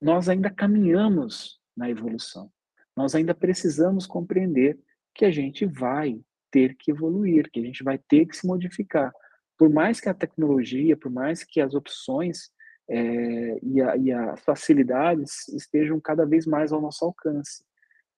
nós 0.00 0.28
ainda 0.28 0.50
caminhamos 0.50 1.58
na 1.76 1.88
evolução. 1.88 2.50
Nós 2.96 3.14
ainda 3.14 3.34
precisamos 3.34 4.06
compreender 4.06 4.78
que 5.14 5.24
a 5.24 5.30
gente 5.30 5.64
vai 5.64 6.20
ter 6.50 6.76
que 6.76 6.90
evoluir, 6.90 7.50
que 7.50 7.60
a 7.60 7.62
gente 7.62 7.82
vai 7.82 7.98
ter 7.98 8.26
que 8.26 8.36
se 8.36 8.46
modificar. 8.46 9.12
Por 9.56 9.70
mais 9.70 10.00
que 10.00 10.08
a 10.08 10.14
tecnologia, 10.14 10.96
por 10.96 11.10
mais 11.10 11.42
que 11.42 11.60
as 11.60 11.74
opções 11.74 12.50
é, 12.88 13.58
e, 13.62 13.80
a, 13.80 13.96
e 13.96 14.12
as 14.12 14.40
facilidades 14.40 15.48
estejam 15.48 15.98
cada 16.00 16.26
vez 16.26 16.46
mais 16.46 16.72
ao 16.72 16.80
nosso 16.80 17.04
alcance. 17.04 17.64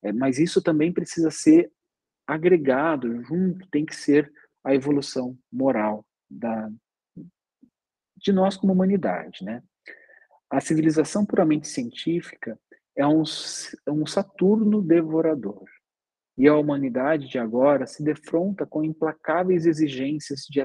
É, 0.02 0.12
mas 0.12 0.38
isso 0.38 0.60
também 0.60 0.92
precisa 0.92 1.30
ser 1.30 1.70
agregado 2.26 3.22
junto, 3.22 3.68
tem 3.68 3.86
que 3.86 3.94
ser 3.94 4.32
a 4.64 4.74
evolução 4.74 5.38
moral 5.52 6.04
da, 6.28 6.68
de 8.16 8.32
nós 8.32 8.56
como 8.56 8.72
humanidade, 8.72 9.44
né? 9.44 9.62
A 10.50 10.60
civilização 10.60 11.26
puramente 11.26 11.68
científica 11.68 12.58
é 12.96 13.06
um, 13.06 13.22
é 13.86 13.90
um 13.90 14.06
Saturno 14.06 14.80
devorador. 14.80 15.64
E 16.38 16.46
a 16.46 16.54
humanidade 16.54 17.28
de 17.28 17.38
agora 17.38 17.86
se 17.86 18.02
defronta 18.02 18.66
com 18.66 18.84
implacáveis 18.84 19.66
exigências 19.66 20.42
de 20.48 20.62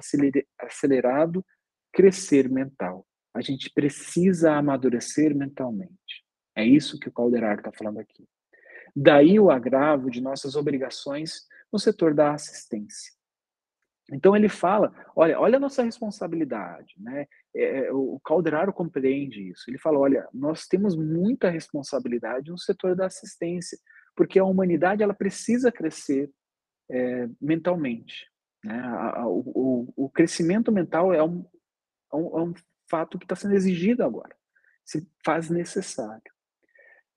acelerado 0.59 1.45
crescer 1.93 2.49
mental. 2.49 3.05
A 3.33 3.41
gente 3.41 3.71
precisa 3.73 4.53
amadurecer 4.53 5.35
mentalmente. 5.35 6.25
É 6.55 6.65
isso 6.65 6.99
que 6.99 7.07
o 7.07 7.11
Calderar 7.11 7.57
está 7.57 7.71
falando 7.71 7.99
aqui. 7.99 8.27
Daí 8.93 9.39
o 9.39 9.49
agravo 9.49 10.09
de 10.09 10.19
nossas 10.21 10.55
obrigações 10.55 11.47
no 11.71 11.79
setor 11.79 12.13
da 12.13 12.33
assistência. 12.33 13.13
Então 14.11 14.35
ele 14.35 14.49
fala, 14.49 14.93
olha, 15.15 15.39
olha 15.39 15.55
a 15.55 15.59
nossa 15.59 15.83
responsabilidade, 15.83 16.93
né? 16.97 17.25
É, 17.55 17.85
é 17.85 17.93
o 17.93 18.19
Calderaro 18.23 18.73
compreende 18.73 19.49
isso. 19.49 19.69
Ele 19.69 19.77
fala, 19.77 19.99
olha, 19.99 20.27
nós 20.33 20.67
temos 20.67 20.95
muita 20.95 21.49
responsabilidade 21.49 22.49
no 22.49 22.57
setor 22.57 22.95
da 22.95 23.07
assistência, 23.07 23.77
porque 24.15 24.39
a 24.39 24.45
humanidade 24.45 25.03
ela 25.03 25.13
precisa 25.13 25.71
crescer 25.71 26.29
é, 26.89 27.29
mentalmente. 27.39 28.27
Né? 28.63 28.75
A, 28.75 29.21
a, 29.21 29.27
o, 29.27 29.91
o, 29.95 30.09
crescimento 30.09 30.71
mental 30.71 31.13
é 31.13 31.23
um, 31.23 31.45
é 32.11 32.15
um, 32.15 32.39
é 32.39 32.41
um 32.43 32.53
fato 32.89 33.17
que 33.17 33.25
está 33.25 33.35
sendo 33.35 33.55
exigido 33.55 34.03
agora, 34.03 34.35
se 34.83 35.07
faz 35.23 35.49
necessário 35.49 36.31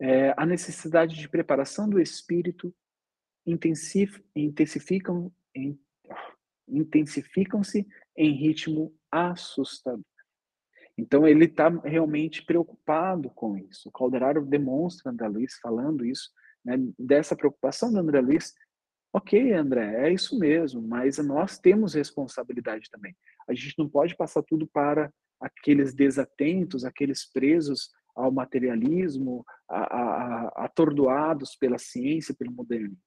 é, 0.00 0.34
a 0.36 0.44
necessidade 0.44 1.16
de 1.16 1.28
preparação 1.28 1.88
do 1.88 2.00
espírito 2.00 2.74
intensificam, 3.46 5.32
em, 5.54 5.78
intensificam-se 6.68 7.86
em 8.16 8.32
ritmo 8.32 8.94
assustador. 9.10 10.04
Então 10.96 11.26
ele 11.26 11.46
está 11.46 11.68
realmente 11.68 12.44
preocupado 12.44 13.28
com 13.30 13.56
isso. 13.58 13.88
O 13.88 13.92
Calderaro 13.92 14.44
demonstra 14.44 15.10
André 15.10 15.28
Luiz 15.28 15.58
falando 15.60 16.04
isso, 16.04 16.30
né, 16.64 16.76
dessa 16.98 17.36
preocupação 17.36 17.92
do 17.92 17.98
André 17.98 18.20
Luiz. 18.20 18.54
Ok, 19.12 19.52
André, 19.52 20.08
é 20.08 20.12
isso 20.12 20.38
mesmo, 20.38 20.82
mas 20.82 21.18
nós 21.18 21.58
temos 21.58 21.94
responsabilidade 21.94 22.88
também. 22.90 23.14
A 23.48 23.54
gente 23.54 23.74
não 23.78 23.88
pode 23.88 24.16
passar 24.16 24.42
tudo 24.42 24.66
para 24.66 25.12
aqueles 25.40 25.94
desatentos, 25.94 26.84
aqueles 26.84 27.30
presos 27.30 27.90
ao 28.14 28.30
materialismo, 28.30 29.44
a, 29.68 29.82
a, 29.82 30.64
atordoados 30.64 31.56
pela 31.56 31.78
ciência, 31.78 32.34
pelo 32.34 32.52
modernismo. 32.52 32.98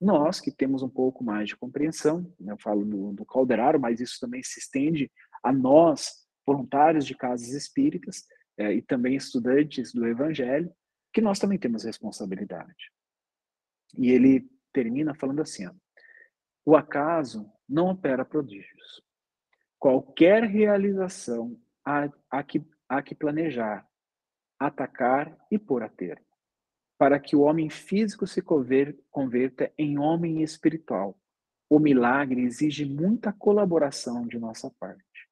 Nós, 0.00 0.40
que 0.40 0.50
temos 0.50 0.82
um 0.82 0.88
pouco 0.88 1.24
mais 1.24 1.48
de 1.48 1.56
compreensão, 1.56 2.30
né, 2.38 2.52
eu 2.52 2.58
falo 2.58 2.84
do, 2.84 3.12
do 3.12 3.24
Calderaro, 3.24 3.80
mas 3.80 4.00
isso 4.00 4.18
também 4.20 4.42
se 4.42 4.58
estende 4.58 5.10
a 5.42 5.52
nós, 5.52 6.25
voluntários 6.46 7.04
de 7.04 7.14
casas 7.14 7.48
espíritas, 7.48 8.24
é, 8.58 8.72
e 8.72 8.82
também 8.82 9.14
estudantes 9.16 9.92
do 9.92 10.06
Evangelho, 10.06 10.72
que 11.12 11.20
nós 11.20 11.38
também 11.38 11.58
temos 11.58 11.84
responsabilidade. 11.84 12.90
E 13.96 14.10
ele 14.10 14.48
termina 14.72 15.14
falando 15.14 15.42
assim: 15.42 15.66
ó, 15.66 15.72
o 16.64 16.76
acaso 16.76 17.50
não 17.68 17.88
opera 17.88 18.24
prodígios. 18.24 19.02
Qualquer 19.78 20.44
realização 20.44 21.60
há, 21.84 22.10
há, 22.30 22.42
que, 22.42 22.64
há 22.88 23.02
que 23.02 23.14
planejar, 23.14 23.86
atacar 24.58 25.36
e 25.50 25.58
pôr 25.58 25.82
a 25.82 25.88
termo, 25.88 26.24
para 26.98 27.20
que 27.20 27.36
o 27.36 27.42
homem 27.42 27.68
físico 27.68 28.26
se 28.26 28.42
converta 28.42 29.72
em 29.76 29.98
homem 29.98 30.42
espiritual. 30.42 31.18
O 31.68 31.78
milagre 31.78 32.42
exige 32.42 32.84
muita 32.84 33.32
colaboração 33.32 34.26
de 34.26 34.38
nossa 34.38 34.70
parte. 34.78 35.28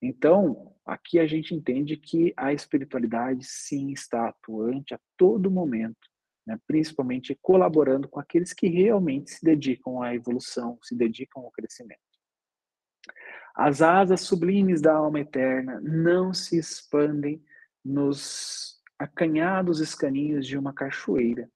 Então, 0.00 0.74
aqui 0.84 1.18
a 1.18 1.26
gente 1.26 1.54
entende 1.54 1.96
que 1.96 2.32
a 2.36 2.52
espiritualidade 2.52 3.44
sim 3.44 3.90
está 3.90 4.28
atuante 4.28 4.94
a 4.94 5.00
todo 5.16 5.50
momento, 5.50 6.08
né? 6.46 6.58
principalmente 6.66 7.38
colaborando 7.40 8.08
com 8.08 8.20
aqueles 8.20 8.52
que 8.52 8.68
realmente 8.68 9.30
se 9.30 9.44
dedicam 9.44 10.02
à 10.02 10.14
evolução, 10.14 10.78
se 10.82 10.94
dedicam 10.94 11.42
ao 11.42 11.50
crescimento. 11.50 12.00
As 13.54 13.80
asas 13.80 14.22
sublimes 14.22 14.80
da 14.80 14.94
alma 14.94 15.20
eterna 15.20 15.80
não 15.80 16.34
se 16.34 16.58
expandem 16.58 17.42
nos 17.84 18.82
acanhados 18.98 19.80
escaninhos 19.80 20.46
de 20.46 20.58
uma 20.58 20.72
cachoeira. 20.72 21.48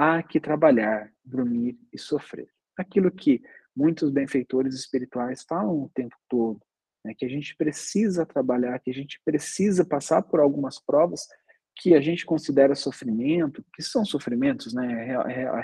Há, 0.00 0.22
que 0.22 0.38
trabalhar, 0.38 1.12
dormir 1.24 1.76
e 1.92 1.98
sofrer. 1.98 2.48
Aquilo 2.76 3.10
que 3.10 3.42
muitos 3.74 4.10
benfeitores 4.10 4.76
espirituais 4.76 5.42
falam 5.42 5.82
o 5.82 5.90
tempo 5.92 6.14
todo, 6.28 6.60
né, 7.08 7.14
que 7.16 7.24
a 7.24 7.28
gente 7.28 7.56
precisa 7.56 8.26
trabalhar, 8.26 8.78
que 8.80 8.90
a 8.90 8.94
gente 8.94 9.18
precisa 9.24 9.82
passar 9.82 10.22
por 10.22 10.40
algumas 10.40 10.78
provas 10.78 11.26
que 11.74 11.94
a 11.94 12.00
gente 12.00 12.26
considera 12.26 12.74
sofrimento, 12.74 13.64
que 13.74 13.82
são 13.82 14.04
sofrimentos, 14.04 14.74
né, 14.74 15.06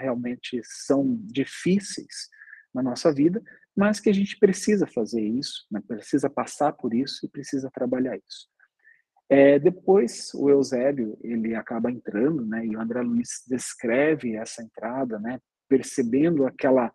realmente 0.01 0.61
são 0.65 1.19
difíceis 1.25 2.31
na 2.73 2.83
nossa 2.83 3.13
vida, 3.13 3.43
mas 3.77 4.01
que 4.01 4.09
a 4.09 4.13
gente 4.13 4.39
precisa 4.39 4.87
fazer 4.87 5.21
isso, 5.21 5.67
né, 5.71 5.83
precisa 5.87 6.31
passar 6.31 6.73
por 6.73 6.95
isso 6.95 7.27
e 7.27 7.29
precisa 7.29 7.71
trabalhar 7.71 8.17
isso. 8.17 8.49
É, 9.29 9.59
depois, 9.59 10.33
o 10.35 10.49
Eusébio, 10.49 11.19
ele 11.23 11.55
acaba 11.55 11.91
entrando, 11.91 12.47
né, 12.47 12.65
e 12.65 12.77
o 12.77 12.81
André 12.81 13.03
Luiz 13.03 13.43
descreve 13.47 14.37
essa 14.37 14.63
entrada, 14.63 15.19
né, 15.19 15.41
percebendo 15.69 16.47
aquela, 16.47 16.93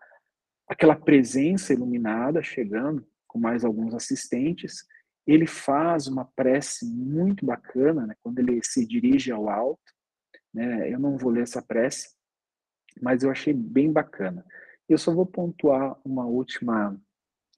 aquela 0.68 0.96
presença 0.96 1.74
iluminada 1.74 2.42
chegando, 2.42 3.06
com 3.30 3.40
mais 3.40 3.64
alguns 3.64 3.94
assistentes. 3.94 4.84
Ele 5.26 5.48
faz 5.48 6.08
uma 6.08 6.26
prece 6.26 6.86
muito 6.86 7.46
bacana, 7.46 8.08
né, 8.08 8.16
quando 8.22 8.40
ele 8.40 8.60
se 8.64 8.86
dirige 8.86 9.32
ao 9.32 9.48
alto. 9.48 9.94
Né, 10.54 10.92
eu 10.92 11.00
não 11.00 11.16
vou 11.16 11.32
ler 11.32 11.44
essa 11.44 11.62
prece, 11.62 12.10
mas 13.02 13.24
eu 13.24 13.30
achei 13.30 13.54
bem 13.54 13.94
bacana. 13.94 14.44
Eu 14.90 14.98
só 14.98 15.14
vou 15.14 15.26
pontuar 15.26 15.96
uma 16.04 16.26
última 16.26 17.00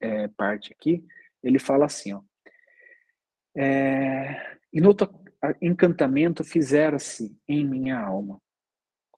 é, 0.01 0.27
parte 0.27 0.73
aqui. 0.73 1.03
Ele 1.41 1.57
fala 1.57 1.85
assim, 1.85 2.13
ó. 2.13 2.21
É, 3.57 4.57
encantamento 5.61 6.43
fizera-se 6.43 7.35
em 7.47 7.65
minha 7.65 7.97
alma. 7.99 8.39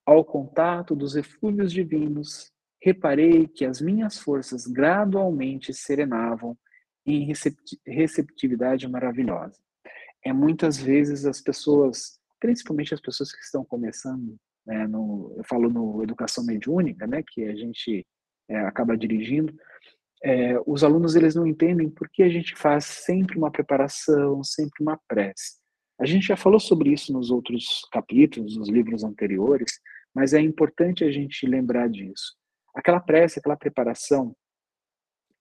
Ao 0.05 0.23
contato 0.23 0.95
dos 0.95 1.15
eflúvios 1.15 1.71
divinos, 1.73 2.52
reparei 2.83 3.47
que 3.47 3.63
as 3.63 3.79
minhas 3.79 4.19
forças 4.19 4.67
gradualmente 4.67 5.73
serenavam 5.73 6.57
em 7.05 7.33
receptividade 7.87 8.87
maravilhosa. 8.89 9.57
É 10.23 10.33
muitas 10.33 10.77
vezes 10.77 11.25
as 11.25 11.39
pessoas, 11.39 12.19
principalmente 12.41 12.93
as 12.93 12.99
pessoas 12.99 13.31
que 13.31 13.41
estão 13.41 13.63
começando, 13.63 14.35
né, 14.65 14.85
no, 14.85 15.33
eu 15.37 15.43
falo 15.45 15.69
no 15.69 16.03
educação 16.03 16.45
mediúnica, 16.45 17.07
né, 17.07 17.23
que 17.25 17.45
a 17.45 17.55
gente 17.55 18.05
é, 18.49 18.59
acaba 18.59 18.97
dirigindo, 18.97 19.53
é, 20.21 20.55
os 20.65 20.83
alunos 20.83 21.15
eles 21.15 21.35
não 21.35 21.47
entendem 21.47 21.89
por 21.89 22.09
que 22.09 22.21
a 22.23 22.29
gente 22.29 22.55
faz 22.55 22.85
sempre 22.85 23.37
uma 23.37 23.51
preparação, 23.51 24.43
sempre 24.43 24.81
uma 24.81 24.99
prece. 25.07 25.57
A 25.99 26.05
gente 26.05 26.27
já 26.27 26.35
falou 26.35 26.59
sobre 26.59 26.91
isso 26.91 27.13
nos 27.13 27.31
outros 27.31 27.87
capítulos, 27.91 28.57
nos 28.57 28.67
livros 28.67 29.03
anteriores, 29.03 29.79
mas 30.13 30.33
é 30.33 30.41
importante 30.41 31.03
a 31.03 31.11
gente 31.11 31.45
lembrar 31.45 31.89
disso. 31.89 32.33
Aquela 32.73 32.99
prece, 32.99 33.39
aquela 33.39 33.57
preparação, 33.57 34.35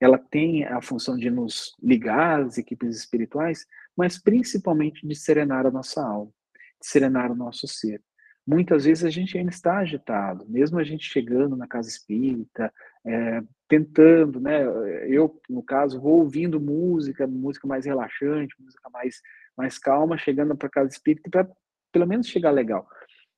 ela 0.01 0.19
tem 0.19 0.65
a 0.65 0.83
função 0.83 1.17
de 1.17 1.31
nos 1.31 1.77
ligar 1.81 2.43
às 2.43 2.59
equipes 2.59 2.97
espirituais, 2.97 3.65
mas 3.97 4.21
principalmente 4.21 5.07
de 5.07 5.15
serenar 5.15 5.65
a 5.65 5.71
nossa 5.71 6.03
alma, 6.03 6.33
de 6.81 6.89
serenar 6.89 7.31
o 7.31 7.37
nosso 7.37 7.69
ser. 7.69 8.03
Muitas 8.45 8.85
vezes 8.85 9.05
a 9.05 9.11
gente 9.11 9.39
ainda 9.39 9.51
está 9.51 9.79
agitado, 9.79 10.45
mesmo 10.49 10.79
a 10.79 10.83
gente 10.83 11.05
chegando 11.05 11.57
na 11.57 11.69
casa 11.69 11.89
espírita, 11.89 12.73
é, 13.07 13.41
tentando, 13.69 14.41
né? 14.41 14.65
Eu, 15.07 15.41
no 15.49 15.63
caso, 15.63 16.01
vou 16.01 16.19
ouvindo 16.19 16.61
música, 16.61 17.25
música 17.25 17.69
mais 17.69 17.87
relaxante, 17.87 18.55
música 18.61 18.91
mais 18.91 19.21
mais 19.57 19.79
calma, 19.79 20.17
chegando 20.17 20.57
para 20.57 20.69
casa 20.69 20.89
espírita 20.91 21.31
para 21.31 21.49
pelo 21.93 22.07
menos 22.07 22.27
chegar 22.27 22.51
legal. 22.51 22.89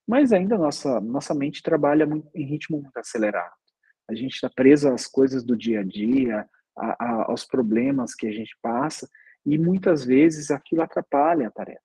Mas 0.07 0.31
ainda 0.31 0.57
nossa 0.57 0.99
nossa 1.01 1.35
mente 1.35 1.61
trabalha 1.61 2.07
muito, 2.07 2.27
em 2.33 2.45
ritmo 2.45 2.81
muito 2.81 2.97
acelerado. 2.97 3.53
A 4.07 4.13
gente 4.13 4.33
está 4.35 4.49
preso 4.49 4.89
às 4.89 5.07
coisas 5.07 5.43
do 5.43 5.57
dia 5.57 5.79
a 5.79 5.83
dia, 5.83 6.47
a, 6.77 7.05
a, 7.05 7.31
aos 7.31 7.45
problemas 7.45 8.13
que 8.13 8.27
a 8.27 8.31
gente 8.31 8.55
passa 8.61 9.09
e 9.45 9.57
muitas 9.57 10.03
vezes 10.03 10.51
aquilo 10.51 10.81
atrapalha 10.81 11.47
a 11.47 11.51
tarefa. 11.51 11.81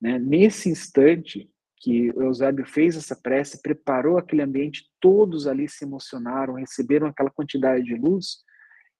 Né? 0.00 0.18
Nesse 0.18 0.68
instante 0.68 1.50
que 1.80 2.10
o 2.10 2.22
Eusébio 2.22 2.66
fez 2.66 2.96
essa 2.96 3.14
prece, 3.14 3.62
preparou 3.62 4.18
aquele 4.18 4.42
ambiente, 4.42 4.88
todos 5.00 5.46
ali 5.46 5.68
se 5.68 5.84
emocionaram, 5.84 6.54
receberam 6.54 7.06
aquela 7.06 7.30
quantidade 7.30 7.84
de 7.84 7.94
luz. 7.94 8.38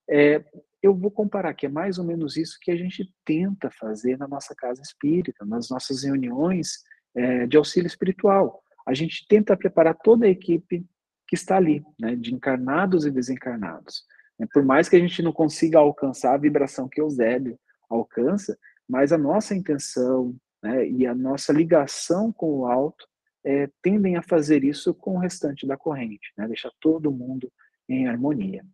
É, 0.08 0.44
eu 0.82 0.94
vou 0.94 1.10
comparar 1.10 1.54
que 1.54 1.66
é 1.66 1.68
mais 1.68 1.98
ou 1.98 2.04
menos 2.04 2.36
isso 2.36 2.58
que 2.60 2.70
a 2.70 2.76
gente 2.76 3.12
tenta 3.24 3.70
fazer 3.70 4.16
na 4.16 4.28
nossa 4.28 4.54
casa 4.54 4.80
espírita, 4.80 5.44
nas 5.44 5.68
nossas 5.68 6.04
reuniões 6.04 6.78
é, 7.14 7.46
de 7.46 7.56
auxílio 7.56 7.86
espiritual. 7.86 8.62
A 8.86 8.94
gente 8.94 9.26
tenta 9.28 9.56
preparar 9.56 9.96
toda 9.96 10.26
a 10.26 10.30
equipe 10.30 10.86
que 11.28 11.34
está 11.34 11.56
ali, 11.56 11.84
né, 12.00 12.16
de 12.16 12.34
encarnados 12.34 13.04
e 13.04 13.10
desencarnados. 13.10 14.02
É, 14.40 14.46
por 14.46 14.64
mais 14.64 14.88
que 14.88 14.96
a 14.96 14.98
gente 14.98 15.22
não 15.22 15.32
consiga 15.32 15.78
alcançar 15.78 16.34
a 16.34 16.38
vibração 16.38 16.88
que 16.88 17.00
Eusébio 17.00 17.58
alcança, 17.88 18.58
mas 18.88 19.12
a 19.12 19.18
nossa 19.18 19.54
intenção 19.54 20.34
né, 20.62 20.88
e 20.88 21.06
a 21.06 21.14
nossa 21.14 21.52
ligação 21.52 22.32
com 22.32 22.60
o 22.60 22.66
alto 22.66 23.06
é, 23.44 23.68
tendem 23.82 24.16
a 24.16 24.22
fazer 24.22 24.64
isso 24.64 24.94
com 24.94 25.16
o 25.16 25.18
restante 25.18 25.66
da 25.66 25.76
corrente, 25.76 26.32
né, 26.36 26.48
deixar 26.48 26.72
todo 26.80 27.12
mundo 27.12 27.52
em 27.86 28.08
harmonia. 28.08 28.64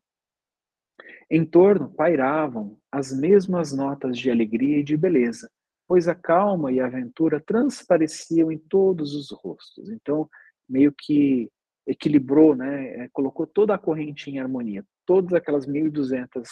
Em 1.28 1.44
torno 1.44 1.92
pairavam 1.92 2.78
as 2.90 3.12
mesmas 3.12 3.72
notas 3.72 4.16
de 4.16 4.30
alegria 4.30 4.78
e 4.78 4.84
de 4.84 4.96
beleza, 4.96 5.50
pois 5.88 6.06
a 6.06 6.14
calma 6.14 6.70
e 6.70 6.78
a 6.78 6.86
aventura 6.86 7.40
transpareciam 7.40 8.52
em 8.52 8.58
todos 8.58 9.14
os 9.14 9.30
rostos. 9.32 9.90
Então, 9.90 10.28
meio 10.68 10.92
que 10.96 11.50
equilibrou, 11.86 12.54
né, 12.54 13.04
é, 13.04 13.08
colocou 13.12 13.46
toda 13.46 13.74
a 13.74 13.78
corrente 13.78 14.30
em 14.30 14.38
harmonia. 14.38 14.84
Todas 15.06 15.32
aquelas 15.34 15.66
1.200 15.66 16.48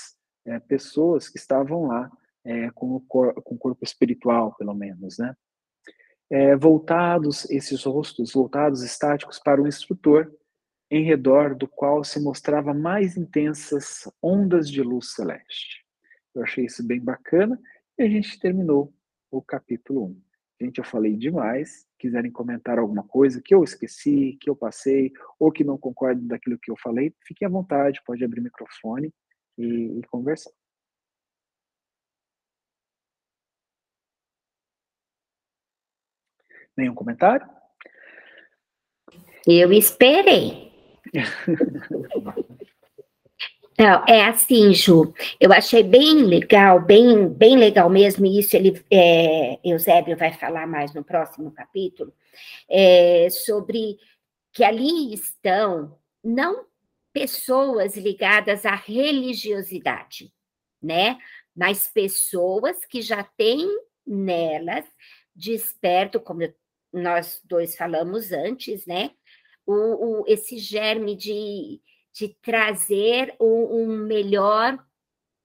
é, 0.46 0.58
pessoas 0.60 1.28
que 1.28 1.38
estavam 1.38 1.86
lá 1.86 2.10
é, 2.44 2.70
com, 2.70 2.94
o 2.94 3.00
cor, 3.00 3.34
com 3.42 3.54
o 3.54 3.58
corpo 3.58 3.84
espiritual, 3.84 4.54
pelo 4.56 4.74
menos, 4.74 5.18
né? 5.18 5.34
É, 6.30 6.56
voltados, 6.56 7.48
esses 7.50 7.84
rostos 7.84 8.32
voltados 8.32 8.82
estáticos 8.82 9.38
para 9.38 9.60
o 9.60 9.68
instrutor, 9.68 10.32
em 10.90 11.04
redor 11.04 11.54
do 11.54 11.68
qual 11.68 12.02
se 12.04 12.20
mostrava 12.20 12.74
mais 12.74 13.16
intensas 13.16 14.10
ondas 14.22 14.68
de 14.70 14.82
luz 14.82 15.12
celeste. 15.14 15.82
Eu 16.34 16.42
achei 16.42 16.64
isso 16.64 16.86
bem 16.86 17.00
bacana 17.00 17.60
e 17.98 18.02
a 18.02 18.08
gente 18.08 18.38
terminou 18.38 18.92
o 19.30 19.42
capítulo 19.42 20.06
1. 20.06 20.22
Gente, 20.62 20.78
eu 20.78 20.84
falei 20.84 21.16
demais. 21.16 21.86
Quiserem 22.02 22.32
comentar 22.32 22.80
alguma 22.80 23.04
coisa 23.04 23.40
que 23.40 23.54
eu 23.54 23.62
esqueci, 23.62 24.36
que 24.40 24.50
eu 24.50 24.56
passei, 24.56 25.12
ou 25.38 25.52
que 25.52 25.62
não 25.62 25.78
concordem 25.78 26.26
daquilo 26.26 26.58
que 26.58 26.68
eu 26.68 26.76
falei, 26.76 27.14
fiquem 27.24 27.46
à 27.46 27.48
vontade, 27.48 28.02
pode 28.04 28.24
abrir 28.24 28.40
o 28.40 28.42
microfone 28.42 29.14
e, 29.56 30.00
e 30.00 30.02
conversar. 30.10 30.50
Nenhum 36.76 36.92
comentário? 36.92 37.48
Eu 39.46 39.72
esperei. 39.72 40.72
É 43.78 44.24
assim, 44.24 44.74
Ju. 44.74 45.14
Eu 45.40 45.52
achei 45.52 45.82
bem 45.82 46.24
legal, 46.24 46.80
bem, 46.80 47.28
bem 47.28 47.56
legal 47.56 47.88
mesmo. 47.88 48.26
E 48.26 48.38
isso 48.38 48.56
ele, 48.56 48.82
é, 48.90 49.58
Eusébio 49.64 50.16
vai 50.16 50.32
falar 50.32 50.66
mais 50.66 50.92
no 50.94 51.02
próximo 51.02 51.50
capítulo 51.50 52.12
é, 52.68 53.28
sobre 53.30 53.98
que 54.52 54.62
ali 54.62 55.14
estão 55.14 55.98
não 56.22 56.66
pessoas 57.12 57.96
ligadas 57.96 58.66
à 58.66 58.74
religiosidade, 58.74 60.32
né? 60.82 61.18
Mas 61.54 61.86
pessoas 61.86 62.84
que 62.84 63.02
já 63.02 63.22
têm 63.22 63.68
nelas 64.06 64.84
desperto, 65.34 66.20
como 66.20 66.40
nós 66.92 67.40
dois 67.44 67.74
falamos 67.76 68.32
antes, 68.32 68.86
né? 68.86 69.10
o, 69.66 70.22
o, 70.22 70.24
esse 70.26 70.58
germe 70.58 71.16
de, 71.16 71.80
de 72.12 72.28
trazer 72.42 73.34
um, 73.40 73.82
um 73.82 73.96
melhor 74.06 74.78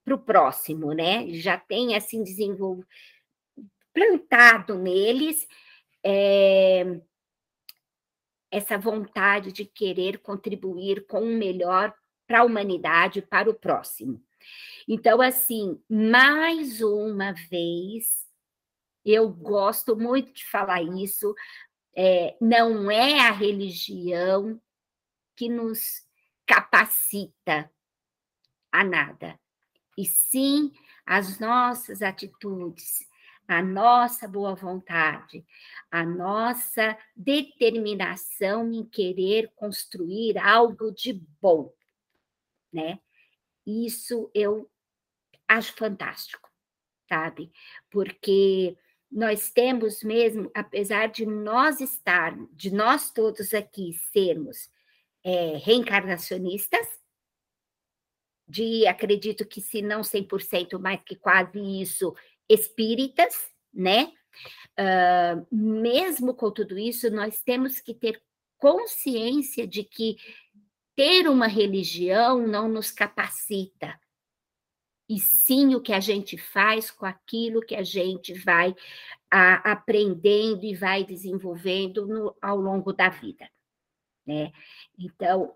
para 0.04 0.14
o 0.14 0.18
próximo, 0.18 0.92
né? 0.92 1.28
Já 1.30 1.58
tem 1.58 1.96
assim 1.96 2.22
desenvolvido, 2.22 2.86
plantado 3.92 4.78
neles 4.78 5.46
é, 6.04 7.00
essa 8.50 8.78
vontade 8.78 9.52
de 9.52 9.64
querer 9.64 10.18
contribuir 10.18 11.06
com 11.06 11.20
o 11.20 11.36
melhor 11.36 11.92
para 12.26 12.40
a 12.40 12.44
humanidade, 12.44 13.22
para 13.22 13.50
o 13.50 13.54
próximo. 13.54 14.22
Então, 14.86 15.20
assim, 15.20 15.82
mais 15.88 16.80
uma 16.80 17.32
vez, 17.50 18.26
eu 19.04 19.28
gosto 19.28 19.96
muito 19.96 20.32
de 20.32 20.46
falar 20.46 20.82
isso, 20.82 21.34
é, 21.94 22.36
não 22.40 22.90
é 22.90 23.20
a 23.20 23.32
religião 23.32 24.60
que 25.36 25.48
nos 25.48 26.07
capacita 26.48 27.70
a 28.72 28.82
nada, 28.82 29.38
e 29.98 30.06
sim 30.06 30.72
as 31.04 31.38
nossas 31.38 32.00
atitudes, 32.00 33.06
a 33.46 33.62
nossa 33.62 34.26
boa 34.26 34.54
vontade, 34.54 35.44
a 35.90 36.04
nossa 36.04 36.96
determinação 37.14 38.72
em 38.72 38.82
querer 38.84 39.52
construir 39.56 40.38
algo 40.38 40.90
de 40.90 41.12
bom, 41.40 41.70
né? 42.72 42.98
Isso 43.66 44.30
eu 44.34 44.70
acho 45.46 45.74
fantástico, 45.74 46.50
sabe? 47.06 47.52
Porque 47.90 48.76
nós 49.10 49.50
temos 49.50 50.02
mesmo, 50.02 50.50
apesar 50.54 51.08
de 51.08 51.26
nós 51.26 51.80
estarmos, 51.80 52.48
de 52.54 52.70
nós 52.70 53.10
todos 53.10 53.52
aqui 53.52 53.92
sermos 54.12 54.70
é, 55.28 55.58
reencarnacionistas, 55.58 56.86
de 58.48 58.86
acredito 58.86 59.44
que 59.44 59.60
se 59.60 59.82
não 59.82 60.00
100%, 60.00 60.78
mais 60.78 61.02
que 61.02 61.14
quase 61.14 61.58
isso, 61.82 62.14
espíritas, 62.48 63.52
né? 63.72 64.10
Uh, 64.80 65.46
mesmo 65.54 66.32
com 66.32 66.50
tudo 66.50 66.78
isso, 66.78 67.10
nós 67.10 67.42
temos 67.42 67.78
que 67.78 67.92
ter 67.92 68.22
consciência 68.56 69.66
de 69.66 69.84
que 69.84 70.16
ter 70.96 71.28
uma 71.28 71.46
religião 71.46 72.46
não 72.46 72.66
nos 72.66 72.90
capacita 72.90 74.00
e 75.10 75.18
sim 75.18 75.74
o 75.74 75.80
que 75.80 75.92
a 75.92 76.00
gente 76.00 76.38
faz 76.38 76.90
com 76.90 77.04
aquilo 77.04 77.60
que 77.60 77.74
a 77.74 77.82
gente 77.82 78.32
vai 78.32 78.74
a, 79.30 79.72
aprendendo 79.72 80.64
e 80.64 80.74
vai 80.74 81.04
desenvolvendo 81.04 82.06
no, 82.06 82.34
ao 82.40 82.58
longo 82.58 82.94
da 82.94 83.10
vida. 83.10 83.46
Né? 84.28 84.52
Então, 84.98 85.54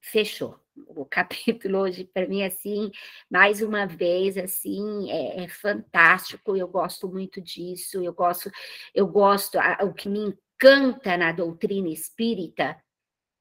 fechou. 0.00 0.58
O 0.88 1.04
capítulo 1.06 1.80
hoje, 1.80 2.04
para 2.04 2.26
mim, 2.26 2.42
assim, 2.42 2.90
mais 3.30 3.60
uma 3.60 3.86
vez, 3.86 4.38
assim, 4.38 5.10
é, 5.10 5.44
é, 5.44 5.48
fantástico. 5.48 6.56
Eu 6.56 6.66
gosto 6.66 7.06
muito 7.06 7.42
disso. 7.42 8.02
Eu 8.02 8.14
gosto, 8.14 8.50
eu 8.94 9.06
gosto. 9.06 9.58
A, 9.58 9.84
o 9.84 9.92
que 9.92 10.08
me 10.08 10.20
encanta 10.20 11.18
na 11.18 11.32
doutrina 11.32 11.90
espírita 11.90 12.82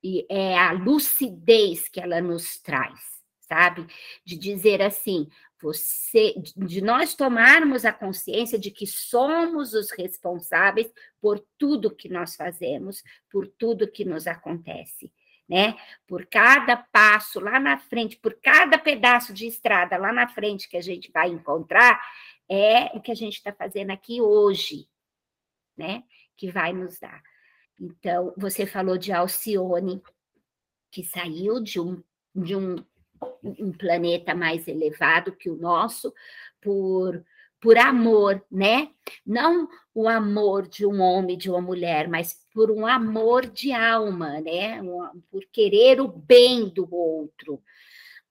e 0.04 0.26
é 0.30 0.60
a 0.60 0.74
lucidez 0.74 1.88
que 1.88 2.02
ela 2.02 2.20
nos 2.20 2.60
traz, 2.60 3.13
sabe? 3.54 3.86
De 4.26 4.36
dizer 4.36 4.82
assim, 4.82 5.30
você, 5.62 6.34
de 6.58 6.82
nós 6.82 7.14
tomarmos 7.14 7.86
a 7.86 7.94
consciência 7.94 8.58
de 8.58 8.72
que 8.72 8.88
somos 8.88 9.74
os 9.74 9.92
responsáveis 9.92 10.92
por 11.22 11.40
tudo 11.58 11.96
que 11.96 12.10
nós 12.10 12.36
fazemos, 12.36 13.04
por 13.30 13.48
tudo 13.48 13.90
que 13.90 14.04
nos 14.04 14.26
acontece. 14.26 15.14
Né? 15.48 15.76
Por 16.08 16.26
cada 16.26 16.78
passo 16.78 17.40
lá 17.40 17.60
na 17.60 17.78
frente, 17.78 18.18
por 18.18 18.34
cada 18.42 18.78
pedaço 18.78 19.34
de 19.34 19.46
estrada 19.46 19.98
lá 19.98 20.12
na 20.12 20.28
frente 20.28 20.68
que 20.68 20.78
a 20.78 20.82
gente 20.82 21.12
vai 21.12 21.30
encontrar, 21.30 22.02
é 22.50 22.86
o 22.98 23.02
que 23.02 23.12
a 23.12 23.16
gente 23.16 23.36
está 23.36 23.54
fazendo 23.54 23.92
aqui 23.92 24.22
hoje, 24.22 24.88
né? 25.78 26.04
Que 26.36 26.50
vai 26.50 26.74
nos 26.74 27.00
dar. 27.00 27.22
Então, 27.80 28.34
você 28.38 28.66
falou 28.66 28.98
de 28.98 29.12
Alcione, 29.12 30.02
que 30.92 31.04
saiu 31.04 31.62
de 31.62 31.80
um, 31.80 32.02
de 32.34 32.56
um, 32.56 32.76
um 33.44 33.72
planeta 33.72 34.34
mais 34.34 34.68
elevado 34.68 35.36
que 35.36 35.50
o 35.50 35.56
nosso, 35.56 36.14
por, 36.62 37.24
por 37.60 37.78
amor, 37.78 38.44
né? 38.52 38.90
Não 39.26 39.68
o 39.94 40.08
amor 40.08 40.68
de 40.68 40.86
um 40.86 41.02
homem, 41.02 41.38
de 41.38 41.50
uma 41.50 41.62
mulher, 41.62 42.08
mas 42.08 42.46
por 42.54 42.72
um 42.72 42.86
amor 42.86 43.46
de 43.46 43.72
alma, 43.72 44.42
né? 44.42 44.82
Por 45.30 45.44
querer 45.52 46.02
o 46.02 46.08
bem 46.08 46.70
do 46.70 46.88
outro, 46.94 47.62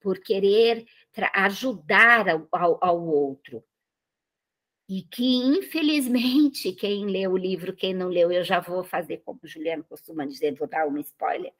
por 0.01 0.19
querer 0.19 0.85
ajudar 1.35 2.29
ao, 2.29 2.49
ao, 2.51 2.79
ao 2.81 3.07
outro 3.07 3.63
e 4.95 5.01
que, 5.01 5.25
infelizmente, 5.25 6.71
quem 6.73 7.07
leu 7.07 7.33
o 7.33 7.37
livro, 7.37 7.75
quem 7.75 7.95
não 7.95 8.09
leu, 8.09 8.31
eu 8.31 8.45
já 8.45 8.61
vou 8.61 8.85
fazer 8.85 9.23
como 9.25 9.41
o 9.43 9.47
Juliano 9.47 9.83
costuma 9.85 10.27
dizer, 10.27 10.55
vou 10.55 10.69
dar 10.69 10.87
um 10.87 10.99
spoiler. 10.99 11.53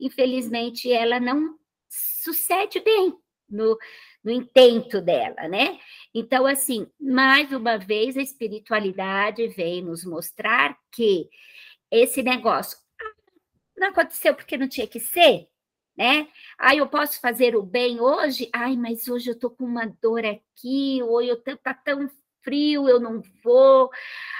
Infelizmente, 0.00 0.90
ela 0.90 1.20
não 1.20 1.58
sucede 1.90 2.80
bem 2.80 3.14
no, 3.48 3.76
no 4.22 4.30
intento 4.30 5.00
dela, 5.00 5.48
né? 5.48 5.78
Então, 6.14 6.46
assim, 6.46 6.86
mais 7.00 7.52
uma 7.52 7.76
vez, 7.76 8.16
a 8.16 8.22
espiritualidade 8.22 9.48
vem 9.48 9.82
nos 9.82 10.04
mostrar 10.04 10.78
que 10.92 11.28
esse 11.90 12.22
negócio 12.22 12.78
ah, 13.00 13.14
não 13.76 13.88
aconteceu 13.88 14.34
porque 14.34 14.56
não 14.56 14.68
tinha 14.68 14.86
que 14.86 15.00
ser, 15.00 15.48
né? 15.96 16.28
Ah, 16.58 16.74
eu 16.74 16.88
posso 16.88 17.20
fazer 17.20 17.56
o 17.56 17.62
bem 17.62 18.00
hoje? 18.00 18.48
Ai, 18.54 18.76
mas 18.76 19.08
hoje 19.08 19.30
eu 19.30 19.38
tô 19.38 19.50
com 19.50 19.64
uma 19.64 19.86
dor 20.00 20.24
aqui, 20.24 21.02
ou 21.02 21.20
eu 21.22 21.36
tô 21.42 21.56
tá 21.56 21.74
tão 21.74 22.08
frio, 22.42 22.88
eu 22.88 23.00
não 23.00 23.22
vou. 23.42 23.90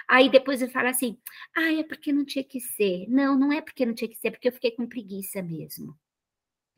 Aí 0.09 0.29
depois 0.31 0.63
eu 0.63 0.71
falo 0.71 0.89
assim: 0.89 1.19
ah, 1.57 1.73
é 1.73 1.83
porque 1.85 2.13
não 2.13 2.25
tinha 2.25 2.45
que 2.45 2.61
ser. 2.61 3.07
Não, 3.09 3.39
não 3.39 3.53
é 3.53 3.61
porque 3.61 3.87
não 3.87 3.95
tinha 3.95 4.09
que 4.09 4.17
ser, 4.17 4.29
é 4.29 4.31
porque 4.33 4.49
eu 4.49 4.53
fiquei 4.53 4.71
com 4.73 4.87
preguiça 4.89 5.43
mesmo. 5.43 5.97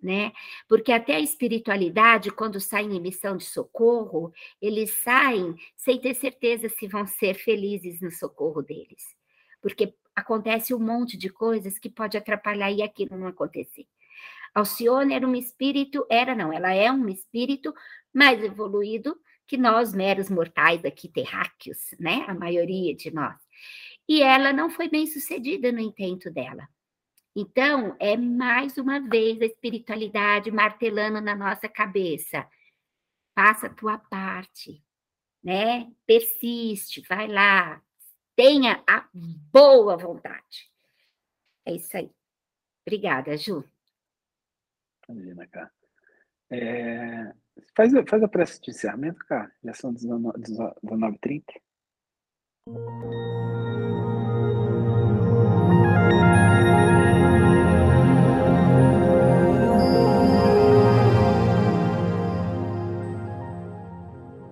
Né? 0.02 0.32
Porque 0.68 0.90
até 0.90 1.14
a 1.14 1.20
espiritualidade, 1.20 2.32
quando 2.32 2.60
sai 2.60 2.82
em 2.82 3.00
missão 3.00 3.36
de 3.36 3.44
socorro, 3.44 4.32
eles 4.60 4.90
saem 4.90 5.54
sem 5.76 6.00
ter 6.00 6.14
certeza 6.14 6.68
se 6.68 6.88
vão 6.88 7.06
ser 7.06 7.34
felizes 7.34 8.00
no 8.00 8.10
socorro 8.10 8.62
deles. 8.62 9.14
Porque 9.60 9.94
acontece 10.14 10.74
um 10.74 10.80
monte 10.80 11.16
de 11.16 11.28
coisas 11.28 11.78
que 11.78 11.88
pode 11.88 12.16
atrapalhar 12.16 12.72
e 12.72 12.82
aquilo 12.82 13.16
não 13.16 13.28
acontecer. 13.28 13.86
Alcione 14.52 15.14
era 15.14 15.26
um 15.26 15.36
espírito, 15.36 16.04
era 16.10 16.34
não, 16.34 16.52
ela 16.52 16.74
é 16.74 16.90
um 16.90 17.08
espírito 17.08 17.72
mais 18.12 18.42
evoluído, 18.42 19.16
que 19.46 19.56
nós, 19.56 19.92
meros 19.92 20.30
mortais 20.30 20.84
aqui, 20.84 21.08
terráqueos, 21.08 21.94
né? 21.98 22.24
A 22.26 22.34
maioria 22.34 22.94
de 22.94 23.12
nós. 23.12 23.36
E 24.08 24.22
ela 24.22 24.52
não 24.52 24.70
foi 24.70 24.88
bem 24.88 25.06
sucedida 25.06 25.70
no 25.70 25.80
intento 25.80 26.30
dela. 26.30 26.68
Então, 27.34 27.96
é 27.98 28.16
mais 28.16 28.76
uma 28.76 29.00
vez 29.00 29.40
a 29.40 29.46
espiritualidade 29.46 30.50
martelando 30.50 31.20
na 31.20 31.34
nossa 31.34 31.68
cabeça. 31.68 32.46
Faça 33.34 33.66
a 33.66 33.74
tua 33.74 33.98
parte, 33.98 34.84
né? 35.42 35.90
Persiste, 36.06 37.00
vai 37.08 37.26
lá, 37.26 37.82
tenha 38.36 38.82
a 38.86 39.08
boa 39.14 39.96
vontade. 39.96 40.70
É 41.64 41.74
isso 41.74 41.96
aí. 41.96 42.10
Obrigada, 42.86 43.36
Ju. 43.36 43.64
Imagina, 45.08 45.46
cara. 45.46 45.72
É, 46.50 47.32
Faz, 47.76 47.92
faz 48.08 48.22
a 48.22 48.28
prece 48.28 48.60
de 48.60 48.70
encerramento, 48.70 49.18
cara. 49.26 49.50
Já 49.62 49.74
são 49.74 49.94
19h30. 49.94 51.42